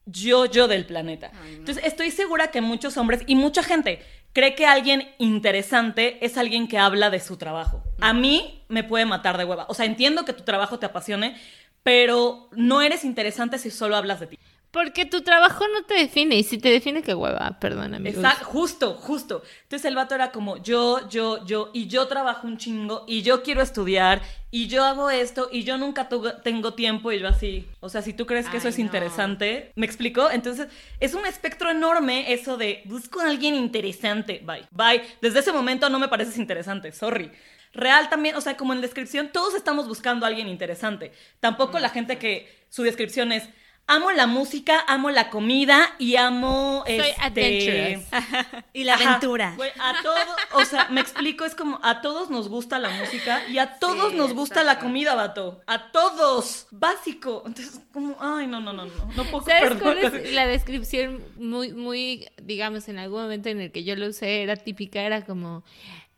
yo-yo 0.06 0.68
del 0.68 0.86
planeta. 0.86 1.32
Entonces, 1.48 1.84
estoy 1.84 2.12
segura 2.12 2.52
que 2.52 2.62
muchos 2.62 2.98
hombres 2.98 3.22
y 3.28 3.36
mucha 3.36 3.64
gente 3.64 4.04
cree 4.34 4.54
que 4.54 4.66
alguien 4.66 5.10
interesante 5.18 6.24
es 6.26 6.38
alguien 6.38 6.68
que 6.68 6.78
habla 6.78 7.10
de 7.10 7.20
su 7.20 7.38
trabajo. 7.38 7.84
A 8.02 8.14
mí 8.14 8.64
me 8.68 8.84
puede 8.84 9.06
matar 9.06 9.38
de 9.38 9.46
hueva. 9.46 9.66
O 9.70 9.74
sea, 9.74 9.86
entiendo 9.86 10.26
que 10.26 10.34
tu 10.34 10.44
trabajo 10.44 10.78
te 10.78 10.86
apasione, 10.86 11.38
pero 11.84 12.50
no 12.52 12.82
eres 12.82 13.06
interesante 13.06 13.58
si 13.58 13.72
solo 13.72 13.96
hablas 13.96 14.20
de 14.20 14.28
ti. 14.28 14.40
Porque 14.76 15.06
tu 15.06 15.22
trabajo 15.22 15.64
no 15.70 15.84
te 15.86 15.94
define. 15.94 16.36
Y 16.36 16.44
si 16.44 16.58
te 16.58 16.68
define, 16.68 17.02
qué 17.02 17.16
hueva. 17.16 17.58
Perdón, 17.62 17.94
amigos. 17.94 18.22
Exacto, 18.22 18.44
justo, 18.44 18.94
justo. 18.96 19.42
Entonces 19.64 19.86
el 19.86 19.96
vato 19.96 20.16
era 20.16 20.34
como 20.34 20.58
yo, 20.58 21.08
yo, 21.08 21.46
yo, 21.46 21.72
y 21.74 21.88
yo 21.88 22.10
trabajo 22.10 22.46
un 22.46 22.58
chingo, 22.58 23.06
y 23.08 23.22
yo 23.22 23.42
quiero 23.42 23.62
estudiar, 23.62 24.22
y 24.52 24.68
yo 24.68 24.84
hago 24.84 25.10
esto, 25.10 25.48
y 25.50 25.64
yo 25.64 25.78
nunca 25.78 26.10
tengo 26.44 26.74
tiempo, 26.74 27.14
y 27.14 27.20
yo 27.20 27.30
así. 27.30 27.66
O 27.80 27.88
sea, 27.88 28.02
si 28.02 28.12
tú 28.12 28.26
crees 28.26 28.50
que 28.50 28.58
eso 28.58 28.68
es 28.68 28.78
no. 28.78 28.84
interesante, 28.84 29.72
¿me 29.76 29.86
explico? 29.86 30.30
Entonces 30.30 30.68
es 31.00 31.14
un 31.14 31.26
espectro 31.26 31.72
enorme 31.72 32.34
eso 32.34 32.58
de 32.58 32.82
busco 32.84 33.22
a 33.22 33.30
alguien 33.30 33.56
interesante, 33.56 34.42
bye, 34.44 34.68
bye. 34.72 35.02
Desde 35.22 35.40
ese 35.40 35.54
momento 35.54 35.90
no 35.90 36.00
me 36.00 36.10
pareces 36.10 36.38
interesante, 36.38 36.92
sorry. 36.92 37.32
Real 37.72 38.10
también, 38.10 38.36
o 38.36 38.42
sea, 38.42 38.58
como 38.58 38.74
en 38.74 38.82
descripción, 38.82 39.30
todos 39.32 39.56
estamos 39.56 39.88
buscando 39.88 40.26
a 40.26 40.30
alguien 40.30 40.50
interesante. 40.50 41.14
Tampoco 41.40 41.80
la 41.80 41.90
gente 41.90 42.18
que 42.18 42.66
su 42.68 42.84
descripción 42.84 43.32
es 43.32 43.48
amo 43.88 44.12
la 44.12 44.28
música, 44.28 44.84
amo 44.88 45.12
la 45.12 45.30
comida 45.30 45.96
y 46.00 46.16
amo 46.16 46.84
Soy 46.86 46.98
este, 46.98 47.22
adventurous. 47.22 48.06
Y 48.74 48.84
la 48.84 48.96
Ajá. 48.96 49.10
aventura. 49.10 49.54
Güey, 49.56 49.72
a 49.80 50.02
todos, 50.02 50.28
o 50.54 50.66
sea, 50.66 50.90
me 50.90 51.00
explico, 51.02 51.46
es 51.46 51.56
como 51.56 51.80
a 51.82 52.02
todos 52.02 52.30
nos 52.30 52.50
gusta 52.50 52.78
la 52.78 52.90
música 52.90 53.48
y 53.48 53.58
a 53.58 53.80
todos 53.80 54.12
Sí, 54.12 54.18
nos 54.18 54.34
gusta 54.34 54.64
la 54.64 54.80
comida, 54.80 55.16
vato. 55.16 55.62
A 55.68 55.92
todos, 55.92 56.68
básico. 56.72 57.44
Entonces, 57.46 57.80
como, 57.94 58.18
ay, 58.20 58.48
no, 58.48 58.60
no, 58.60 58.74
no, 58.74 58.86
no, 58.86 59.06
no 59.16 59.24
puedo 59.26 59.46
¿Sabes 59.46 59.62
perdón. 59.64 59.80
cuál 59.80 59.98
es 60.00 60.34
la 60.34 60.46
descripción 60.46 61.24
muy, 61.38 61.72
muy, 61.72 62.28
digamos, 62.42 62.90
en 62.90 62.98
algún 62.98 63.22
momento 63.22 63.50
en 63.50 63.62
el 63.62 63.72
que 63.72 63.84
yo 63.84 63.96
lo 63.96 64.08
usé, 64.08 64.42
era 64.44 64.58
típica, 64.58 65.02
era 65.02 65.24
como, 65.24 65.64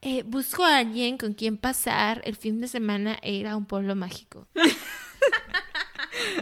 eh, 0.01 0.23
busco 0.23 0.63
a 0.63 0.77
alguien 0.77 1.17
con 1.17 1.33
quien 1.33 1.57
pasar 1.57 2.21
el 2.25 2.35
fin 2.35 2.59
de 2.59 2.67
semana 2.67 3.17
e 3.21 3.33
ir 3.33 3.47
a 3.47 3.55
un 3.55 3.65
pueblo 3.65 3.95
mágico. 3.95 4.47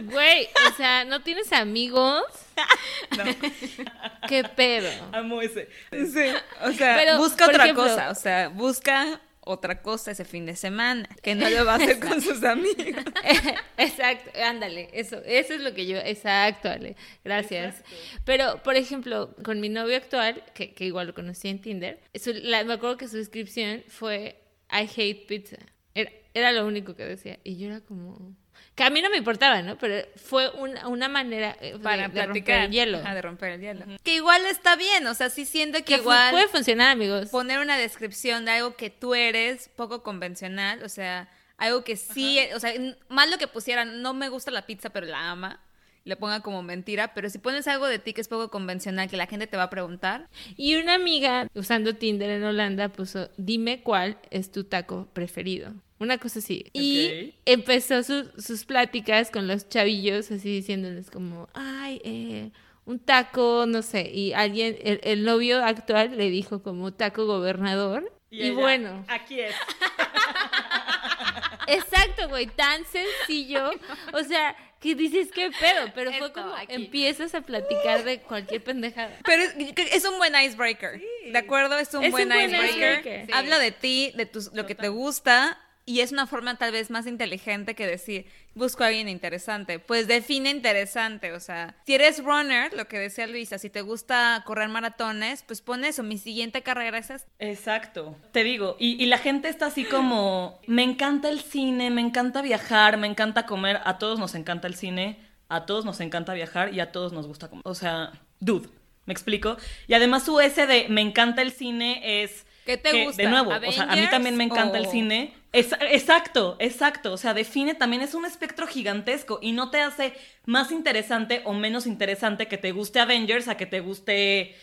Güey, 0.04 0.48
o 0.70 0.76
sea, 0.76 1.04
¿no 1.04 1.22
tienes 1.22 1.52
amigos? 1.52 2.22
¿Qué 4.28 4.44
pedo? 4.44 4.88
Amo 5.12 5.40
ese. 5.42 5.68
Sí, 5.90 6.24
o 6.62 6.72
sea, 6.72 6.96
Pero, 6.96 7.18
busca 7.18 7.46
otra 7.46 7.64
ejemplo- 7.64 7.84
cosa, 7.84 8.10
o 8.10 8.14
sea, 8.14 8.48
busca 8.48 9.20
otra 9.40 9.80
cosa 9.80 10.10
ese 10.10 10.24
fin 10.24 10.44
de 10.44 10.56
semana, 10.56 11.08
que 11.22 11.36
no 11.36 11.48
lo 11.48 11.64
va 11.64 11.74
a 11.74 11.76
hacer 11.76 12.00
con 12.00 12.20
sus 12.20 12.42
amigos. 12.42 13.04
Exacto, 13.76 14.30
ándale, 14.42 14.88
eso, 14.92 15.22
eso 15.24 15.54
es 15.54 15.60
lo 15.60 15.72
que 15.72 15.86
yo, 15.86 15.98
exacto, 15.98 16.68
Ale, 16.68 16.96
gracias. 17.24 17.76
Pero, 18.24 18.60
por 18.64 18.74
ejemplo, 18.74 19.34
con 19.44 19.60
mi 19.60 19.68
novio 19.68 19.96
actual, 19.96 20.42
que, 20.54 20.74
que 20.74 20.84
igual 20.84 21.06
lo 21.08 21.14
conocí 21.14 21.46
en 21.48 21.60
Tinder, 21.60 22.00
su- 22.14 22.32
la- 22.34 22.64
me 22.64 22.72
acuerdo 22.74 22.96
que 22.96 23.06
su 23.08 23.16
descripción 23.18 23.84
fue 23.86 24.42
I 24.70 24.88
hate 24.96 25.26
pizza. 25.28 25.56
Era, 25.94 26.10
era 26.34 26.50
lo 26.52 26.66
único 26.66 26.96
que 26.96 27.04
decía. 27.04 27.38
Y 27.44 27.56
yo 27.56 27.68
era 27.68 27.80
como... 27.82 28.34
Que 28.76 28.84
a 28.84 28.90
mí 28.90 29.00
no 29.00 29.08
me 29.08 29.16
importaba, 29.16 29.62
¿no? 29.62 29.76
Pero 29.78 30.06
fue 30.16 30.50
una, 30.50 30.86
una 30.86 31.08
manera 31.08 31.56
eh, 31.60 31.72
de, 31.72 31.78
Para 31.78 31.96
de 31.96 32.02
romper 32.04 32.24
platicar. 32.26 32.64
el 32.66 32.70
hielo. 32.70 32.98
Ajá, 32.98 33.14
de 33.14 33.22
romper 33.22 33.52
el 33.52 33.60
hielo. 33.62 33.84
Que 34.04 34.14
igual 34.14 34.44
está 34.44 34.76
bien, 34.76 35.06
o 35.06 35.14
sea, 35.14 35.30
sí 35.30 35.46
siento 35.46 35.82
que 35.82 35.94
igual 35.94 36.30
puede 36.30 36.46
funcionar, 36.48 36.90
amigos. 36.90 37.30
poner 37.30 37.58
una 37.58 37.78
descripción 37.78 38.44
de 38.44 38.52
algo 38.52 38.76
que 38.76 38.90
tú 38.90 39.14
eres 39.14 39.70
poco 39.76 40.02
convencional, 40.02 40.82
o 40.82 40.90
sea, 40.90 41.28
algo 41.56 41.84
que 41.84 41.96
sí, 41.96 42.38
o 42.54 42.60
sea, 42.60 42.74
más 43.08 43.30
lo 43.30 43.38
que 43.38 43.48
pusieran, 43.48 44.02
no 44.02 44.12
me 44.12 44.28
gusta 44.28 44.50
la 44.50 44.66
pizza, 44.66 44.90
pero 44.90 45.06
la 45.06 45.30
ama, 45.30 45.58
le 46.04 46.16
ponga 46.16 46.40
como 46.40 46.62
mentira, 46.62 47.14
pero 47.14 47.30
si 47.30 47.38
pones 47.38 47.66
algo 47.68 47.86
de 47.86 47.98
ti 47.98 48.12
que 48.12 48.20
es 48.20 48.28
poco 48.28 48.50
convencional, 48.50 49.08
que 49.08 49.16
la 49.16 49.26
gente 49.26 49.46
te 49.46 49.56
va 49.56 49.64
a 49.64 49.70
preguntar, 49.70 50.28
Y 50.56 50.76
una 50.76 50.94
amiga 50.94 51.48
usando 51.54 51.94
Tinder 51.96 52.28
en 52.28 52.44
Holanda 52.44 52.90
puso, 52.90 53.30
dime 53.38 53.80
cuál 53.82 54.18
es 54.30 54.52
tu 54.52 54.64
taco 54.64 55.08
preferido. 55.14 55.72
Una 55.98 56.18
cosa 56.18 56.40
así. 56.40 56.66
Y 56.74 57.34
empezó 57.46 58.02
su- 58.02 58.30
sus 58.38 58.64
pláticas 58.64 59.30
con 59.30 59.46
los 59.48 59.68
chavillos 59.68 60.30
así 60.30 60.50
diciéndoles 60.56 61.10
como, 61.10 61.48
ay, 61.54 62.00
eh, 62.04 62.50
un 62.84 62.98
taco, 62.98 63.64
no 63.66 63.82
sé. 63.82 64.10
Y 64.12 64.32
alguien, 64.34 64.76
el, 64.82 65.00
el 65.04 65.24
novio 65.24 65.64
actual 65.64 66.16
le 66.16 66.28
dijo 66.30 66.62
como 66.62 66.92
taco 66.92 67.26
gobernador. 67.26 68.12
Y, 68.30 68.42
ella, 68.42 68.54
bueno, 68.54 69.04
Aquí 69.08 69.40
es. 69.40 69.54
exacto, 71.68 72.28
güey, 72.28 72.46
tan 72.46 72.84
sencillo. 72.84 73.70
O 74.12 74.22
sea, 74.22 74.54
que 74.80 74.94
dices, 74.94 75.30
qué 75.32 75.50
pedo, 75.50 75.90
pero 75.94 76.12
fue 76.12 76.32
como 76.32 76.54
aquí. 76.54 76.74
empiezas 76.74 77.34
a 77.34 77.40
platicar 77.40 78.04
de 78.04 78.20
cualquier 78.20 78.62
pendejada. 78.62 79.16
pero 79.24 79.42
es, 79.42 79.54
es 79.92 80.04
un 80.04 80.18
buen 80.18 80.34
icebreaker, 80.34 81.00
¿de 81.32 81.38
acuerdo? 81.38 81.76
Es 81.78 81.92
un 81.94 82.04
Es 82.04 82.10
buen 82.12 82.28
un 82.30 82.34
buen 82.34 82.50
icebreaker. 82.50 82.74
icebreaker. 83.00 83.26
Sí. 83.26 83.32
Habla 83.32 83.58
de 83.58 83.72
ti, 83.72 84.12
de 84.14 84.26
tus, 84.26 84.52
lo 84.52 84.66
que 84.66 84.74
te 84.74 84.88
gusta. 84.88 85.58
Y 85.88 86.00
es 86.00 86.10
una 86.10 86.26
forma 86.26 86.58
tal 86.58 86.72
vez 86.72 86.90
más 86.90 87.06
inteligente 87.06 87.76
que 87.76 87.86
decir, 87.86 88.26
busco 88.54 88.82
a 88.82 88.88
alguien 88.88 89.08
interesante. 89.08 89.78
Pues 89.78 90.08
define 90.08 90.50
interesante, 90.50 91.32
o 91.32 91.38
sea, 91.38 91.76
si 91.86 91.94
eres 91.94 92.24
runner, 92.24 92.72
lo 92.74 92.88
que 92.88 92.98
decía 92.98 93.28
Luisa, 93.28 93.56
si 93.58 93.70
te 93.70 93.82
gusta 93.82 94.42
correr 94.44 94.68
maratones, 94.68 95.44
pues 95.44 95.60
pon 95.60 95.84
eso, 95.84 96.02
mi 96.02 96.18
siguiente 96.18 96.62
carrera 96.62 96.98
es 96.98 97.10
esta. 97.10 97.30
Exacto, 97.38 98.16
te 98.32 98.42
digo, 98.42 98.76
y, 98.80 99.06
la 99.06 99.18
gente 99.18 99.48
está 99.48 99.66
así 99.66 99.84
como, 99.84 100.60
me 100.66 100.82
encanta 100.82 101.28
el 101.28 101.40
cine, 101.40 101.90
me 101.90 102.00
encanta 102.00 102.42
viajar, 102.42 102.96
me 102.96 103.06
encanta 103.06 103.46
comer, 103.46 103.80
a 103.84 103.98
todos 103.98 104.18
nos 104.18 104.34
encanta 104.34 104.66
el 104.66 104.74
cine, 104.74 105.20
a 105.48 105.66
todos 105.66 105.84
nos 105.84 106.00
encanta 106.00 106.34
viajar 106.34 106.74
y 106.74 106.80
a 106.80 106.90
todos 106.90 107.12
nos 107.12 107.28
gusta 107.28 107.48
comer. 107.48 107.62
O 107.64 107.76
sea, 107.76 108.10
dude, 108.40 108.68
¿me 109.04 109.12
explico? 109.12 109.56
Y 109.86 109.94
además 109.94 110.24
su 110.24 110.40
ese 110.40 110.66
de 110.66 110.88
me 110.88 111.00
encanta 111.00 111.42
el 111.42 111.52
cine 111.52 112.22
es... 112.24 112.44
¿Qué 112.66 112.76
te 112.76 112.90
que, 112.90 113.04
gusta? 113.04 113.22
De 113.22 113.28
nuevo, 113.28 113.50
o 113.50 113.72
sea, 113.72 113.84
a 113.84 113.96
mí 113.96 114.06
también 114.10 114.36
me 114.36 114.44
encanta 114.44 114.76
el 114.76 114.86
¿Avengers 114.86 114.90
cine. 114.90 115.34
Es- 115.52 115.72
exacto, 115.80 116.56
exacto. 116.58 117.12
O 117.12 117.16
sea, 117.16 117.32
define 117.32 117.74
también 117.74 118.02
es 118.02 118.12
un 118.12 118.26
espectro 118.26 118.66
gigantesco 118.66 119.38
y 119.40 119.52
no 119.52 119.70
te 119.70 119.80
hace 119.80 120.12
más 120.44 120.72
interesante 120.72 121.42
o 121.44 121.54
menos 121.54 121.86
interesante 121.86 122.48
que 122.48 122.58
te 122.58 122.72
guste 122.72 122.98
Avengers 122.98 123.46
a 123.48 123.56
que 123.56 123.66
te 123.66 123.80
guste 123.80 124.56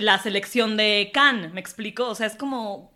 la 0.00 0.18
selección 0.18 0.76
de 0.76 1.10
Cannes, 1.12 1.52
¿me 1.52 1.60
explico? 1.60 2.08
O 2.08 2.14
sea, 2.14 2.26
es 2.26 2.36
como, 2.36 2.92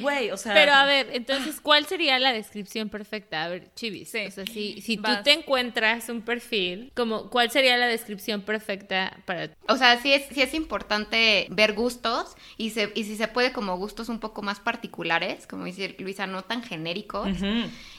güey, 0.00 0.30
o 0.30 0.36
sea... 0.36 0.54
Pero 0.54 0.72
a 0.72 0.84
ver, 0.84 1.10
entonces, 1.12 1.60
¿cuál 1.60 1.86
sería 1.86 2.18
la 2.18 2.32
descripción 2.32 2.88
perfecta? 2.88 3.44
A 3.44 3.48
ver, 3.48 3.72
Chivis. 3.74 4.10
Sí. 4.10 4.26
O 4.26 4.30
sea, 4.30 4.46
si, 4.46 4.80
si 4.80 4.96
tú 4.96 5.10
te 5.24 5.32
encuentras 5.32 6.08
un 6.08 6.22
perfil, 6.22 6.92
como, 6.94 7.30
¿cuál 7.30 7.50
sería 7.50 7.76
la 7.76 7.86
descripción 7.86 8.42
perfecta 8.42 9.18
para 9.24 9.50
O 9.68 9.76
sea, 9.76 10.00
sí 10.00 10.12
es, 10.12 10.26
sí 10.32 10.42
es 10.42 10.54
importante 10.54 11.46
ver 11.50 11.72
gustos 11.72 12.36
y, 12.56 12.70
se, 12.70 12.92
y 12.94 13.04
si 13.04 13.16
se 13.16 13.28
puede 13.28 13.52
como 13.52 13.76
gustos 13.76 14.08
un 14.08 14.20
poco 14.20 14.42
más 14.42 14.60
particulares, 14.60 15.46
como 15.46 15.64
dice 15.64 15.96
Luisa, 15.98 16.26
no 16.26 16.42
tan 16.42 16.62
genéricos. 16.62 17.28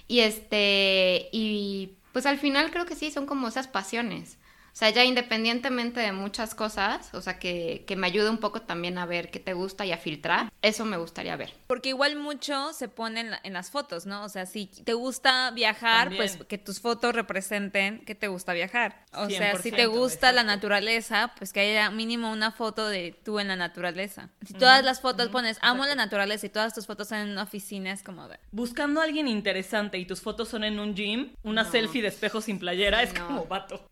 Y 0.07 0.19
este, 0.19 1.29
y 1.31 1.93
pues 2.11 2.25
al 2.25 2.37
final 2.37 2.71
creo 2.71 2.85
que 2.85 2.95
sí, 2.95 3.11
son 3.11 3.25
como 3.25 3.47
esas 3.47 3.67
pasiones. 3.67 4.37
O 4.73 4.75
sea, 4.75 4.89
ya 4.89 5.03
independientemente 5.05 5.99
de 5.99 6.12
muchas 6.13 6.55
cosas, 6.55 7.13
o 7.13 7.21
sea, 7.21 7.38
que, 7.38 7.83
que 7.86 7.95
me 7.95 8.07
ayude 8.07 8.29
un 8.31 8.39
poco 8.39 8.63
también 8.63 8.97
a 8.97 9.05
ver 9.05 9.29
qué 9.29 9.39
te 9.39 9.53
gusta 9.53 9.86
y 9.86 9.91
a 9.91 9.97
filtrar, 9.97 10.51
eso 10.63 10.83
me 10.83 10.97
gustaría 10.97 11.36
ver. 11.36 11.53
Porque 11.67 11.89
igual 11.89 12.15
mucho 12.15 12.73
se 12.73 12.88
pone 12.89 13.19
en, 13.19 13.29
la- 13.31 13.39
en 13.43 13.53
las 13.53 13.69
fotos, 13.69 14.07
¿no? 14.07 14.23
O 14.23 14.29
sea, 14.29 14.47
si 14.47 14.65
te 14.65 14.93
gusta 14.93 15.51
viajar, 15.51 16.09
También. 16.09 16.17
pues 16.38 16.47
que 16.47 16.57
tus 16.57 16.79
fotos 16.81 17.13
representen 17.13 18.03
que 18.03 18.15
te 18.15 18.27
gusta 18.27 18.53
viajar. 18.53 19.05
O 19.13 19.29
sea, 19.29 19.55
si 19.57 19.69
te 19.71 19.86
100%, 19.88 19.89
gusta 19.91 20.31
la 20.31 20.43
naturaleza, 20.43 21.33
pues 21.38 21.53
que 21.53 21.59
haya 21.59 21.91
mínimo 21.91 22.31
una 22.31 22.51
foto 22.51 22.88
de 22.88 23.15
tú 23.23 23.39
en 23.39 23.49
la 23.49 23.55
naturaleza. 23.55 24.29
Si 24.43 24.53
todas 24.55 24.83
las 24.83 25.01
fotos 25.01 25.29
pones 25.29 25.59
amo 25.62 25.86
la 25.86 25.93
naturaleza 25.93 26.47
y 26.47 26.49
todas 26.49 26.73
tus 26.73 26.88
fotos 26.88 27.12
en 27.12 27.29
una 27.29 27.43
oficina, 27.43 27.91
es 27.91 28.01
como 28.01 28.27
de... 28.27 28.39
Buscando 28.51 29.01
a 29.01 29.03
alguien 29.03 29.27
interesante 29.27 29.99
y 29.99 30.05
tus 30.07 30.19
fotos 30.21 30.49
son 30.49 30.63
en 30.63 30.79
un 30.79 30.95
gym, 30.95 31.31
una 31.43 31.62
No. 31.63 31.69
selfie 31.71 32.01
de 32.01 32.07
espejo 32.07 32.41
sin 32.41 32.57
playera, 32.57 33.03
es 33.03 33.13
No. 33.13 33.27
como 33.27 33.45
vato. 33.45 33.88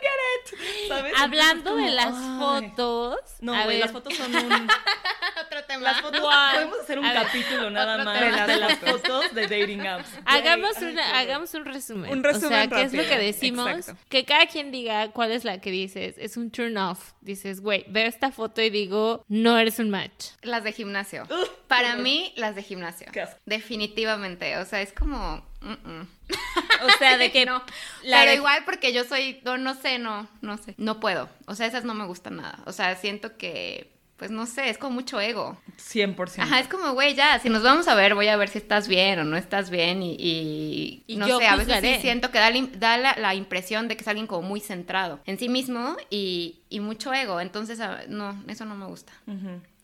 Don't 0.00 0.54
get 0.54 0.54
it. 0.54 0.88
¿Sabes? 0.88 1.12
Hablando 1.18 1.76
de 1.76 1.90
las 1.90 2.14
ay. 2.14 2.38
fotos. 2.38 3.20
No, 3.40 3.54
a 3.54 3.64
güey, 3.64 3.78
las 3.78 3.92
fotos 3.92 4.14
son 4.16 4.34
un... 4.34 4.68
Otro 5.40 5.64
tema. 5.64 5.82
Las 5.82 6.00
fotos, 6.00 6.20
podemos 6.20 6.78
hacer 6.80 6.98
un 6.98 7.04
A 7.06 7.12
ver, 7.12 7.22
capítulo 7.22 7.70
nada 7.70 8.04
más 8.04 8.18
tema. 8.18 8.46
de 8.46 8.56
las 8.56 8.78
fotos 8.78 9.34
de 9.34 9.42
dating 9.42 9.86
apps. 9.86 10.08
Hagamos, 10.26 10.76
ay, 10.76 10.84
una, 10.84 11.18
hagamos 11.18 11.54
un 11.54 11.64
resumen. 11.64 12.12
Un 12.12 12.22
resumen 12.22 12.46
O 12.46 12.48
sea, 12.50 12.68
¿qué 12.68 12.82
es 12.82 12.92
lo 12.92 13.02
rápido. 13.02 13.16
que 13.18 13.24
decimos? 13.24 13.70
Exacto. 13.70 14.02
Que 14.08 14.24
cada 14.24 14.46
quien 14.46 14.70
diga 14.70 15.10
cuál 15.12 15.32
es 15.32 15.44
la 15.44 15.60
que 15.60 15.70
dices. 15.70 16.16
Es 16.18 16.36
un 16.36 16.50
turn 16.50 16.76
off. 16.76 17.12
Dices, 17.20 17.60
güey, 17.60 17.84
veo 17.88 18.06
esta 18.06 18.30
foto 18.30 18.60
y 18.60 18.70
digo, 18.70 19.24
no 19.28 19.58
eres 19.58 19.78
un 19.78 19.90
match. 19.90 20.26
Las 20.42 20.62
de 20.64 20.72
gimnasio. 20.72 21.26
Para 21.68 21.96
mí, 21.96 22.32
las 22.36 22.54
de 22.54 22.62
gimnasio. 22.62 23.08
Definitivamente. 23.46 24.56
O 24.58 24.64
sea, 24.64 24.82
es 24.82 24.92
como. 24.92 25.48
Mm, 25.60 25.70
mm. 25.90 26.08
O 26.84 26.98
sea, 26.98 27.18
de 27.18 27.30
que... 27.30 27.44
no. 27.46 27.62
la 28.04 28.18
Pero 28.20 28.30
de- 28.30 28.36
igual 28.36 28.62
porque 28.64 28.92
yo 28.92 29.04
soy. 29.04 29.40
No, 29.44 29.58
no 29.58 29.74
sé, 29.74 29.98
no, 29.98 30.28
no 30.40 30.56
sé. 30.58 30.74
No 30.78 30.98
puedo. 31.00 31.28
O 31.46 31.54
sea, 31.54 31.66
esas 31.66 31.84
no 31.84 31.94
me 31.94 32.06
gustan 32.06 32.36
nada. 32.36 32.58
O 32.66 32.72
sea, 32.72 32.94
siento 32.96 33.36
que. 33.36 33.98
Pues 34.16 34.30
no 34.30 34.44
sé, 34.44 34.68
es 34.68 34.76
como 34.76 34.96
mucho 34.96 35.18
ego. 35.18 35.58
100%. 35.78 36.40
Ajá, 36.42 36.60
es 36.60 36.68
como, 36.68 36.92
güey, 36.92 37.14
ya, 37.14 37.38
si 37.38 37.48
nos 37.48 37.62
vamos 37.62 37.88
a 37.88 37.94
ver, 37.94 38.14
voy 38.14 38.28
a 38.28 38.36
ver 38.36 38.50
si 38.50 38.58
estás 38.58 38.86
bien 38.86 39.18
o 39.18 39.24
no 39.24 39.34
estás 39.38 39.70
bien 39.70 40.02
y, 40.02 40.14
y, 40.18 41.04
Y 41.06 41.16
no 41.16 41.26
yo 41.26 41.38
sé, 41.38 41.46
a 41.46 41.56
veces 41.56 41.80
sí 41.80 42.02
siento 42.02 42.30
que 42.30 42.38
da, 42.38 42.50
la, 42.50 42.60
da 42.76 42.98
la, 42.98 43.16
la 43.16 43.34
impresión 43.34 43.88
de 43.88 43.96
que 43.96 44.02
es 44.02 44.08
alguien 44.08 44.26
como 44.26 44.46
muy 44.46 44.60
centrado 44.60 45.20
en 45.24 45.38
sí 45.38 45.48
mismo 45.48 45.96
y, 46.10 46.64
y 46.68 46.80
mucho 46.80 47.14
ego, 47.14 47.40
entonces, 47.40 47.80
a- 47.80 48.02
no, 48.08 48.44
eso 48.46 48.66
no 48.66 48.74
me 48.74 48.84
gusta. 48.84 49.10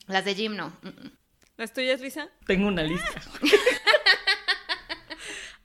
Las 0.06 0.26
de 0.26 0.34
gym, 0.34 0.54
no. 0.54 0.70
¿Las 1.56 1.72
tuyas, 1.72 1.98
Luisa? 2.02 2.28
Tengo 2.46 2.68
una 2.68 2.82
lista. 2.82 3.22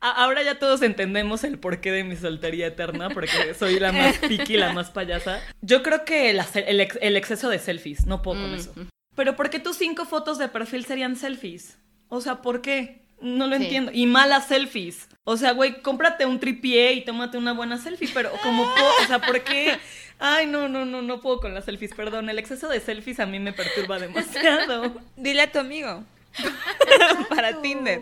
Ahora 0.01 0.41
ya 0.43 0.57
todos 0.57 0.81
entendemos 0.81 1.43
el 1.43 1.59
porqué 1.59 1.91
de 1.91 2.03
mi 2.03 2.15
soltería 2.15 2.67
eterna, 2.67 3.09
porque 3.11 3.53
soy 3.57 3.79
la 3.79 3.91
más 3.91 4.17
piqui, 4.27 4.57
la 4.57 4.73
más 4.73 4.89
payasa. 4.89 5.39
Yo 5.61 5.83
creo 5.83 6.05
que 6.05 6.31
el, 6.31 6.39
ex- 6.79 6.97
el 7.01 7.15
exceso 7.15 7.49
de 7.49 7.59
selfies, 7.59 8.07
no 8.07 8.21
puedo 8.21 8.41
con 8.41 8.51
Mm, 8.51 8.55
eso. 8.55 8.73
Pero 9.15 9.35
¿por 9.35 9.49
qué 9.49 9.59
tus 9.59 9.77
cinco 9.77 10.05
fotos 10.05 10.37
de 10.39 10.47
perfil 10.47 10.85
serían 10.85 11.15
selfies? 11.15 11.77
O 12.09 12.19
sea, 12.21 12.41
¿por 12.41 12.61
qué? 12.61 13.01
No 13.21 13.45
lo 13.45 13.55
Sí. 13.57 13.63
entiendo. 13.63 13.91
Y 13.93 14.07
malas 14.07 14.47
selfies. 14.47 15.07
O 15.23 15.37
sea, 15.37 15.51
güey, 15.51 15.81
cómprate 15.83 16.25
un 16.25 16.39
tripié 16.39 16.93
y 16.93 17.05
tómate 17.05 17.37
una 17.37 17.53
buena 17.53 17.77
selfie, 17.77 18.09
pero 18.13 18.31
como, 18.41 18.63
o 19.03 19.07
sea, 19.07 19.19
¿por 19.19 19.43
qué? 19.43 19.77
Ay, 20.17 20.47
no, 20.47 20.67
no, 20.67 20.85
no, 20.85 21.01
no 21.03 21.21
puedo 21.21 21.39
con 21.39 21.53
las 21.53 21.65
selfies, 21.65 21.93
perdón. 21.93 22.29
El 22.29 22.39
exceso 22.39 22.67
de 22.69 22.79
selfies 22.79 23.19
a 23.19 23.27
mí 23.27 23.39
me 23.39 23.53
perturba 23.53 23.99
demasiado. 23.99 24.95
Dile 25.15 25.43
a 25.43 25.51
tu 25.51 25.59
amigo. 25.59 26.03
Para 27.29 27.61
Tinder. 27.61 28.01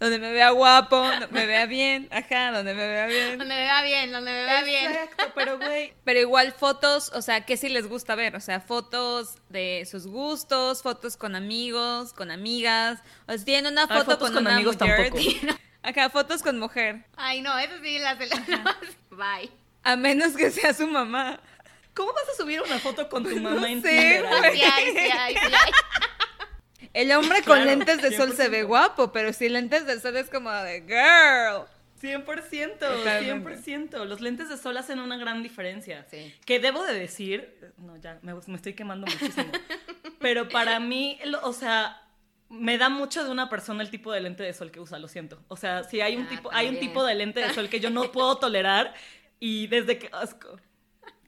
Donde 0.00 0.18
me 0.18 0.32
vea 0.32 0.50
guapo, 0.50 0.96
donde 0.96 1.26
me 1.28 1.46
vea 1.46 1.66
bien, 1.66 2.08
ajá, 2.10 2.50
donde 2.52 2.74
me 2.74 2.86
vea 2.86 3.06
bien. 3.06 3.38
Donde 3.38 3.54
me 3.54 3.60
vea 3.60 3.82
bien, 3.82 4.12
donde 4.12 4.32
me 4.32 4.44
vea 4.44 4.62
bien. 4.62 4.90
Exacto, 4.90 5.32
pero 5.34 5.58
güey, 5.60 5.92
Pero 6.04 6.20
igual 6.20 6.52
fotos, 6.52 7.10
o 7.14 7.22
sea, 7.22 7.46
¿qué 7.46 7.56
sí 7.56 7.68
les 7.68 7.86
gusta 7.86 8.14
ver? 8.14 8.36
O 8.36 8.40
sea, 8.40 8.60
fotos 8.60 9.36
de 9.48 9.86
sus 9.90 10.06
gustos, 10.06 10.82
fotos 10.82 11.16
con 11.16 11.34
amigos, 11.36 12.12
con 12.12 12.30
amigas. 12.30 13.00
O 13.26 13.30
sea, 13.32 13.38
si 13.38 13.44
tienen 13.44 13.72
una 13.72 13.82
Ay, 13.82 13.88
foto 13.88 14.04
fotos 14.04 14.18
con, 14.18 14.34
con 14.34 14.46
una 14.46 14.54
amigos 14.56 14.78
mujer. 14.78 15.10
tampoco. 15.12 15.58
Acá, 15.82 16.10
fotos 16.10 16.42
con 16.42 16.58
mujer. 16.58 17.04
Ay, 17.16 17.40
no, 17.40 17.56
eso 17.58 17.74
sí 17.82 17.98
las 17.98 18.18
Bye. 19.10 19.50
A 19.84 19.96
menos 19.96 20.36
que 20.36 20.50
sea 20.50 20.74
su 20.74 20.86
mamá. 20.86 21.40
¿cómo 21.94 22.12
vas 22.12 22.28
a 22.28 22.36
subir 22.36 22.60
una 22.60 22.78
foto 22.80 23.08
con 23.08 23.22
tu 23.22 23.36
mamá 23.36 23.70
en 23.70 23.80
sé, 23.80 23.88
Tinder? 23.88 24.52
Sí 24.52 24.62
hay, 24.62 24.90
sí 24.92 24.98
hay, 24.98 25.34
sí 25.34 25.40
hay. 25.40 25.72
El 26.92 27.10
hombre 27.12 27.38
con 27.42 27.56
Claro, 27.56 27.64
lentes 27.64 28.02
de 28.02 28.16
sol 28.16 28.32
se 28.34 28.48
ve 28.48 28.64
100%. 28.64 28.66
guapo, 28.66 29.12
pero 29.12 29.32
si 29.32 29.48
lentes 29.48 29.86
de 29.86 30.00
sol 30.00 30.16
es 30.16 30.28
como 30.28 30.50
de 30.50 30.80
girl. 30.82 31.66
100%, 32.02 32.78
Totalmente. 32.78 33.56
100%. 33.58 34.04
Los 34.04 34.20
lentes 34.20 34.48
de 34.50 34.58
sol 34.58 34.76
hacen 34.76 34.98
una 34.98 35.16
gran 35.16 35.42
diferencia. 35.42 36.06
Sí. 36.10 36.34
Que 36.44 36.60
debo 36.60 36.84
de 36.84 36.92
decir, 36.98 37.72
no, 37.78 37.96
ya, 37.96 38.18
me, 38.22 38.34
me 38.34 38.56
estoy 38.56 38.74
quemando 38.74 39.06
muchísimo. 39.06 39.50
pero 40.20 40.48
para 40.48 40.80
mí, 40.80 41.18
o 41.42 41.52
sea, 41.54 42.02
me 42.50 42.76
da 42.76 42.90
mucho 42.90 43.24
de 43.24 43.30
una 43.30 43.48
persona 43.48 43.82
el 43.82 43.90
tipo 43.90 44.12
de 44.12 44.20
lente 44.20 44.42
de 44.42 44.52
sol 44.52 44.70
que 44.70 44.80
usa, 44.80 44.98
lo 44.98 45.08
siento. 45.08 45.42
O 45.48 45.56
sea, 45.56 45.82
si 45.84 46.02
hay 46.02 46.16
un 46.16 46.24
Ah, 46.24 46.28
tipo, 46.28 46.50
hay 46.52 46.68
un 46.68 46.78
tipo 46.78 47.04
de 47.04 47.14
lente 47.14 47.40
de 47.40 47.54
sol 47.54 47.68
que 47.70 47.80
yo 47.80 47.88
no 47.90 48.02
puedo 48.12 48.36
tolerar 48.38 48.92
y 49.40 49.66
desde 49.68 49.98
que 49.98 50.10
asco. 50.12 50.60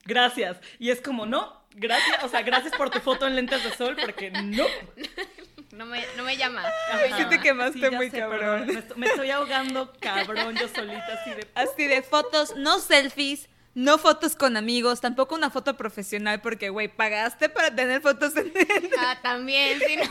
Gracias. 0.05 0.57
Y 0.79 0.91
es 0.91 1.01
como, 1.01 1.25
no, 1.25 1.65
gracias, 1.71 2.23
o 2.23 2.29
sea, 2.29 2.43
gracias 2.43 2.73
por 2.77 2.89
tu 2.91 2.99
foto 2.99 3.25
en 3.25 3.35
lentes 3.35 3.63
de 3.63 3.71
sol 3.71 3.97
porque 3.99 4.29
no. 4.31 4.65
No 5.77 5.85
me, 5.85 6.03
no 6.15 6.23
me 6.23 6.35
llama. 6.35 6.63
no 6.91 6.97
me 6.97 7.23
Sí 7.23 7.29
te 7.29 7.39
quemaste 7.39 7.91
muy 7.91 8.09
sé, 8.09 8.17
cabrón. 8.17 8.65
Me, 8.65 8.73
estoy, 8.73 8.97
me 8.97 9.05
estoy 9.05 9.29
ahogando 9.29 9.93
cabrón 9.99 10.55
yo 10.55 10.67
solita 10.67 11.19
así 11.21 11.29
de 11.29 11.47
Así 11.53 11.85
de 11.85 12.01
fotos, 12.01 12.55
no 12.55 12.79
selfies, 12.79 13.47
no 13.75 13.99
fotos 13.99 14.35
con 14.35 14.57
amigos, 14.57 15.01
tampoco 15.01 15.35
una 15.35 15.51
foto 15.51 15.77
profesional 15.77 16.41
porque, 16.41 16.69
güey, 16.69 16.87
pagaste 16.87 17.47
para 17.47 17.75
tener 17.75 18.01
fotos 18.01 18.35
en 18.37 18.51
Ah, 18.97 19.19
también, 19.21 19.79
sí, 19.85 19.97
no. 19.97 20.03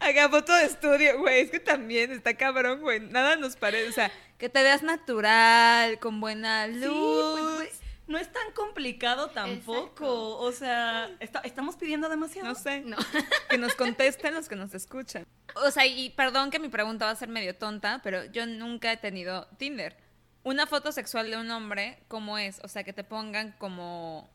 Haga 0.00 0.30
foto 0.30 0.54
de 0.54 0.64
estudio, 0.64 1.18
güey, 1.18 1.42
es 1.42 1.50
que 1.50 1.60
también 1.60 2.12
está 2.12 2.38
cabrón, 2.38 2.80
güey, 2.80 3.00
nada 3.00 3.36
nos 3.36 3.56
parece, 3.56 3.90
o 3.90 3.92
sea, 3.92 4.10
que 4.38 4.48
te 4.48 4.62
veas 4.62 4.82
natural, 4.82 5.98
con 5.98 6.22
buena 6.22 6.68
luz. 6.68 6.82
Sí, 6.82 7.42
pues, 7.42 7.54
güey, 7.54 7.68
no 8.06 8.18
es 8.18 8.30
tan 8.32 8.52
complicado 8.54 9.28
tampoco. 9.30 9.80
Exacto. 9.82 10.38
O 10.38 10.52
sea, 10.52 11.10
está- 11.20 11.40
estamos 11.40 11.76
pidiendo 11.76 12.08
demasiado. 12.08 12.48
no 12.48 12.54
sé, 12.54 12.80
No. 12.80 12.96
que 13.50 13.58
nos 13.58 13.74
contesten 13.74 14.34
los 14.34 14.48
que 14.48 14.56
nos 14.56 14.74
escuchan. 14.74 15.26
O 15.56 15.70
sea, 15.70 15.86
y 15.86 16.10
perdón 16.10 16.50
que 16.50 16.58
mi 16.58 16.68
pregunta 16.68 17.06
va 17.06 17.10
a 17.12 17.16
ser 17.16 17.28
medio 17.28 17.54
tonta, 17.56 18.00
pero 18.04 18.24
yo 18.26 18.46
nunca 18.46 18.92
he 18.92 18.96
tenido 18.96 19.46
Tinder. 19.58 19.96
Una 20.44 20.66
foto 20.66 20.92
sexual 20.92 21.30
de 21.30 21.36
un 21.38 21.50
hombre, 21.50 21.98
¿cómo 22.08 22.38
es? 22.38 22.60
O 22.62 22.68
sea, 22.68 22.84
que 22.84 22.92
te 22.92 23.02
pongan 23.04 23.52
como... 23.58 24.30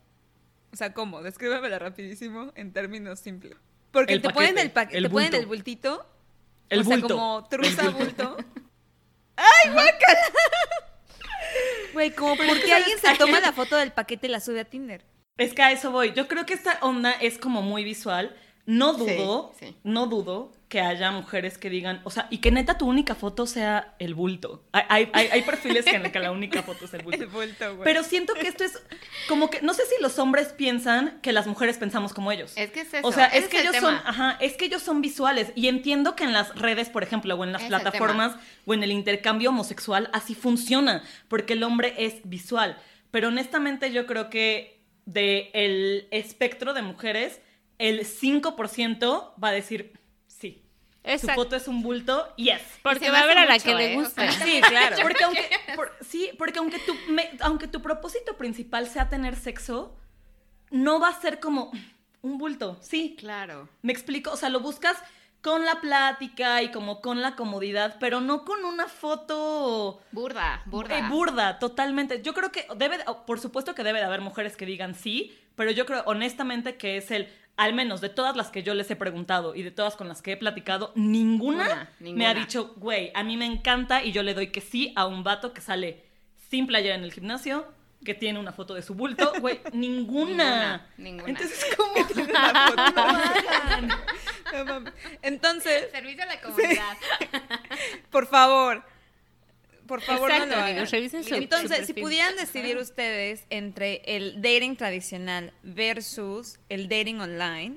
O 0.74 0.76
sea, 0.76 0.94
¿cómo? 0.94 1.22
Descríbemela 1.22 1.80
rapidísimo 1.80 2.52
en 2.56 2.74
términos 2.74 3.20
simples. 3.20 3.56
Porque 3.92 4.14
El 4.14 4.22
te 4.22 4.30
ponen 4.30 4.56
paquete, 4.56 4.62
el, 4.62 4.72
pa- 4.72 4.82
el 4.98 5.04
te 5.04 5.10
ponen 5.10 5.34
el 5.36 5.46
bultito. 5.46 6.06
El 6.70 6.82
o 6.82 6.84
sea, 6.86 7.02
como 7.02 7.48
truza 7.50 7.90
bulto. 7.90 8.38
¡Ay, 9.36 9.70
guácala! 9.72 10.20
Güey, 11.94 12.12
como 12.12 12.36
Pero 12.36 12.44
es 12.44 12.50
¿por 12.50 12.60
que 12.60 12.66
qué 12.68 12.74
alguien 12.74 12.98
se 12.98 13.16
toma 13.16 13.40
la 13.40 13.52
foto 13.52 13.76
del 13.76 13.92
paquete 13.92 14.28
y 14.28 14.30
la 14.30 14.40
sube 14.40 14.62
a 14.62 14.66
Tinder? 14.66 15.04
Es 15.38 15.54
que 15.54 15.62
a 15.62 15.72
eso 15.72 15.92
voy. 15.92 16.14
Yo 16.14 16.28
creo 16.28 16.46
que 16.46 16.54
esta 16.54 16.78
onda 16.82 17.12
es 17.12 17.38
como 17.38 17.62
muy 17.62 17.84
visual. 17.84 18.36
No 18.66 18.94
dudo, 18.94 19.54
Sí, 19.60 19.68
sí. 19.68 19.76
no 19.84 20.06
dudo 20.08 20.52
que 20.70 20.80
haya 20.80 21.12
mujeres 21.12 21.58
que 21.58 21.70
digan, 21.70 22.00
o 22.06 22.10
sea, 22.12 22.28
y 22.30 22.38
que 22.38 22.50
neta 22.52 22.78
tu 22.78 22.88
única 22.88 23.14
foto 23.16 23.46
sea 23.46 23.96
el 24.00 24.14
bulto. 24.14 24.64
Hay, 24.72 25.10
hay, 25.14 25.28
hay- 25.28 25.42
perfiles 25.42 25.84
que 25.84 25.96
en 25.98 26.06
el 26.06 26.12
que 26.14 26.20
la 26.20 26.32
única 26.32 26.64
foto 26.64 26.86
es 26.86 26.94
el 26.94 27.02
bulto. 27.04 27.24
El 27.24 27.28
bulto, 27.30 27.76
güey. 27.76 27.84
Pero 27.84 28.04
siento 28.04 28.34
que 28.36 28.48
esto 28.48 28.64
es 28.64 28.82
como 29.28 29.50
que, 29.50 29.62
no 29.62 29.74
sé 29.74 29.84
si 29.88 30.02
los 30.02 30.18
hombres 30.20 30.50
piensan 30.50 31.20
que 31.22 31.34
las 31.34 31.46
mujeres 31.48 31.78
pensamos 31.78 32.14
como 32.14 32.32
ellos. 32.32 32.54
Es 32.56 32.72
que 32.72 32.82
es 32.82 32.94
eso. 32.94 33.06
O 33.06 33.12
sea, 33.12 33.26
es 33.26 33.50
que 33.50 33.58
el 33.58 33.64
ellos 33.64 33.74
tema. 33.74 33.88
son, 34.00 34.08
ajá, 34.08 34.38
es 34.40 34.56
que 34.56 34.66
ellos 34.66 34.82
son 34.82 35.02
visuales 35.02 35.52
y 35.56 35.68
entiendo 35.68 36.16
que 36.16 36.24
en 36.24 36.32
las 36.32 36.56
redes, 36.56 36.88
por 36.90 37.04
ejemplo, 37.04 37.36
o 37.36 37.44
en 37.44 37.52
las 37.52 37.64
Es 37.64 37.68
plataformas 37.68 38.36
o 38.66 38.74
en 38.74 38.84
el 38.84 38.92
intercambio 38.92 39.50
homosexual 39.50 40.10
así 40.14 40.36
funciona, 40.36 41.04
porque 41.28 41.54
el 41.54 41.64
hombre 41.64 41.96
es 41.98 42.22
visual, 42.24 42.78
pero 43.10 43.28
honestamente 43.28 43.92
yo 43.92 44.06
creo 44.06 44.30
que 44.30 44.80
de 45.06 45.50
el 45.54 46.08
espectro 46.12 46.74
de 46.74 46.82
mujeres 46.84 47.42
el 47.90 48.06
5% 48.06 49.34
va 49.44 49.48
a 49.50 49.52
decir 49.52 49.94
sí. 50.28 50.64
Su 51.04 51.10
Exacto. 51.10 51.34
foto 51.42 51.56
es 51.56 51.68
un 51.68 51.82
bulto, 51.82 52.32
yes. 52.38 52.62
Porque 52.84 53.10
va 53.10 53.20
a 53.20 53.24
haber 53.24 53.40
a 53.40 53.46
la 53.46 53.58
que 53.58 53.74
le 53.74 53.94
¿eh? 53.94 53.98
O 53.98 54.02
gusta. 54.02 54.32
sea, 54.32 54.46
Sí, 54.46 54.62
claro. 54.70 54.98
Porque 55.02 55.24
aunque, 55.24 55.50
por- 55.76 55.92
sí, 56.02 56.30
porque 56.38 56.60
aunque 56.60 56.78
tu, 56.80 56.94
me- 57.10 57.32
aunque 57.40 57.68
tu 57.68 57.82
propósito 57.82 58.38
principal 58.38 58.88
sea 58.88 59.10
tener 59.10 59.36
sexo, 59.36 59.98
no 60.70 61.00
va 61.00 61.10
a 61.10 61.20
ser 61.20 61.40
como 61.40 61.72
un 62.22 62.38
bulto, 62.38 62.78
sí. 62.82 63.16
Claro. 63.18 63.68
Me 63.82 63.92
explico, 63.92 64.32
o 64.32 64.38
sea, 64.38 64.50
lo 64.50 64.60
buscas 64.60 64.96
con 65.42 65.66
la 65.66 65.82
plática 65.82 66.62
y 66.62 66.70
como 66.70 67.02
con 67.02 67.20
la 67.24 67.36
comodidad, 67.36 67.98
pero 68.00 68.22
no 68.22 68.46
con 68.46 68.64
una 68.64 68.88
foto 68.88 70.00
Burda, 70.12 70.62
burda. 70.68 71.00
eh, 71.00 71.04
burda, 71.10 71.58
totalmente. 71.58 72.22
Yo 72.22 72.36
creo 72.36 72.52
que 72.52 72.68
debe, 72.76 73.00
de- 73.00 73.06
por 73.26 73.40
supuesto 73.40 73.74
que 73.74 73.84
debe 73.84 73.98
de 73.98 74.06
haber 74.06 74.22
mujeres 74.22 74.56
que 74.56 74.68
digan 74.68 74.94
sí, 74.94 75.36
pero 75.56 75.72
yo 75.72 75.88
creo 75.88 76.04
honestamente 76.06 76.78
que 76.78 76.98
es 76.98 77.10
el, 77.10 77.28
al 77.62 77.76
menos 77.76 78.02
de 78.02 78.10
todas 78.10 78.36
las 78.36 78.50
que 78.50 78.64
yo 78.64 78.74
les 78.74 78.90
he 78.90 78.96
preguntado 78.96 79.54
y 79.54 79.62
de 79.62 79.70
todas 79.70 79.96
con 79.96 80.08
las 80.08 80.24
que 80.24 80.32
he 80.32 80.38
platicado, 80.38 80.92
ninguna, 80.96 81.90
Ninguna, 82.00 82.18
me 82.18 82.26
ha 82.26 82.34
dicho, 82.34 82.74
güey, 82.78 83.12
a 83.14 83.22
mí 83.22 83.38
me 83.38 83.46
encanta 83.46 84.04
y 84.04 84.12
yo 84.12 84.24
le 84.24 84.34
doy 84.34 84.48
que 84.48 84.62
sí 84.62 84.92
a 84.96 85.06
un 85.06 85.24
vato 85.24 85.54
que 85.54 85.62
sale 85.62 86.04
sin 86.50 86.66
playera 86.66 86.96
en 86.96 87.04
el 87.04 87.14
gimnasio, 87.14 87.72
que 88.04 88.16
tiene 88.16 88.40
una 88.40 88.52
foto 88.52 88.74
de 88.74 88.82
su 88.82 88.96
bulto, 88.96 89.32
güey, 89.42 89.62
ninguna. 89.74 90.88
Ninguna, 90.98 91.28
ninguna. 91.28 91.30
Entonces, 91.30 91.64
¿cómo? 91.78 91.94
La 92.34 92.68
foto. 92.68 92.92
No 92.96 93.10
hagan. 93.12 93.88
No 94.54 94.66
mames. 94.66 94.94
Entonces, 95.22 95.92
Servicio 95.92 96.24
a 96.24 96.26
la 96.26 96.42
comunidad. 96.42 96.98
por 98.10 98.26
favor, 98.26 98.84
por 99.92 100.00
favor 100.00 100.32
Exacto, 100.32 100.46
no 100.52 100.56
lo 100.56 100.62
amigos, 100.62 100.80
hagan. 100.84 100.92
revisen 100.94 101.24
su- 101.26 101.36
Entonces, 101.36 101.86
si 101.86 101.94
pudieran 101.94 102.38
decidir 102.38 102.78
ustedes 102.78 103.44
entre 103.50 104.02
el 104.06 104.42
dating 104.42 104.78
tradicional 104.78 105.52
versus 105.64 106.60
el 106.70 106.88
dating 106.88 107.20
online, 107.20 107.76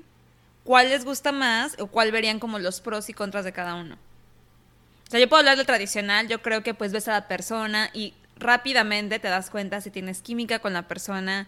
¿cuál 0.63 0.87
les 0.87 1.03
gusta 1.03 1.33
más 1.33 1.75
o 1.77 1.87
cuál 1.87 2.13
verían 2.13 2.39
como 2.39 2.57
los 2.57 2.79
pros 2.79 3.09
y 3.09 3.13
contras 3.13 3.43
de 3.43 3.51
cada 3.51 3.75
uno? 3.75 3.95
O 3.95 5.11
sea, 5.11 5.19
yo 5.19 5.27
puedo 5.27 5.41
hablar 5.41 5.57
del 5.57 5.65
tradicional, 5.65 6.29
yo 6.29 6.41
creo 6.41 6.63
que 6.63 6.73
pues 6.73 6.93
ves 6.93 7.09
a 7.09 7.11
la 7.11 7.27
persona 7.27 7.89
y 7.91 8.13
rápidamente 8.37 9.19
te 9.19 9.27
das 9.27 9.49
cuenta 9.49 9.81
si 9.81 9.91
tienes 9.91 10.21
química 10.21 10.59
con 10.59 10.71
la 10.71 10.83
persona, 10.87 11.47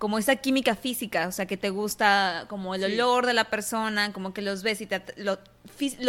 como 0.00 0.18
esa 0.18 0.34
química 0.36 0.74
física, 0.74 1.28
o 1.28 1.32
sea, 1.32 1.44
que 1.46 1.58
te 1.58 1.68
gusta 1.68 2.46
como 2.48 2.74
el 2.74 2.80
Sí. 2.84 2.92
olor 2.94 3.26
de 3.26 3.34
la 3.34 3.44
persona, 3.44 4.12
como 4.14 4.32
que 4.32 4.40
los 4.40 4.62
ves 4.62 4.80
y 4.80 4.86
te, 4.86 5.02
lo, 5.16 5.38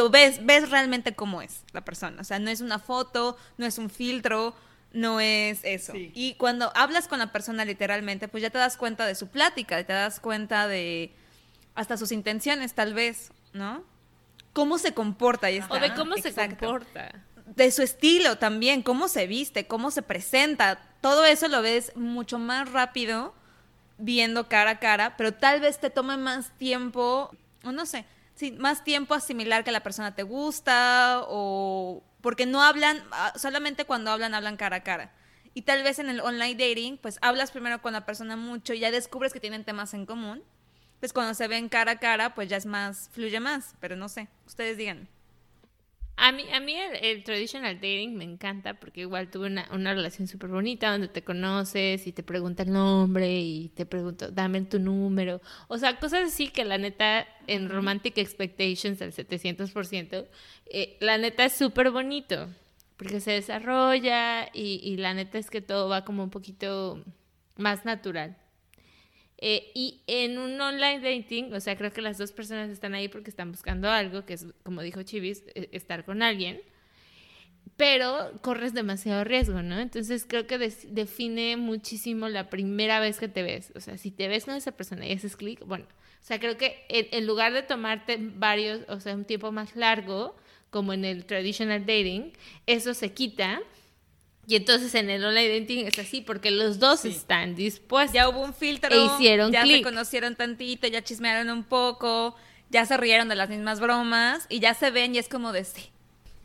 ves, 0.09 0.43
ves 0.45 0.69
realmente 0.69 1.13
cómo 1.13 1.41
es 1.41 1.63
la 1.73 1.81
persona, 1.81 2.21
o 2.21 2.23
sea, 2.23 2.39
no 2.39 2.49
es 2.49 2.61
una 2.61 2.79
foto, 2.79 3.37
no 3.57 3.65
es 3.65 3.77
un 3.77 3.89
filtro, 3.89 4.55
no 4.93 5.19
es 5.19 5.59
eso. 5.63 5.91
Sí. 5.91 6.09
Y 6.15 6.35
cuando 6.35 6.71
hablas 6.73 7.09
con 7.09 7.19
la 7.19 7.33
persona 7.33 7.65
literalmente, 7.65 8.29
pues 8.29 8.41
ya 8.41 8.49
te 8.49 8.57
das 8.57 8.77
cuenta 8.77 9.05
de 9.05 9.13
su 9.13 9.27
plática, 9.27 9.83
te 9.83 9.91
das 9.93 10.21
cuenta 10.21 10.69
de 10.69 11.11
hasta 11.75 11.97
sus 11.97 12.13
intenciones 12.13 12.73
tal 12.73 12.93
vez, 12.93 13.31
¿no? 13.51 13.83
Cómo 14.53 14.77
se 14.77 14.93
comporta 14.93 15.51
y 15.51 15.57
está. 15.57 15.73
O 15.73 15.79
de 15.79 15.93
cómo 15.95 16.15
se 16.15 16.29
Exacto 16.29 16.65
comporta. 16.65 17.11
de 17.45 17.71
su 17.71 17.81
estilo 17.81 18.37
también, 18.37 18.83
cómo 18.83 19.09
se 19.09 19.27
viste, 19.27 19.67
cómo 19.67 19.91
se 19.91 20.01
presenta, 20.01 20.79
todo 21.01 21.25
eso 21.25 21.49
lo 21.49 21.61
ves 21.61 21.93
mucho 21.97 22.39
más 22.39 22.71
rápido 22.71 23.33
viendo 24.01 24.49
cara 24.49 24.71
a 24.71 24.79
cara, 24.79 25.15
pero 25.17 25.33
tal 25.33 25.61
vez 25.61 25.79
te 25.79 25.89
tome 25.89 26.17
más 26.17 26.51
tiempo, 26.57 27.31
o 27.63 27.71
no 27.71 27.85
sé, 27.85 28.05
sí, 28.35 28.51
más 28.51 28.83
tiempo 28.83 29.13
asimilar 29.13 29.63
que 29.63 29.71
la 29.71 29.83
persona 29.83 30.15
te 30.15 30.23
gusta 30.23 31.21
o 31.27 32.03
porque 32.21 32.45
no 32.45 32.61
hablan, 32.61 33.01
ah, 33.11 33.33
solamente 33.35 33.85
cuando 33.85 34.11
hablan 34.11 34.33
hablan 34.33 34.57
cara 34.57 34.77
a 34.77 34.83
cara. 34.83 35.11
Y 35.53 35.63
tal 35.63 35.83
vez 35.83 35.99
en 35.99 36.09
el 36.09 36.21
online 36.21 36.55
dating, 36.55 36.97
pues 36.97 37.17
hablas 37.21 37.51
primero 37.51 37.81
con 37.81 37.93
la 37.93 38.05
persona 38.05 38.37
mucho 38.37 38.73
y 38.73 38.79
ya 38.79 38.91
descubres 38.91 39.33
que 39.33 39.39
tienen 39.39 39.65
temas 39.65 39.93
en 39.93 40.05
común. 40.05 40.43
Pues 40.99 41.13
cuando 41.13 41.33
se 41.33 41.47
ven 41.47 41.67
cara 41.67 41.93
a 41.93 41.99
cara, 41.99 42.35
pues 42.35 42.47
ya 42.47 42.57
es 42.57 42.65
más, 42.65 43.09
fluye 43.11 43.39
más, 43.39 43.75
pero 43.79 43.95
no 43.95 44.07
sé, 44.07 44.29
ustedes 44.45 44.77
digan. 44.77 45.09
A 46.23 46.31
mí, 46.31 46.43
a 46.53 46.59
mí 46.59 46.75
el, 46.75 47.03
el 47.03 47.23
traditional 47.23 47.73
dating 47.77 48.15
me 48.15 48.23
encanta 48.23 48.75
porque 48.75 49.01
igual 49.01 49.31
tuve 49.31 49.47
una, 49.47 49.67
una 49.73 49.91
relación 49.95 50.27
súper 50.27 50.51
bonita 50.51 50.91
donde 50.91 51.07
te 51.07 51.23
conoces 51.23 52.05
y 52.05 52.11
te 52.11 52.21
pregunta 52.21 52.61
el 52.61 52.71
nombre 52.71 53.39
y 53.39 53.69
te 53.69 53.87
pregunto, 53.87 54.29
dame 54.29 54.61
tu 54.61 54.77
número. 54.77 55.41
O 55.67 55.79
sea, 55.79 55.99
cosas 55.99 56.31
así 56.31 56.49
que 56.49 56.63
la 56.63 56.77
neta 56.77 57.25
en 57.47 57.69
Romantic 57.69 58.19
Expectations 58.19 59.01
al 59.01 59.13
700%, 59.13 60.27
eh, 60.67 60.97
la 60.99 61.17
neta 61.17 61.43
es 61.45 61.53
súper 61.53 61.89
bonito 61.89 62.49
porque 62.97 63.19
se 63.19 63.31
desarrolla 63.31 64.45
y, 64.53 64.79
y 64.83 64.97
la 64.97 65.15
neta 65.15 65.39
es 65.39 65.49
que 65.49 65.61
todo 65.61 65.89
va 65.89 66.05
como 66.05 66.23
un 66.23 66.29
poquito 66.29 67.03
más 67.57 67.83
natural. 67.83 68.37
Eh, 69.41 69.71
y 69.73 70.01
en 70.07 70.37
un 70.37 70.59
online 70.61 70.99
dating, 71.01 71.53
o 71.53 71.59
sea, 71.59 71.75
creo 71.75 71.91
que 71.91 72.01
las 72.01 72.17
dos 72.19 72.31
personas 72.31 72.69
están 72.69 72.93
ahí 72.93 73.07
porque 73.09 73.29
están 73.31 73.51
buscando 73.51 73.89
algo, 73.89 74.25
que 74.25 74.33
es, 74.35 74.45
como 74.63 74.81
dijo 74.83 75.01
Chivis, 75.03 75.43
e- 75.55 75.69
estar 75.71 76.05
con 76.05 76.21
alguien, 76.21 76.61
pero 77.77 78.31
corres 78.41 78.73
demasiado 78.73 79.23
riesgo, 79.23 79.61
¿no? 79.63 79.79
Entonces 79.79 80.25
creo 80.27 80.45
que 80.45 80.57
define 80.59 81.57
muchísimo 81.57 82.29
la 82.29 82.49
primera 82.49 82.99
vez 82.99 83.17
que 83.17 83.27
te 83.27 83.41
ves. 83.43 83.71
O 83.75 83.79
sea, 83.79 83.97
si 83.97 84.11
te 84.11 84.27
ves 84.27 84.45
con 84.45 84.55
esa 84.55 84.71
persona 84.73 85.07
y 85.07 85.13
haces 85.13 85.35
clic, 85.35 85.65
bueno, 85.65 85.85
o 85.85 86.23
sea, 86.25 86.39
creo 86.39 86.57
que 86.57 86.85
en, 86.89 87.07
en 87.11 87.25
lugar 87.25 87.53
de 87.53 87.63
tomarte 87.63 88.17
varios, 88.19 88.81
o 88.87 88.99
sea, 88.99 89.15
un 89.15 89.25
tiempo 89.25 89.51
más 89.51 89.75
largo, 89.75 90.35
como 90.69 90.93
en 90.93 91.05
el 91.05 91.25
traditional 91.25 91.81
dating, 91.85 92.33
eso 92.67 92.93
se 92.93 93.13
quita. 93.13 93.61
Y 94.47 94.55
entonces 94.55 94.93
en 94.95 95.09
el 95.09 95.23
online 95.23 95.59
dating 95.61 95.87
es 95.87 95.97
así, 95.99 96.21
porque 96.21 96.51
los 96.51 96.79
dos 96.79 97.01
Sí. 97.01 97.09
están 97.09 97.55
dispuestos. 97.55 98.13
Ya 98.13 98.27
hubo 98.27 98.41
un 98.41 98.53
filtro. 98.53 98.89
E 98.93 99.05
hicieron 99.15 99.51
Ya 99.51 99.61
se 99.61 99.67
clic. 99.67 99.83
conocieron 99.83 100.35
tantito, 100.35 100.87
ya 100.87 101.03
chismearon 101.03 101.49
un 101.49 101.63
poco, 101.63 102.35
ya 102.69 102.85
se 102.85 102.97
rieron 102.97 103.29
de 103.29 103.35
las 103.35 103.49
mismas 103.49 103.79
bromas 103.79 104.47
y 104.49 104.59
ya 104.59 104.73
se 104.73 104.89
ven 104.91 105.13
y 105.15 105.19
es 105.19 105.27
como 105.29 105.51
de 105.51 105.63
sí. 105.63 105.91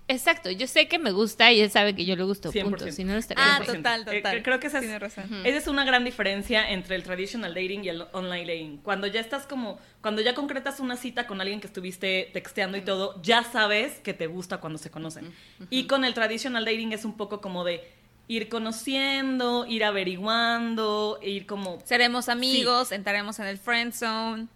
Exacto, 0.09 0.51
yo 0.53 0.69
sé 0.69 0.87
que 0.87 1.01
me 1.01 1.11
gusta 1.11 1.53
y 1.53 1.61
él 1.61 1.71
sabe 1.71 1.97
que 1.97 2.05
yo 2.05 2.15
le 2.15 2.23
gusto, 2.23 2.53
punto. 2.53 2.85
100%. 2.87 2.93
Si 2.93 3.03
no, 3.03 3.13
no 3.15 3.19
estaría 3.19 3.43
Ah, 3.45 3.57
conmigo. 3.59 3.75
total, 3.75 4.03
Eh, 4.09 4.17
total. 4.23 4.43
creo 4.45 4.61
que 4.61 4.69
esa 4.69 4.79
es, 4.79 5.01
razón. 5.01 5.25
esa 5.45 5.59
es 5.59 5.67
una 5.67 5.85
gran 5.85 6.05
diferencia 6.05 6.71
entre 6.71 6.95
el 6.95 7.03
traditional 7.03 7.53
dating 7.55 7.85
y 7.85 7.89
el 7.89 8.03
online 8.13 8.47
dating. 8.47 8.77
Cuando 8.79 9.09
ya 9.09 9.21
estás 9.21 9.47
como, 9.47 9.81
cuando 10.03 10.23
ya 10.23 10.35
concretas 10.35 10.79
una 10.79 10.97
cita 10.97 11.27
con 11.27 11.41
alguien 11.41 11.61
que 11.61 11.67
estuviste 11.67 12.31
texteando 12.33 12.77
y 12.79 12.83
todo, 12.83 13.21
ya 13.23 13.43
sabes 13.43 13.99
que 13.99 14.15
te 14.15 14.29
gusta 14.29 14.59
cuando 14.59 14.79
se 14.79 14.91
conocen. 14.93 15.33
Y 15.71 15.89
con 15.89 16.05
el 16.05 16.15
traditional 16.15 16.65
dating 16.65 16.93
es 16.93 17.05
un 17.05 17.17
poco 17.17 17.41
como 17.41 17.65
de 17.65 17.83
ir 18.29 18.49
conociendo, 18.49 19.67
ir 19.67 19.83
averiguando, 19.85 21.19
ir 21.23 21.47
como 21.47 21.79
Seremos 21.85 22.29
amigos, 22.29 22.93
entraremos 22.93 23.39
en 23.39 23.47
el 23.47 23.59
friend 23.59 23.93
zone. 23.93 24.47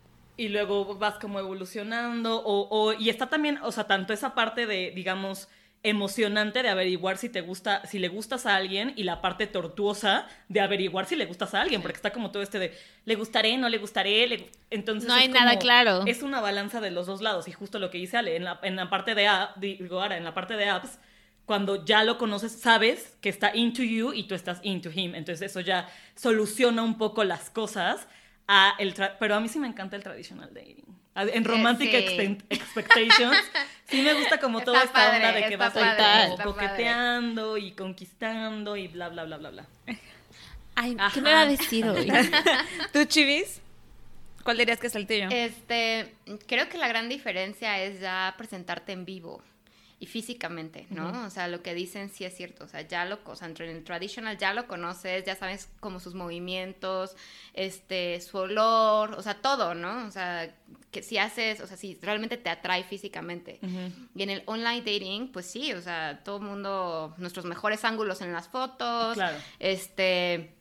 Y 0.41 0.49
luego 0.49 0.95
vas 0.97 1.15
como 1.19 1.39
evolucionando 1.39 2.43
o, 2.43 2.69
o- 2.71 2.93
y 2.95 3.11
está 3.11 3.29
también, 3.29 3.59
o 3.63 3.71
sea, 3.73 3.85
tanto 3.87 4.13
esa 4.13 4.35
parte 4.35 4.67
de, 4.67 4.91
digamos, 4.95 5.49
emocionante 5.83 6.63
de 6.63 6.69
averiguar 6.69 7.17
si 7.17 7.29
te 7.31 7.41
gusta, 7.41 7.87
si 7.87 7.99
le 7.99 8.09
gustas 8.09 8.45
a 8.47 8.55
alguien 8.57 8.93
y 8.97 9.03
la 9.05 9.21
parte 9.23 9.47
tortuosa 9.47 10.27
de 10.49 10.61
averiguar 10.61 11.07
si 11.07 11.17
le 11.17 11.25
gustas 11.27 11.55
a 11.55 11.63
alguien, 11.63 11.81
porque 11.83 11.97
está 11.97 12.11
como 12.13 12.31
todo 12.31 12.43
este 12.43 12.59
de, 12.59 12.75
le 13.07 13.15
gustaré, 13.15 13.57
no 13.57 13.69
le 13.69 13.79
gustaré, 13.79 14.27
le- 14.27 14.51
entonces 14.71 15.09
No 15.09 15.15
hay 15.15 15.25
es 15.27 15.31
nada 15.31 15.59
claro. 15.59 16.05
Es 16.07 16.23
una 16.23 16.41
balanza 16.41 16.81
de 16.81 16.91
los 16.91 17.07
dos 17.07 17.23
lados 17.23 17.49
y 17.49 17.53
justo 17.53 17.79
lo 17.79 17.91
que 17.91 17.99
dice 17.99 18.17
Ale, 18.19 18.37
en 18.37 18.45
la, 18.45 18.61
en 18.63 18.77
la 18.77 18.91
parte 18.91 19.15
de 19.15 19.27
app, 19.27 19.57
digo 19.59 20.01
ahora, 20.03 20.17
en 20.19 20.25
la 20.25 20.35
parte 20.35 20.55
de 20.57 20.69
apps, 20.69 20.99
cuando 21.47 21.85
ya 21.85 22.05
lo 22.05 22.17
conoces, 22.19 22.53
sabes 22.53 23.17
que 23.21 23.29
está 23.29 23.57
into 23.57 23.83
you 23.83 24.13
y 24.13 24.25
tú 24.25 24.35
estás 24.35 24.61
into 24.63 24.91
him. 24.95 25.15
Entonces 25.15 25.51
eso 25.51 25.61
ya 25.61 25.89
soluciona 26.15 26.83
un 26.83 26.97
poco 26.97 27.25
las 27.25 27.51
cosas. 27.51 28.07
A 28.53 28.75
el 28.81 28.95
tra- 28.95 29.15
pero 29.21 29.37
a 29.37 29.41
mí 29.41 29.49
sí 29.49 29.61
me 29.61 29.69
encanta 29.69 29.95
el 29.95 30.03
traditional 30.03 30.53
dating. 30.53 30.85
En 31.15 31.45
Romantic 31.45 31.89
sí. 31.93 32.39
Expectations, 32.49 33.37
sí 33.87 34.03
me 34.03 34.13
gusta 34.15 34.41
como 34.41 34.59
Está 34.61 34.73
toda 34.73 34.83
esta 34.83 34.93
padre, 34.93 35.17
onda 35.19 35.33
de 35.33 35.49
que 35.49 35.57
vas 35.57 35.73
padre, 35.73 36.35
coqueteando 36.43 37.57
y 37.59 37.71
conquistando 37.73 38.77
y 38.77 38.89
bla, 38.89 39.09
bla, 39.09 39.23
bla, 39.23 39.37
bla, 39.37 39.51
bla. 39.51 39.67
Ay, 40.75 40.97
¿qué 41.15 41.21
me 41.21 41.33
va 41.33 41.43
a 41.43 41.47
decir 41.47 41.87
hoy? 41.87 42.11
¿Tú, 42.93 43.05
Chivis? 43.05 43.61
¿Cuál 44.43 44.59
dirías 44.59 44.81
que 44.81 44.89
es 44.89 44.97
el 44.97 45.07
tuyo? 45.07 45.29
Este, 45.31 46.13
creo 46.49 46.69
que 46.69 46.77
la 46.77 46.89
gran 46.89 47.09
diferencia 47.09 47.81
es 47.81 48.01
ya 48.01 48.35
presentarte 48.37 48.91
en 48.91 49.05
vivo 49.05 49.45
y 50.03 50.07
físicamente, 50.07 50.87
¿no? 50.89 51.27
O 51.27 51.31
sea, 51.31 51.47
lo 51.47 51.63
que 51.63 51.75
dicen 51.75 52.09
sí 52.09 52.25
es 52.25 52.35
cierto, 52.35 52.65
o 52.65 52.69
sea, 52.69 52.81
ya 52.81 53.05
lo, 53.05 53.19
o 53.27 53.37
sea, 53.37 53.47
entre 53.47 53.71
el 53.71 53.85
traditional 53.85 54.39
ya 54.39 54.55
lo 54.55 54.67
conoces, 54.67 55.25
ya 55.27 55.37
sabes 55.37 55.69
como 55.79 56.01
sus 56.01 56.15
movimientos, 56.15 57.15
este, 57.53 58.19
su 58.23 58.39
olor, 58.39 59.13
o 59.13 59.23
sea, 59.23 59.35
todo, 59.43 59.75
¿no? 59.75 60.07
O 60.07 60.11
sea, 60.11 60.55
que 60.91 61.03
si 61.03 61.19
haces, 61.19 61.61
o 61.61 61.67
sea, 61.67 61.77
si 61.77 61.99
realmente 62.01 62.39
te 62.39 62.49
atrae 62.49 62.83
físicamente. 62.83 63.61
Y 64.15 64.23
en 64.23 64.31
el 64.31 64.43
online 64.47 64.79
dating, 64.81 65.31
pues 65.33 65.45
sí, 65.45 65.75
o 65.75 65.83
sea, 65.83 66.23
todo 66.25 66.39
el 66.39 66.45
mundo, 66.45 67.15
nuestros 67.19 67.45
mejores 67.45 67.85
ángulos 67.85 68.23
en 68.23 68.33
las 68.33 68.49
fotos, 68.49 69.15
Claro. 69.15 69.37
este, 69.59 70.55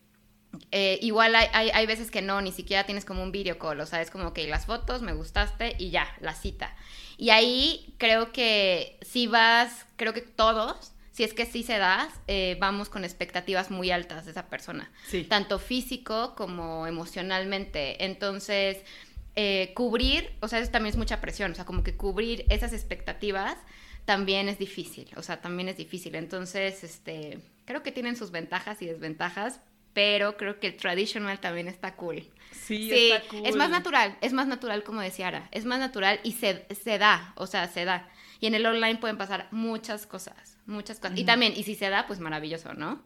eh, 0.71 0.99
igual 1.01 1.33
hay, 1.35 1.47
hay, 1.53 1.69
hay 1.69 1.85
veces 1.85 2.11
que 2.11 2.21
no, 2.21 2.41
ni 2.41 2.51
siquiera 2.51 2.85
tienes 2.85 3.05
como 3.05 3.23
un 3.23 3.31
video 3.31 3.57
call, 3.57 3.79
o 3.79 3.85
sea, 3.85 4.01
es 4.01 4.11
como 4.11 4.33
que 4.33 4.45
las 4.47 4.65
fotos, 4.65 5.01
me 5.01 5.13
gustaste 5.13 5.75
y 5.79 5.91
ya, 5.91 6.07
la 6.19 6.33
cita. 6.33 6.75
Y 7.19 7.31
ahí 7.31 7.93
creo 7.97 8.31
que 8.31 8.97
si 9.01 9.27
vas, 9.27 9.85
creo 9.97 10.13
que 10.13 10.21
todos, 10.21 10.93
si 11.11 11.23
es 11.25 11.33
que 11.33 11.45
sí 11.45 11.63
se 11.63 11.77
das, 11.77 12.11
eh, 12.27 12.55
vamos 12.61 12.87
con 12.87 13.03
expectativas 13.03 13.69
muy 13.71 13.91
altas 13.91 14.23
de 14.23 14.31
esa 14.31 14.47
persona, 14.47 14.89
Sí. 15.07 15.25
tanto 15.25 15.59
físico 15.59 16.33
como 16.37 16.87
emocionalmente. 16.87 18.05
Entonces, 18.05 18.77
eh, 19.35 19.73
cubrir, 19.75 20.31
o 20.39 20.47
sea, 20.47 20.59
eso 20.59 20.71
también 20.71 20.91
es 20.93 20.97
mucha 20.97 21.19
presión, 21.21 21.51
o 21.51 21.55
sea, 21.55 21.65
como 21.65 21.83
que 21.83 21.95
cubrir 21.97 22.45
esas 22.49 22.71
expectativas 22.73 23.57
también 24.05 24.47
es 24.49 24.57
difícil, 24.57 25.07
o 25.17 25.21
sea, 25.21 25.39
también 25.41 25.67
es 25.69 25.77
difícil. 25.77 26.15
Entonces, 26.15 26.83
este, 26.83 27.39
creo 27.65 27.83
que 27.83 27.91
tienen 27.91 28.15
sus 28.15 28.31
ventajas 28.31 28.81
y 28.81 28.85
desventajas, 28.87 29.59
pero 29.93 30.37
creo 30.37 30.59
que 30.59 30.67
el 30.67 30.77
traditional 30.77 31.39
también 31.39 31.67
está 31.67 31.95
cool. 31.95 32.27
Sí, 32.51 32.89
Sí, 32.89 33.11
está 33.11 33.27
cool. 33.29 33.45
es 33.45 33.55
más 33.55 33.69
natural, 33.69 34.17
es 34.21 34.33
más 34.33 34.47
natural 34.47 34.83
como 34.83 35.01
decía 35.01 35.27
Ara, 35.27 35.47
es 35.51 35.65
más 35.65 35.79
natural 35.79 36.19
y 36.23 36.33
se, 36.33 36.65
se 36.75 36.97
da, 36.97 37.33
o 37.35 37.47
sea, 37.47 37.67
se 37.67 37.85
da. 37.85 38.09
Y 38.39 38.47
en 38.47 38.55
el 38.55 38.65
online 38.65 38.97
pueden 38.99 39.17
pasar 39.17 39.47
muchas 39.51 40.05
cosas, 40.05 40.57
muchas 40.65 40.99
cosas. 40.99 41.17
Y 41.17 41.25
también, 41.25 41.53
y 41.55 41.63
si 41.63 41.75
se 41.75 41.89
da, 41.89 42.07
pues 42.07 42.19
maravilloso, 42.19 42.73
¿no? 42.73 43.03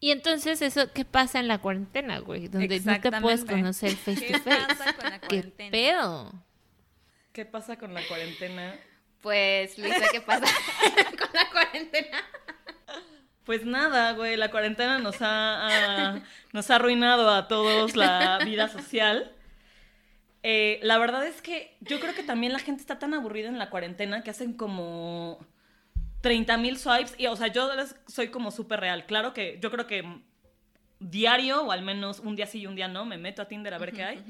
Y 0.00 0.10
entonces, 0.10 0.60
eso, 0.62 0.92
¿qué 0.92 1.04
pasa 1.04 1.38
en 1.38 1.46
la 1.48 1.58
cuarentena, 1.58 2.18
güey? 2.18 2.48
Donde 2.48 2.80
no 2.80 3.00
te 3.00 3.12
puedes 3.20 3.44
conocer 3.44 3.92
face 3.96 4.26
¿Qué 4.26 4.32
to 4.32 4.40
face. 4.40 4.66
pasa 4.66 4.92
con 4.96 5.10
la 5.10 5.20
¿Qué 5.20 5.26
cuarentena? 5.28 5.70
pedo? 5.70 6.32
¿Qué 7.32 7.44
pasa 7.46 7.76
con 7.78 7.94
la 7.94 8.06
cuarentena? 8.06 8.74
Pues, 9.22 9.78
Luisa, 9.78 10.06
¿qué 10.10 10.20
pasa 10.20 10.44
con 11.18 11.28
la 11.32 11.48
cuarentena? 11.50 12.18
Pues 13.44 13.64
nada, 13.64 14.12
güey, 14.12 14.36
la 14.36 14.50
cuarentena 14.50 14.98
nos 14.98 15.20
ha, 15.20 15.66
ha- 16.14 16.22
nos 16.52 16.70
ha 16.70 16.76
arruinado 16.76 17.28
a 17.30 17.48
todos 17.48 17.96
la 17.96 18.38
vida 18.44 18.68
social. 18.68 19.32
Eh, 20.44 20.80
la 20.82 20.98
verdad 20.98 21.26
es 21.26 21.40
que 21.42 21.76
yo 21.80 22.00
creo 22.00 22.14
que 22.14 22.22
también 22.22 22.52
la 22.52 22.58
gente 22.58 22.80
está 22.80 22.98
tan 22.98 23.14
aburrida 23.14 23.48
en 23.48 23.58
la 23.58 23.70
cuarentena 23.70 24.22
que 24.22 24.30
hacen 24.30 24.54
como 24.54 25.38
30 26.20 26.56
mil 26.56 26.78
swipes. 26.78 27.14
Y, 27.18 27.26
o 27.26 27.36
sea, 27.36 27.48
yo 27.48 27.68
soy 28.06 28.28
como 28.28 28.50
súper 28.50 28.80
real. 28.80 29.06
Claro 29.06 29.32
que 29.34 29.58
yo 29.60 29.70
creo 29.70 29.86
que 29.86 30.04
diario, 31.00 31.62
o 31.64 31.72
al 31.72 31.82
menos 31.82 32.20
un 32.20 32.36
día 32.36 32.46
sí 32.46 32.60
y 32.60 32.66
un 32.66 32.76
día 32.76 32.88
no, 32.88 33.04
me 33.04 33.18
meto 33.18 33.42
a 33.42 33.48
Tinder 33.48 33.74
a 33.74 33.78
ver 33.78 33.92
qué 33.92 34.04
hay. 34.04 34.22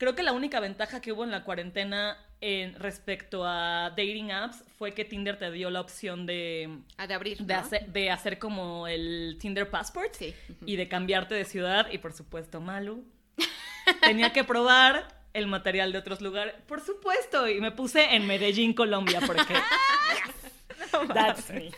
Creo 0.00 0.14
que 0.14 0.22
la 0.22 0.32
única 0.32 0.60
ventaja 0.60 1.02
que 1.02 1.12
hubo 1.12 1.24
en 1.24 1.30
la 1.30 1.44
cuarentena 1.44 2.16
en, 2.40 2.74
respecto 2.76 3.44
a 3.44 3.90
dating 3.90 4.32
apps 4.32 4.64
fue 4.78 4.92
que 4.94 5.04
Tinder 5.04 5.38
te 5.38 5.50
dio 5.50 5.68
la 5.68 5.82
opción 5.82 6.24
de, 6.24 6.78
Ah, 6.96 7.06
de 7.06 7.12
abrir, 7.12 7.36
de, 7.36 7.52
¿no? 7.52 7.60
hacer, 7.60 7.86
de 7.86 8.10
hacer 8.10 8.38
como 8.38 8.88
el 8.88 9.36
Tinder 9.38 9.68
Passport 9.68 10.14
Sí. 10.14 10.34
y 10.64 10.76
de 10.76 10.88
cambiarte 10.88 11.34
de 11.34 11.44
ciudad 11.44 11.86
y 11.92 11.98
por 11.98 12.14
supuesto 12.14 12.62
Malu 12.62 13.04
tenía 14.00 14.32
que 14.32 14.42
probar 14.42 15.06
el 15.34 15.46
material 15.48 15.92
de 15.92 15.98
otros 15.98 16.22
lugares, 16.22 16.54
por 16.66 16.80
supuesto, 16.80 17.46
y 17.46 17.60
me 17.60 17.70
puse 17.70 18.14
en 18.16 18.26
Medellín, 18.26 18.72
Colombia, 18.72 19.20
porque 19.26 19.52
that's 21.14 21.50
me. 21.50 21.70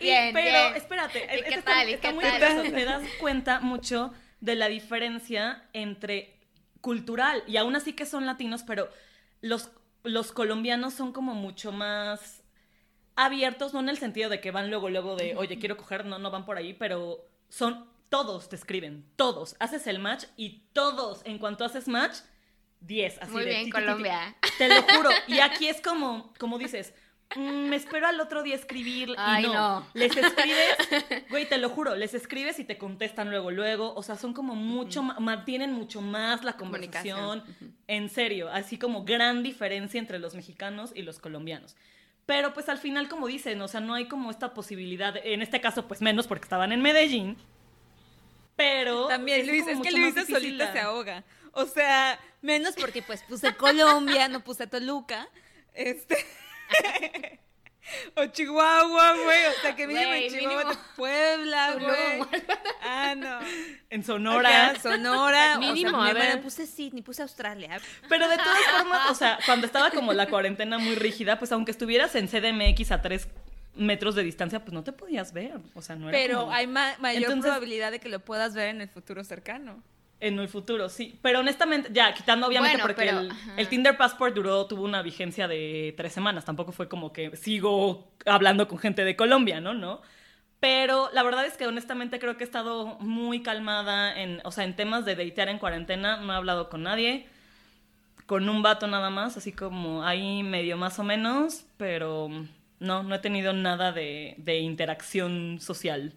Bien, 0.00 0.34
pero 0.34 0.50
bien. 0.50 0.74
espérate, 0.76 1.24
¿Y 1.38 1.42
qué 1.44 1.54
está- 1.54 1.62
tal, 1.72 1.88
está 1.88 2.08
qué 2.08 2.14
muy 2.14 2.24
tal? 2.24 2.72
te 2.72 2.84
das 2.84 3.02
cuenta 3.20 3.60
mucho 3.60 4.12
de 4.44 4.54
la 4.56 4.68
diferencia 4.68 5.64
entre 5.72 6.38
cultural 6.82 7.42
y 7.46 7.56
aún 7.56 7.76
así 7.76 7.94
que 7.94 8.04
son 8.04 8.26
latinos, 8.26 8.62
pero 8.62 8.90
los, 9.40 9.70
los 10.02 10.32
colombianos 10.32 10.92
son 10.92 11.12
como 11.12 11.34
mucho 11.34 11.72
más 11.72 12.42
abiertos, 13.16 13.72
no 13.72 13.80
en 13.80 13.88
el 13.88 13.96
sentido 13.96 14.28
de 14.28 14.42
que 14.42 14.50
van 14.50 14.68
luego, 14.68 14.90
luego 14.90 15.16
de, 15.16 15.34
oye, 15.36 15.58
quiero 15.58 15.78
coger, 15.78 16.04
no, 16.04 16.18
no 16.18 16.30
van 16.30 16.44
por 16.44 16.58
ahí, 16.58 16.74
pero 16.74 17.26
son, 17.48 17.88
todos 18.10 18.50
te 18.50 18.56
escriben, 18.56 19.06
todos. 19.16 19.56
Haces 19.60 19.86
el 19.86 19.98
match 19.98 20.24
y 20.36 20.64
todos, 20.74 21.22
en 21.24 21.38
cuanto 21.38 21.64
haces 21.64 21.88
match, 21.88 22.18
10. 22.80 23.22
Así 23.22 23.32
Muy 23.32 23.44
de 23.44 23.48
bien, 23.48 23.64
ti, 23.64 23.70
ti, 23.70 23.70
ti, 23.70 23.78
ti. 23.78 23.82
Colombia. 23.86 24.36
Te 24.58 24.68
lo 24.68 24.82
juro. 24.82 25.08
Y 25.26 25.38
aquí 25.38 25.68
es 25.68 25.80
como, 25.80 26.34
como 26.38 26.58
dices, 26.58 26.92
"Mm, 27.36 27.68
me 27.68 27.76
espero 27.76 28.06
al 28.06 28.20
otro 28.20 28.42
día 28.42 28.54
escribir 28.54 29.10
y 29.10 29.42
no. 29.42 29.52
no. 29.52 29.86
Les 29.94 30.16
escribes, 30.16 30.76
güey, 31.30 31.48
te 31.48 31.58
lo 31.58 31.68
juro, 31.68 31.96
les 31.96 32.14
escribes 32.14 32.58
y 32.58 32.64
te 32.64 32.78
contestan 32.78 33.30
luego, 33.30 33.50
luego. 33.50 33.94
O 33.94 34.02
sea, 34.02 34.16
son 34.16 34.32
como 34.34 34.54
mucho, 34.54 35.02
ma- 35.02 35.18
mantienen 35.20 35.72
mucho 35.72 36.00
más 36.00 36.44
la 36.44 36.56
conversación. 36.56 37.42
En 37.88 38.08
serio, 38.08 38.48
así 38.50 38.78
como 38.78 39.04
gran 39.04 39.42
diferencia 39.42 39.98
entre 39.98 40.18
los 40.18 40.34
mexicanos 40.34 40.92
y 40.94 41.02
los 41.02 41.18
colombianos. 41.18 41.76
Pero 42.26 42.54
pues 42.54 42.68
al 42.70 42.78
final, 42.78 43.08
como 43.08 43.26
dicen, 43.26 43.60
o 43.60 43.68
sea, 43.68 43.80
no 43.80 43.92
hay 43.94 44.06
como 44.08 44.30
esta 44.30 44.54
posibilidad, 44.54 45.14
en 45.22 45.42
este 45.42 45.60
caso 45.60 45.86
pues 45.86 46.00
menos 46.00 46.26
porque 46.26 46.44
estaban 46.44 46.72
en 46.72 46.80
Medellín, 46.80 47.36
pero... 48.56 49.08
También, 49.08 49.46
Luis, 49.46 49.66
es 49.66 49.80
que 49.80 49.90
Luisa 49.90 50.24
solita 50.24 50.64
la- 50.66 50.72
se 50.72 50.80
ahoga. 50.80 51.24
O 51.52 51.66
sea, 51.66 52.18
menos 52.40 52.74
porque 52.80 53.02
pues 53.02 53.22
puse 53.24 53.54
Colombia, 53.56 54.28
no 54.28 54.40
puse 54.42 54.66
Toluca. 54.66 55.28
Este. 55.74 56.16
O 58.16 58.26
Chihuahua, 58.26 59.12
güey. 59.22 59.44
O 59.46 59.60
sea, 59.60 59.76
que 59.76 59.86
mínimo 59.86 60.12
en 60.12 60.30
Chihuahua, 60.30 60.64
mínimo. 60.64 60.80
Puebla, 60.96 61.72
güey. 61.78 62.40
Ah, 62.82 63.14
no. 63.16 63.38
En 63.90 64.02
Sonora. 64.02 64.70
Acá, 64.70 64.80
Sonora. 64.80 65.58
Mínimo, 65.58 65.98
o 65.98 66.02
sea, 66.02 66.10
a 66.10 66.12
ver. 66.14 66.26
bueno, 66.26 66.42
puse 66.42 66.66
Sydney, 66.66 67.02
puse 67.02 67.22
Australia. 67.22 67.80
Pero 68.08 68.28
de 68.28 68.36
todas 68.36 68.58
formas, 68.78 69.10
o 69.10 69.14
sea, 69.14 69.38
cuando 69.46 69.66
estaba 69.66 69.90
como 69.90 70.12
la 70.12 70.28
cuarentena 70.28 70.78
muy 70.78 70.94
rígida, 70.94 71.38
pues 71.38 71.52
aunque 71.52 71.70
estuvieras 71.72 72.14
en 72.14 72.26
CDMX 72.28 72.90
a 72.90 73.02
tres 73.02 73.28
metros 73.74 74.14
de 74.14 74.22
distancia, 74.22 74.60
pues 74.60 74.72
no 74.72 74.82
te 74.82 74.92
podías 74.92 75.32
ver. 75.32 75.58
O 75.74 75.82
sea, 75.82 75.94
no 75.96 76.08
era 76.08 76.16
Pero 76.18 76.40
como- 76.40 76.52
hay 76.52 76.66
ma- 76.66 76.94
mayor 77.00 77.24
Entonces- 77.24 77.42
probabilidad 77.44 77.90
de 77.90 78.00
que 78.00 78.08
lo 78.08 78.20
puedas 78.20 78.54
ver 78.54 78.68
en 78.70 78.80
el 78.80 78.88
futuro 78.88 79.22
cercano. 79.24 79.82
En 80.26 80.38
el 80.38 80.48
futuro, 80.48 80.88
sí. 80.88 81.18
Pero 81.20 81.40
honestamente, 81.40 81.90
ya, 81.92 82.14
quitando 82.14 82.46
obviamente 82.46 82.78
Bueno, 82.78 82.84
porque 82.86 83.04
pero- 83.04 83.20
el, 83.20 83.32
el 83.58 83.68
Tinder 83.68 83.96
Passport 83.96 84.34
duró, 84.34 84.64
tuvo 84.66 84.84
una 84.84 85.02
vigencia 85.02 85.46
de 85.48 85.92
tres 85.96 86.12
semanas. 86.14 86.44
Tampoco 86.46 86.72
fue 86.72 86.88
como 86.88 87.12
que 87.12 87.36
sigo 87.36 88.10
hablando 88.24 88.66
con 88.66 88.78
gente 88.78 89.04
de 89.04 89.16
Colombia, 89.16 89.60
¿no? 89.60 89.74
¿No? 89.74 90.00
Pero 90.60 91.10
la 91.12 91.22
verdad 91.22 91.44
es 91.44 91.58
que 91.58 91.66
honestamente 91.66 92.18
creo 92.18 92.38
que 92.38 92.44
he 92.44 92.46
estado 92.46 92.96
muy 93.00 93.42
calmada 93.42 94.18
en, 94.18 94.40
o 94.44 94.50
sea, 94.50 94.64
en 94.64 94.74
temas 94.76 95.04
de 95.04 95.14
datear 95.14 95.50
en 95.50 95.58
cuarentena. 95.58 96.16
No 96.16 96.32
he 96.32 96.36
hablado 96.36 96.70
con 96.70 96.82
nadie. 96.84 97.26
Con 98.24 98.48
un 98.48 98.62
vato 98.62 98.86
nada 98.86 99.10
más, 99.10 99.36
así 99.36 99.52
como 99.52 100.04
ahí 100.06 100.42
medio 100.42 100.78
más 100.78 100.98
o 100.98 101.04
menos. 101.04 101.66
Pero 101.76 102.28
no, 102.80 103.02
no 103.02 103.14
he 103.14 103.18
tenido 103.18 103.52
nada 103.52 103.92
de, 103.92 104.36
de 104.38 104.60
interacción 104.60 105.58
social. 105.60 106.14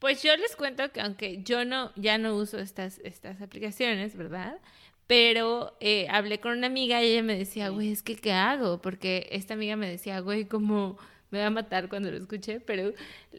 Pues 0.00 0.22
yo 0.22 0.36
les 0.36 0.56
cuento 0.56 0.90
que 0.90 1.00
aunque 1.00 1.42
yo 1.42 1.64
no, 1.64 1.92
ya 1.94 2.18
no 2.18 2.34
uso 2.34 2.58
estas, 2.58 2.98
estas 3.04 3.40
aplicaciones, 3.40 4.16
¿verdad? 4.16 4.58
Pero 5.06 5.76
eh, 5.80 6.06
hablé 6.10 6.40
con 6.40 6.56
una 6.56 6.68
amiga 6.68 7.02
y 7.02 7.12
ella 7.12 7.22
me 7.22 7.36
decía, 7.36 7.68
güey, 7.68 7.92
es 7.92 8.02
que 8.02 8.16
¿qué 8.16 8.32
hago? 8.32 8.80
Porque 8.80 9.28
esta 9.30 9.54
amiga 9.54 9.76
me 9.76 9.88
decía, 9.88 10.20
güey, 10.20 10.46
como 10.46 10.98
me 11.30 11.38
va 11.40 11.46
a 11.46 11.50
matar 11.50 11.88
cuando 11.88 12.10
lo 12.10 12.16
escuché, 12.16 12.60
pero 12.60 12.92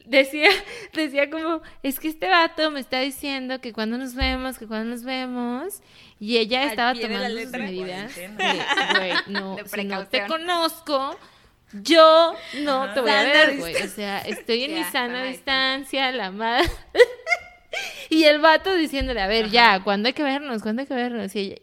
decía, 0.05 0.49
decía 0.93 1.29
como, 1.29 1.61
es 1.83 1.99
que 1.99 2.07
este 2.07 2.29
vato 2.29 2.71
me 2.71 2.79
está 2.79 2.99
diciendo 2.99 3.59
que 3.59 3.73
cuando 3.73 3.97
nos 3.97 4.15
vemos, 4.15 4.57
que 4.57 4.67
cuando 4.67 4.91
nos 4.91 5.03
vemos, 5.03 5.81
y 6.19 6.37
ella 6.37 6.65
estaba 6.65 6.93
tomando 6.93 7.41
sus 7.41 7.51
medidas. 7.51 8.15
Güey, 8.15 9.13
no, 9.27 9.55
De 9.57 9.67
si 9.67 9.83
no 9.83 10.07
te 10.07 10.25
conozco, 10.27 11.17
yo 11.73 12.35
no 12.63 12.83
Ajá. 12.83 12.93
te 12.93 13.01
voy 13.01 13.11
a 13.11 13.23
ver, 13.23 13.57
güey. 13.57 13.75
O 13.75 13.87
sea, 13.87 14.19
estoy 14.19 14.63
en 14.63 14.73
mi 14.75 14.83
sana 14.85 15.23
distancia, 15.23 16.11
la 16.11 16.31
madre. 16.31 16.69
Y 18.09 18.25
el 18.25 18.39
vato 18.39 18.75
diciéndole, 18.75 19.21
a 19.21 19.27
ver, 19.27 19.49
ya, 19.49 19.81
¿cuándo 19.83 20.07
hay 20.07 20.13
que 20.13 20.23
vernos? 20.23 20.61
¿Cuándo 20.61 20.81
hay 20.81 20.87
que 20.87 20.93
vernos? 20.93 21.33
Y 21.35 21.39
ella- 21.39 21.55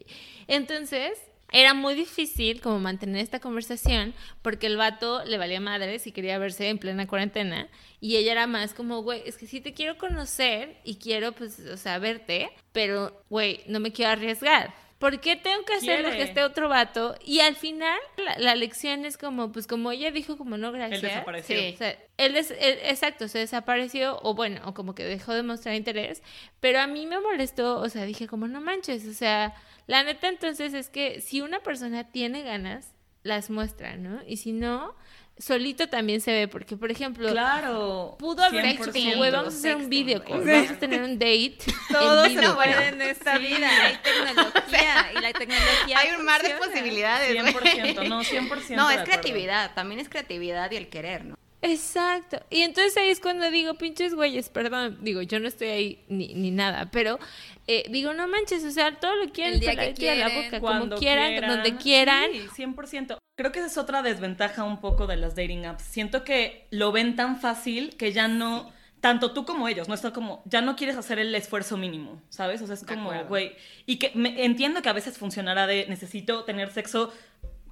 Entonces, 0.47 1.19
era 1.53 1.75
muy 1.75 1.95
difícil 1.95 2.63
como 2.63 2.79
mantener 2.81 3.21
esta 3.23 3.41
conversación 3.41 4.15
porque 4.41 4.67
el 4.67 4.79
vato 4.79 5.23
le 5.27 5.37
valía 5.37 5.61
madre 5.61 5.99
si 5.99 6.11
quería 6.13 6.39
verse 6.39 6.69
en 6.71 6.79
plena 6.79 7.07
cuarentena 7.07 7.69
y 8.01 8.17
ella 8.17 8.33
era 8.33 8.47
más 8.47 8.73
como, 8.73 9.03
güey, 9.03 9.23
es 9.27 9.37
que 9.37 9.47
sí 9.47 9.61
te 9.61 9.75
quiero 9.75 9.99
conocer 9.99 10.77
y 10.85 10.97
quiero, 10.97 11.33
pues, 11.33 11.59
o 11.61 11.77
sea, 11.77 11.99
verte, 11.99 12.51
pero, 12.73 13.23
güey, 13.29 13.61
no 13.67 13.79
me 13.81 13.93
quiero 13.93 14.13
arriesgar. 14.13 14.73
¿Por 14.99 15.21
qué 15.21 15.37
tengo 15.37 15.65
que 15.65 15.75
hacer 15.75 16.03
lo 16.03 16.11
que 16.11 16.23
este 16.23 16.43
otro 16.43 16.69
vato? 16.69 17.15
Y 17.25 17.39
al 17.41 17.55
final, 17.55 17.99
la, 18.17 18.37
la 18.39 18.55
lección 18.57 19.05
es 19.05 19.17
como, 19.17 19.53
pues, 19.53 19.69
como 19.69 19.93
ella 19.93 20.11
dijo, 20.11 20.37
como 20.37 20.57
no, 20.57 20.73
gracias. 20.73 21.03
Él 21.05 21.09
desapareció. 21.09 21.57
Sí. 21.57 21.71
O 21.75 21.77
sea, 21.79 21.97
él, 22.17 22.33
des- 22.33 22.51
él- 22.59 22.79
exacto, 22.83 23.29
se 23.29 23.39
desapareció 23.39 24.19
o 24.23 24.35
bueno, 24.35 24.61
o 24.65 24.75
como 24.75 24.97
que 24.97 25.05
dejó 25.05 25.35
de 25.35 25.45
mostrar 25.45 25.77
interés, 25.77 26.23
pero 26.59 26.81
a 26.81 26.89
mí 26.89 27.07
me 27.07 27.21
molestó, 27.21 27.79
o 27.79 27.89
sea, 27.89 28.05
dije 28.07 28.27
como 28.27 28.49
no 28.49 28.61
manches, 28.61 29.07
o 29.07 29.13
sea, 29.13 29.55
la 29.87 30.03
neta 30.03 30.29
entonces 30.29 30.75
es 30.75 30.89
que 30.91 31.21
si 31.21 31.41
una 31.43 31.61
persona 31.61 32.11
tiene 32.11 32.43
ganas, 32.43 32.93
las 33.23 33.51
muestra, 33.51 33.97
¿no? 33.97 34.21
Y 34.27 34.39
si 34.39 34.53
no, 34.53 34.97
solito 35.39 35.89
también 35.89 36.21
se 36.21 36.33
ve, 36.33 36.49
porque 36.49 36.77
por 36.77 36.91
ejemplo, 36.91 37.31
Claro. 37.31 38.17
pudo 38.19 38.43
haber 38.43 38.65
dicho 38.67 38.85
100%. 38.85 38.93
como, 38.93 39.17
güey, 39.17 39.31
vamos 39.31 39.55
a 39.55 39.59
hacer 39.59 39.77
un 39.77 39.89
video 39.89 40.21
güey. 40.21 40.33
call, 40.33 40.45
Sí. 40.45 40.51
vamos 40.53 40.71
a 40.71 40.79
tener 40.79 41.03
un 41.03 41.19
date. 41.19 41.59
Todo 41.93 42.25
en 42.25 42.41
se 42.41 42.49
puede 42.51 42.73
call". 42.75 42.83
en 42.95 43.03
esta 43.03 43.39
vida. 43.39 43.69
Hay 43.69 43.97
tecnología. 44.03 45.13
y 45.17 45.21
la 45.21 45.33
tecnología. 45.33 45.99
Hay 45.99 46.09
un 46.19 46.25
mar 46.25 46.43
de 46.43 46.51
posibilidades. 46.51 47.33
güey. 47.33 47.53
100%, 47.55 48.03
no, 48.09 48.23
100%. 48.25 48.77
No, 48.77 48.91
es 48.91 48.99
acuerdo. 48.99 49.05
creatividad, 49.05 49.75
también 49.75 50.01
es 50.01 50.09
creatividad 50.09 50.71
y 50.71 50.77
el 50.77 50.89
querer, 50.89 51.25
¿no? 51.25 51.37
Exacto. 51.63 52.41
Y 52.51 52.63
entonces 52.63 52.97
ahí 52.97 53.11
es 53.11 53.21
cuando 53.21 53.51
digo, 53.51 53.75
pinches 53.75 54.15
güeyes, 54.15 54.49
perdón, 54.49 54.99
digo, 55.03 55.23
yo 55.23 55.41
no 55.41 55.49
estoy 55.49 55.69
ahí 55.69 56.05
ni, 56.09 56.35
ni 56.35 56.51
nada, 56.51 56.89
pero 56.91 57.19
eh, 57.67 57.85
digo, 57.91 58.15
no 58.15 58.29
manches, 58.29 58.65
o 58.65 58.71
sea, 58.71 58.99
todo 58.99 59.17
lo 59.17 59.33
quieren, 59.33 59.55
El 59.55 59.61
día 59.61 59.71
peladito 59.71 60.01
que 60.01 60.17
la 60.17 60.29
boca, 60.29 60.61
Cuando 60.61 60.97
como 60.97 61.01
quieran, 61.01 61.49
donde 61.49 61.77
quieran. 61.77 62.31
Sí, 62.55 62.63
100%. 62.65 63.19
Creo 63.37 63.53
que 63.53 63.59
esa 63.59 63.69
es 63.69 63.79
otra 63.79 64.03
desventaja 64.03 64.65
un 64.65 64.81
poco 64.81 65.07
de 65.07 65.17
las 65.17 65.37
dating 65.37 65.67
apps. 65.67 65.85
Siento 65.85 66.25
que 66.25 66.67
lo 66.71 66.93
ven 66.93 67.15
tan 67.15 67.41
fácil 67.41 67.97
que 67.97 68.13
ya 68.13 68.27
no, 68.27 68.73
tanto 69.01 69.33
tú 69.33 69.45
como 69.45 69.69
ellos, 69.69 69.89
no 69.89 69.95
está 69.95 70.13
como, 70.13 70.43
ya 70.45 70.61
no 70.61 70.77
quieres 70.77 70.97
hacer 70.97 71.19
el 71.19 71.35
esfuerzo 71.35 71.77
mínimo, 71.77 72.21
¿sabes? 72.31 72.63
O 72.63 72.67
sea, 72.67 72.75
es 72.75 72.85
como, 72.85 73.13
güey, 73.25 73.55
y 73.87 73.97
que 73.97 74.13
me, 74.15 74.45
entiendo 74.45 74.83
que 74.83 74.89
a 74.89 74.93
veces 74.93 75.19
funcionará 75.19 75.67
de 75.67 75.87
necesito 75.89 76.45
tener 76.45 76.73
sexo, 76.73 77.13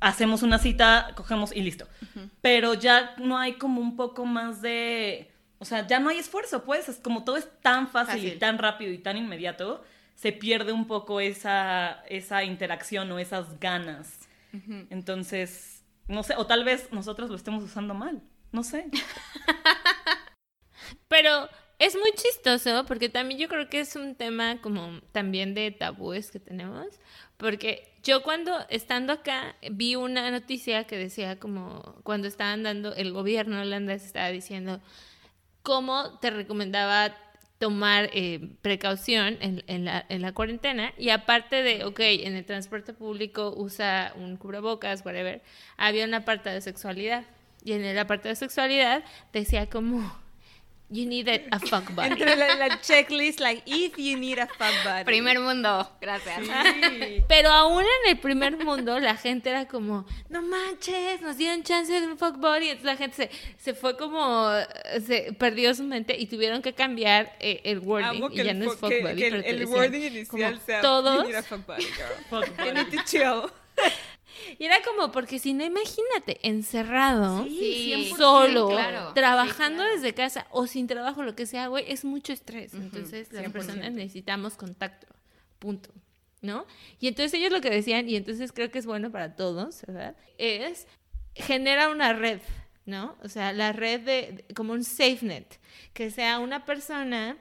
hacemos 0.00 0.42
una 0.42 0.58
cita, 0.58 1.12
cogemos 1.14 1.54
y 1.54 1.62
listo. 1.62 1.86
Pero 2.40 2.74
ya 2.74 3.14
no 3.18 3.38
hay 3.38 3.54
como 3.54 3.80
un 3.80 3.96
poco 3.96 4.24
más 4.24 4.62
de, 4.62 5.30
o 5.58 5.64
sea, 5.64 5.86
ya 5.86 5.98
no 5.98 6.08
hay 6.08 6.18
esfuerzo, 6.18 6.64
pues, 6.64 6.88
es 6.88 6.96
como 6.96 7.24
todo 7.24 7.36
es 7.36 7.48
tan 7.62 7.88
fácil, 7.88 8.24
y 8.24 8.38
tan 8.38 8.58
rápido 8.58 8.92
y 8.92 8.98
tan 8.98 9.16
inmediato, 9.16 9.84
se 10.14 10.32
pierde 10.32 10.72
un 10.72 10.86
poco 10.86 11.20
esa, 11.20 12.02
esa 12.08 12.44
interacción 12.44 13.10
o 13.12 13.18
esas 13.18 13.60
ganas. 13.60 14.20
Entonces, 14.88 15.84
no 16.08 16.22
sé, 16.22 16.34
o 16.36 16.46
tal 16.46 16.64
vez 16.64 16.90
nosotros 16.90 17.28
lo 17.28 17.36
estemos 17.36 17.62
usando 17.62 17.92
mal, 17.92 18.22
no 18.52 18.62
sé. 18.62 18.90
Pero 21.08 21.50
es 21.78 21.94
muy 21.94 22.10
chistoso 22.12 22.86
porque 22.86 23.10
también 23.10 23.38
yo 23.38 23.48
creo 23.48 23.68
que 23.68 23.80
es 23.80 23.96
un 23.96 24.14
tema 24.14 24.62
como 24.62 25.02
también 25.12 25.52
de 25.52 25.72
tabúes 25.72 26.30
que 26.30 26.40
tenemos. 26.40 26.86
Porque 27.36 27.95
yo 28.06 28.22
cuando 28.22 28.52
estando 28.68 29.12
acá 29.12 29.56
vi 29.68 29.96
una 29.96 30.30
noticia 30.30 30.84
que 30.84 30.96
decía 30.96 31.40
como 31.40 31.96
cuando 32.04 32.28
estaban 32.28 32.62
dando, 32.62 32.94
el 32.94 33.12
gobierno 33.12 33.60
holandés 33.60 34.04
estaba 34.04 34.28
diciendo 34.28 34.80
cómo 35.62 36.18
te 36.20 36.30
recomendaba 36.30 37.16
tomar 37.58 38.08
eh, 38.12 38.50
precaución 38.62 39.38
en, 39.40 39.84
la, 39.84 40.06
en 40.08 40.22
la 40.22 40.32
cuarentena. 40.32 40.92
Y 40.96 41.08
aparte 41.08 41.64
de, 41.64 41.84
ok, 41.84 41.98
en 41.98 42.36
el 42.36 42.44
transporte 42.44 42.92
público 42.92 43.52
usa 43.56 44.12
un 44.14 44.36
cubrebocas, 44.36 45.04
whatever, 45.04 45.42
había 45.76 46.04
una 46.04 46.24
parte 46.24 46.50
de 46.50 46.60
sexualidad. 46.60 47.24
Y 47.64 47.72
en 47.72 47.96
la 47.96 48.06
parte 48.06 48.28
de 48.28 48.36
sexualidad 48.36 49.02
decía 49.32 49.66
como, 49.68 50.16
you 50.88 51.04
need 51.06 51.28
a, 51.28 51.58
fuck 51.58 51.90
buddy. 51.94 52.12
Entre 52.12 52.36
la, 52.36 52.54
la 52.54 52.80
checklist, 52.80 53.40
like, 53.40 53.62
if 53.66 53.96
you 53.98 54.16
need 54.16 54.38
a 54.38 54.46
fuck 54.46 54.72
buddy. 54.84 55.04
Primer 55.04 55.40
mundo, 55.40 55.90
gracias. 56.00 56.44
Sí. 56.46 57.24
Pero 57.28 57.50
aún 57.50 57.82
en 57.82 58.10
el 58.10 58.18
primer 58.18 58.56
mundo 58.64 58.98
la 59.00 59.16
gente 59.16 59.50
era 59.50 59.66
como, 59.66 60.06
no 60.28 60.42
manches, 60.42 61.20
nos 61.22 61.36
dieron 61.36 61.62
chance 61.64 61.92
de 61.92 62.06
un 62.06 62.16
fuck 62.16 62.36
buddy. 62.36 62.70
Entonces 62.70 62.84
la 62.84 62.96
gente 62.96 63.16
se, 63.16 63.30
se 63.58 63.74
fue 63.74 63.96
como, 63.96 64.48
se 65.04 65.32
perdió 65.32 65.74
su 65.74 65.82
mente 65.82 66.16
y 66.18 66.26
tuvieron 66.26 66.62
que 66.62 66.72
cambiar 66.72 67.34
eh, 67.40 67.60
el 67.64 67.80
wording 67.80 68.06
Amo 68.24 68.28
y 68.30 68.36
ya 68.36 68.50
el, 68.52 68.58
no 68.60 68.72
es 68.72 68.78
fuck 68.78 68.88
que- 68.90 69.02
buddy. 69.02 69.16
que 69.16 69.26
el, 69.26 69.32
pero 69.42 69.48
el 69.48 69.58
decían 69.58 69.78
wording 69.78 70.00
inicial 70.02 70.26
como 70.52 70.60
sea 70.66 70.80
todos. 70.82 71.16
You 71.22 71.28
need 71.28 71.34
a 71.36 71.42
fuck 71.42 71.66
buddy, 71.66 71.84
girl. 71.84 72.24
Fuck 72.30 72.46
You 72.58 72.64
buddy. 72.64 72.72
need 72.72 72.90
to 72.92 73.04
chill. 73.04 73.50
Y 74.58 74.64
era 74.64 74.82
como, 74.82 75.12
porque 75.12 75.38
si 75.38 75.52
no, 75.52 75.64
imagínate, 75.64 76.38
encerrado, 76.42 77.44
Sí, 77.44 78.12
solo, 78.16 78.68
claro. 78.68 79.12
trabajando 79.14 79.82
Sí, 79.82 79.88
claro. 79.88 79.94
desde 80.00 80.14
casa 80.14 80.46
o 80.50 80.66
sin 80.66 80.86
trabajo, 80.86 81.22
lo 81.22 81.34
que 81.34 81.46
sea, 81.46 81.68
güey, 81.68 81.84
es 81.88 82.04
mucho 82.04 82.32
estrés. 82.32 82.74
Entonces, 82.74 83.32
las 83.32 83.44
100%. 83.44 83.52
personas 83.52 83.92
necesitamos 83.92 84.56
contacto. 84.56 85.06
Punto. 85.58 85.90
¿No? 86.42 86.66
Y 87.00 87.08
entonces 87.08 87.34
ellos 87.34 87.50
lo 87.50 87.60
que 87.60 87.70
decían, 87.70 88.08
y 88.08 88.14
entonces 88.14 88.52
creo 88.52 88.70
que 88.70 88.78
es 88.78 88.86
bueno 88.86 89.10
para 89.10 89.34
todos, 89.34 89.82
¿verdad? 89.86 90.14
Es 90.38 90.86
genera 91.34 91.88
una 91.88 92.12
red, 92.12 92.40
¿no? 92.84 93.16
O 93.22 93.28
sea, 93.28 93.52
la 93.52 93.72
red 93.72 94.00
de, 94.00 94.44
como 94.54 94.72
un 94.74 94.84
safe 94.84 95.18
net, 95.22 95.46
que 95.92 96.10
sea 96.10 96.38
una 96.38 96.64
persona 96.64 97.36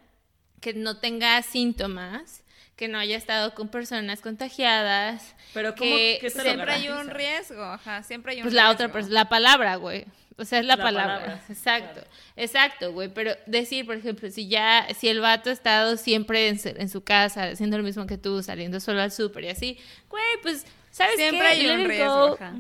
que 0.62 0.74
no 0.74 0.98
tenga 0.98 1.42
síntomas, 1.44 2.44
que 2.76 2.88
no 2.88 2.98
haya 2.98 3.16
estado 3.18 3.54
con 3.56 3.70
personas 3.70 4.20
contagiadas, 4.22 5.36
Pero 5.54 5.76
¿cómo, 5.76 5.90
que 5.90 6.18
qué 6.22 6.30
Siempre 6.30 6.74
hay 6.74 6.90
un 6.90 7.10
riesgo, 7.10 7.64
ajá, 7.64 8.04
siempre 8.04 8.34
hay 8.34 8.38
un 8.40 8.44
pues 8.44 8.54
riesgo. 8.54 8.68
la 8.68 8.72
otra 8.72 9.02
la 9.10 9.30
palabra, 9.30 9.76
güey. 9.78 10.06
O 10.38 10.44
sea, 10.44 10.60
es 10.60 10.66
la, 10.66 10.76
La 10.76 10.84
palabra. 10.84 11.16
palabra, 11.20 11.44
Exacto. 11.50 11.94
claro. 12.02 12.08
Exacto, 12.36 12.92
güey. 12.92 13.08
Pero 13.08 13.32
decir, 13.46 13.86
por 13.86 13.96
ejemplo, 13.96 14.30
si 14.30 14.50
ya, 14.50 14.86
si 14.94 15.08
el 15.08 15.22
vato 15.22 15.50
ha 15.50 15.54
estado 15.54 15.96
siempre 15.96 16.50
en 16.50 16.60
su, 16.60 16.68
en 16.68 16.90
su 16.90 17.04
casa, 17.06 17.44
haciendo 17.46 17.78
lo 17.78 17.84
mismo 17.84 18.06
que 18.06 18.18
tú, 18.18 18.44
saliendo 18.44 18.82
solo 18.82 19.02
al 19.02 19.14
súper 19.14 19.46
y 19.46 19.50
así, 19.50 19.80
güey, 20.10 20.24
pues, 20.42 20.66
¿sabes 20.92 21.16
Siempre 21.16 21.40
qué? 21.40 21.48
hay 21.48 21.62
Let 21.64 21.74
un 21.76 21.86
riesgo, 21.88 22.34
ajá. 22.34 22.54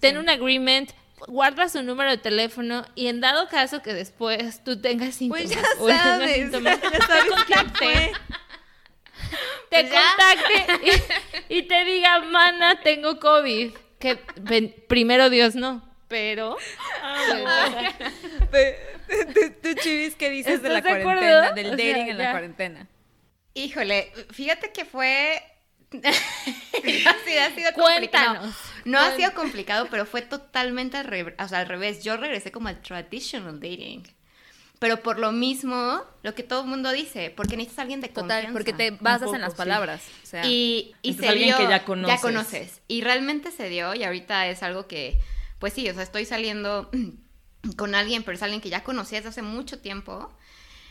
Ten 0.00 0.18
un 0.18 0.28
agreement, 0.28 0.90
guarda 1.26 1.70
su 1.70 1.82
número 1.82 2.10
de 2.10 2.18
teléfono 2.18 2.84
y 2.94 3.06
en 3.06 3.22
dado 3.22 3.48
caso 3.48 3.80
que 3.80 3.94
después 3.94 4.62
tú 4.62 4.78
tengas 4.82 5.14
síntomas 5.14 5.44
Pues 5.44 5.54
ya 5.54 5.62
o 5.80 5.88
él 5.88 5.96
tenga 5.96 6.04
sabes, 6.18 6.34
síntomas, 6.36 6.80
ya 6.92 7.06
sabes. 7.06 8.10
Te 9.70 9.80
Pues 9.84 9.90
ya. 9.90 10.02
contacte 10.16 10.88
y, 11.48 11.58
y 11.58 11.62
te 11.62 11.84
diga, 11.84 12.18
mana, 12.20 12.80
tengo 12.82 13.18
COVID. 13.20 13.72
Que 13.98 14.18
ven- 14.36 14.74
primero 14.88 15.30
Dios 15.30 15.54
no. 15.54 15.88
pero... 16.08 16.56
¿Tú, 19.62 19.74
Chivis, 19.82 20.14
qué 20.16 20.30
dices 20.30 20.62
de 20.62 20.68
la 20.68 20.78
¿Estás 20.78 20.94
de 20.96 21.02
cuarentena? 21.02 21.38
acuerdo? 21.40 21.54
Del 21.54 21.66
O 21.72 21.76
sea, 21.76 21.86
dating 21.86 22.08
en 22.10 22.18
la 22.18 22.30
cuarentena. 22.30 22.86
Híjole, 23.54 24.12
fíjate 24.32 24.72
que 24.72 24.84
fue. 24.84 25.42
ha 25.92 27.24
sido, 27.24 27.42
ha 27.42 27.50
sido 27.54 27.72
complicado. 27.74 28.28
Cuéntanos. 28.38 28.56
No 28.84 28.98
ha 28.98 29.14
sido 29.14 29.32
complicado, 29.34 29.88
pero 29.90 30.06
fue 30.06 30.22
totalmente 30.22 30.96
al, 30.96 31.04
re- 31.04 31.34
o 31.38 31.48
sea, 31.48 31.58
al 31.60 31.66
revés. 31.66 32.02
Yo 32.02 32.16
regresé 32.16 32.50
como 32.50 32.68
al 32.68 32.80
traditional 32.80 33.60
dating. 33.60 34.02
Pero 34.82 35.00
por 35.00 35.20
lo 35.20 35.30
mismo, 35.30 36.02
lo 36.24 36.34
que 36.34 36.42
todo 36.42 36.62
el 36.62 36.66
mundo 36.66 36.90
dice, 36.90 37.32
porque 37.36 37.56
necesitas 37.56 37.78
a 37.78 37.82
alguien 37.82 38.00
de 38.00 38.08
Total, 38.08 38.42
confianza. 38.46 38.52
porque 38.52 38.72
te 38.72 38.90
basas 38.90 39.26
poco, 39.26 39.36
en 39.36 39.40
las 39.42 39.52
sí. 39.52 39.56
palabras. 39.56 40.02
O 40.24 40.26
sea, 40.26 40.44
Y, 40.44 40.96
se 41.04 41.28
alguien 41.28 41.50
dio, 41.50 41.56
que 41.58 41.68
ya 41.68 41.84
conoces. 41.84 42.20
conoces. 42.20 42.80
Y 42.88 43.02
realmente 43.02 43.52
se 43.52 43.68
dio, 43.68 43.94
y 43.94 44.02
ahorita 44.02 44.48
es 44.48 44.64
algo 44.64 44.88
que, 44.88 45.20
pues 45.60 45.72
sí, 45.72 45.88
o 45.88 45.94
sea, 45.94 46.02
estoy 46.02 46.24
saliendo 46.24 46.90
con 47.76 47.94
alguien, 47.94 48.24
pero 48.24 48.34
es 48.34 48.42
alguien 48.42 48.60
que 48.60 48.70
ya 48.70 48.82
conocí 48.82 49.14
desde 49.14 49.28
hace 49.28 49.42
mucho 49.42 49.78
tiempo. 49.78 50.36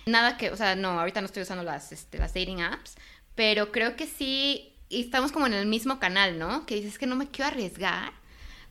Nada 0.05 0.37
que, 0.37 0.51
o 0.51 0.55
sea, 0.55 0.77
no, 0.77 0.97
ahorita 0.97 1.19
no 1.19 1.25
estoy 1.25 1.43
usando 1.43 1.63
las, 1.65 1.91
este, 1.91 2.17
las 2.17 2.33
dating 2.33 2.61
apps, 2.61 2.95
pero 3.35 3.73
creo 3.73 3.97
que 3.97 4.07
sí, 4.07 4.73
y 4.87 5.01
estamos 5.01 5.33
como 5.33 5.47
en 5.47 5.53
el 5.53 5.65
mismo 5.65 5.99
canal, 5.99 6.39
¿no? 6.39 6.65
Que 6.65 6.75
dices 6.75 6.97
que 6.97 7.07
no 7.07 7.17
me 7.17 7.27
quiero 7.27 7.49
arriesgar 7.51 8.13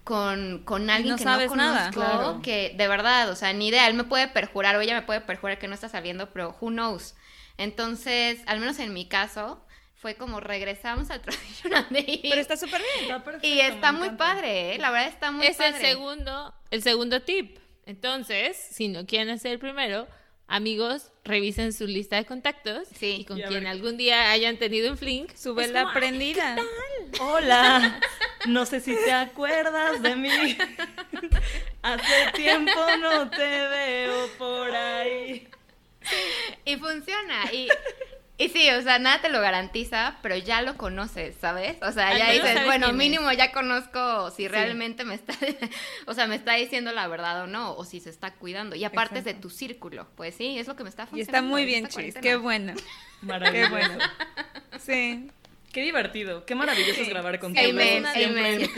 con, 0.04 0.62
con 0.64 0.88
alguien 0.90 1.12
no 1.12 1.16
que 1.18 1.24
sabes 1.24 1.50
no 1.50 1.56
nada. 1.56 1.90
conozco, 1.92 2.00
Claro. 2.00 2.40
que 2.42 2.74
de 2.76 2.88
verdad, 2.88 3.30
o 3.30 3.36
sea, 3.36 3.52
ni 3.52 3.68
idea, 3.68 3.86
él 3.86 3.94
me 3.94 4.04
puede 4.04 4.28
perjurar 4.28 4.76
o 4.76 4.80
ella 4.80 4.94
me 4.94 5.02
puede 5.02 5.20
perjurar 5.20 5.58
que 5.58 5.68
no 5.68 5.74
está 5.74 5.88
saliendo, 5.88 6.30
pero 6.30 6.56
who 6.60 6.68
knows. 6.70 7.14
Entonces, 7.58 8.40
al 8.46 8.58
menos 8.60 8.78
en 8.78 8.92
mi 8.94 9.06
caso, 9.06 9.64
fue 9.94 10.14
como 10.16 10.40
regresamos 10.40 11.10
al 11.10 11.20
traditional 11.22 11.86
dating. 11.90 12.20
pero 12.22 12.40
está 12.40 12.56
súper 12.56 12.80
bien. 12.80 13.10
Está 13.10 13.22
perfecto, 13.24 13.46
Y 13.46 13.60
está 13.60 13.92
muy 13.92 14.08
encanta. 14.08 14.24
padre, 14.24 14.74
¿eh? 14.74 14.78
La 14.78 14.90
verdad 14.90 15.08
está 15.08 15.30
muy 15.30 15.46
es 15.46 15.56
padre. 15.58 15.76
el 15.76 15.86
segundo, 15.86 16.54
el 16.70 16.82
segundo 16.82 17.20
tip. 17.22 17.58
Entonces, 17.86 18.56
si 18.56 18.88
no 18.88 19.04
quieren 19.06 19.30
hacer 19.30 19.52
el 19.52 19.58
primero, 19.58 20.06
amigos, 20.50 21.10
revisen 21.24 21.72
su 21.72 21.86
lista 21.86 22.16
de 22.16 22.26
contactos 22.26 22.86
Sí. 22.94 23.18
y 23.20 23.24
con 23.24 23.38
Y 23.38 23.42
quien 23.42 23.62
ver- 23.64 23.68
algún 23.72 23.96
día 23.96 24.30
hayan 24.32 24.56
tenido 24.58 24.90
un 24.90 24.98
flink, 24.98 25.34
Sube 25.34 25.66
la 25.68 25.82
como, 25.84 25.94
prendida. 25.94 26.56
Hola, 27.20 28.00
no 28.46 28.66
sé 28.66 28.80
si 28.80 28.94
te 28.96 29.12
acuerdas 29.12 30.02
de 30.02 30.16
mí. 30.16 30.58
Hace 31.82 32.32
tiempo 32.34 32.72
no 33.00 33.30
te 33.30 33.38
veo 33.68 34.28
por 34.38 34.70
ahí. 34.74 35.48
Y 36.64 36.76
funciona. 36.76 37.52
Y, 37.52 37.68
y 38.42 38.48
sí, 38.48 38.68
o 38.70 38.82
sea, 38.82 38.98
nada 38.98 39.20
te 39.20 39.28
lo 39.28 39.40
garantiza, 39.40 40.16
pero 40.22 40.36
ya 40.36 40.62
lo 40.62 40.76
conoces, 40.76 41.36
¿sabes? 41.40 41.76
O 41.82 41.92
sea, 41.92 42.08
Al 42.08 42.18
ya 42.18 42.30
dices, 42.30 42.54
sabes 42.54 42.64
bueno, 42.64 42.88
es. 42.88 42.94
mínimo 42.94 43.30
ya 43.32 43.52
conozco 43.52 44.30
si 44.30 44.48
realmente 44.48 45.04
me 45.04 45.14
está, 45.14 45.34
o 46.06 46.14
sea, 46.14 46.26
me 46.26 46.36
está 46.36 46.54
diciendo 46.54 46.92
la 46.92 47.06
verdad 47.06 47.42
o 47.42 47.46
no, 47.46 47.74
o 47.76 47.84
si 47.84 48.00
se 48.00 48.10
está 48.10 48.32
cuidando. 48.34 48.76
Y 48.76 48.84
aparte 48.84 49.18
es 49.20 49.24
de 49.26 49.34
tu 49.34 49.50
círculo, 49.50 50.08
pues 50.16 50.34
sí, 50.34 50.58
es 50.58 50.66
lo 50.66 50.74
que 50.76 50.84
me 50.84 50.90
está 50.90 51.04
Y 51.04 51.06
funcionando. 51.06 51.36
está 51.38 51.42
muy 51.42 51.62
en 51.62 51.66
bien, 51.68 51.86
cuarentena. 51.88 52.20
Qué 52.22 52.36
bueno. 52.36 52.72
Maravilloso. 53.20 53.68
Qué 53.68 53.70
bueno. 53.70 54.04
Sí. 54.78 55.30
Qué 55.72 55.82
divertido, 55.82 56.44
qué 56.46 56.54
maravilloso 56.56 57.02
es 57.02 57.08
grabar 57.08 57.38
contigo. 57.38 57.68
Amen, 57.70 58.04
amen. 58.06 58.68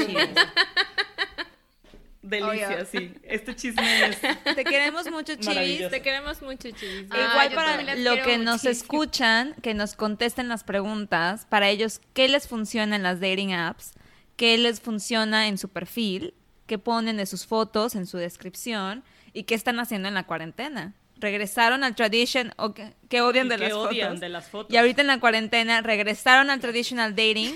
Delicia, 2.33 2.68
Obvio. 2.68 2.87
sí. 2.87 3.14
Este 3.22 3.55
chisme 3.55 4.07
es 4.09 4.20
Te 4.57 4.64
queremos 4.64 5.11
mucho, 5.11 5.35
Chivis. 5.37 5.89
Te 5.91 6.03
queremos 6.03 6.43
mucho, 6.43 6.70
Chivis. 6.70 7.07
Ah, 7.11 7.28
Igual 7.30 7.53
para 7.55 7.95
lo 7.97 8.22
que 8.22 8.39
nos 8.39 8.64
escuchan, 8.64 9.55
que 9.62 9.74
nos 9.74 9.95
contesten 9.95 10.49
las 10.49 10.64
preguntas, 10.64 11.47
para 11.49 11.68
ellos, 11.68 12.01
¿qué 12.14 12.28
les 12.28 12.49
funciona 12.49 12.97
en 12.97 13.03
las 13.03 13.20
dating 13.20 13.53
apps? 13.55 13.93
¿Qué 14.37 14.59
les 14.59 14.80
funciona 14.80 15.47
en 15.49 15.59
su 15.59 15.68
perfil? 15.68 16.35
¿Qué 16.66 16.78
ponen 16.78 17.16
de 17.18 17.26
sus 17.26 17.47
fotos 17.47 17.95
en 17.95 18.07
su 18.07 18.16
descripción? 18.18 19.05
¿Y 19.33 19.45
qué 19.45 19.55
están 19.55 19.78
haciendo 19.78 20.09
en 20.09 20.14
la 20.14 20.24
cuarentena? 20.24 20.95
¿Regresaron 21.16 21.85
al 21.85 21.95
tradition 21.95 22.53
o 22.57 22.74
qué, 22.74 22.95
qué 23.09 23.20
odian 23.20 23.47
Y 23.47 23.51
de 23.51 23.57
qué 23.57 23.62
las 23.64 23.72
odian 23.74 24.09
fotos? 24.09 24.20
de 24.20 24.28
las 24.28 24.49
fotos. 24.49 24.72
Y 24.74 24.76
ahorita 24.76 25.03
en 25.03 25.07
la 25.07 25.20
cuarentena, 25.20 25.80
¿regresaron 25.83 26.51
al 26.51 26.61
traditional 26.61 27.14
dating 27.14 27.55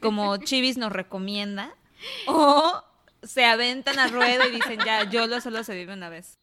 como 0.00 0.36
Chivis 0.44 0.76
nos 0.76 0.92
recomienda? 0.92 1.74
¿O 2.26 2.84
se 3.22 3.44
aventan 3.44 3.98
a 3.98 4.08
ruedo 4.08 4.46
y 4.48 4.52
dicen, 4.52 4.78
ya, 4.84 5.08
YOLO 5.08 5.40
solo 5.40 5.64
se 5.64 5.74
vive 5.74 5.92
una 5.92 6.08
vez? 6.08 6.38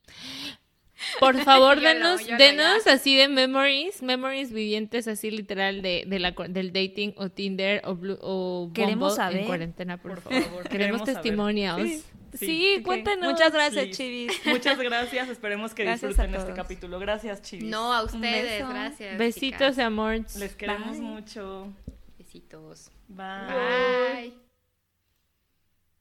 Por 1.19 1.37
favor, 1.43 1.79
denos, 1.81 2.21
denos 2.37 2.87
así 2.87 3.15
de 3.17 3.27
memories, 3.27 4.01
memories 4.01 4.51
vivientes 4.53 5.07
así 5.07 5.29
literal 5.29 5.81
de, 5.81 6.03
de 6.07 6.19
la, 6.19 6.33
cu- 6.33 6.45
del 6.47 6.71
dating 6.71 7.13
o 7.17 7.29
Tinder 7.29 7.81
o, 7.85 7.95
Blue, 7.95 8.17
o 8.21 8.71
Queremos 8.73 9.09
Bumble 9.11 9.15
saber. 9.23 9.37
en 9.41 9.45
cuarentena, 9.47 9.97
por, 9.97 10.21
Por 10.21 10.33
favor. 10.33 10.41
Queremos 10.43 10.69
queremos 10.69 11.03
testimonios. 11.03 11.81
Sí, 11.81 12.03
Sí, 12.37 12.45
sí. 12.47 12.75
Ok. 12.79 12.85
cuéntanos. 12.85 13.31
Muchas 13.31 13.53
gracias, 13.53 13.85
Please. 13.85 13.97
Chivis. 14.03 14.41
Muchas 14.45 14.77
gracias, 14.77 15.29
esperemos 15.29 15.73
que 15.73 15.83
Gracias 15.85 16.03
a 16.03 16.07
disfruten 16.23 16.35
este 16.35 16.53
capítulo. 16.53 16.99
Gracias, 16.99 17.41
Chivis. 17.41 17.69
No, 17.69 17.93
a 17.93 18.03
ustedes, 18.03 18.59
beso. 18.59 18.67
gracias. 18.69 19.17
Besitos, 19.17 19.59
chicas. 19.59 19.79
amores. 19.79 20.35
Les 20.35 20.53
queremos 20.55 20.91
Bye. 20.97 20.99
mucho. 21.01 21.73
Besitos. 22.17 22.91
Bye. 23.07 23.25
Bye. 23.47 24.44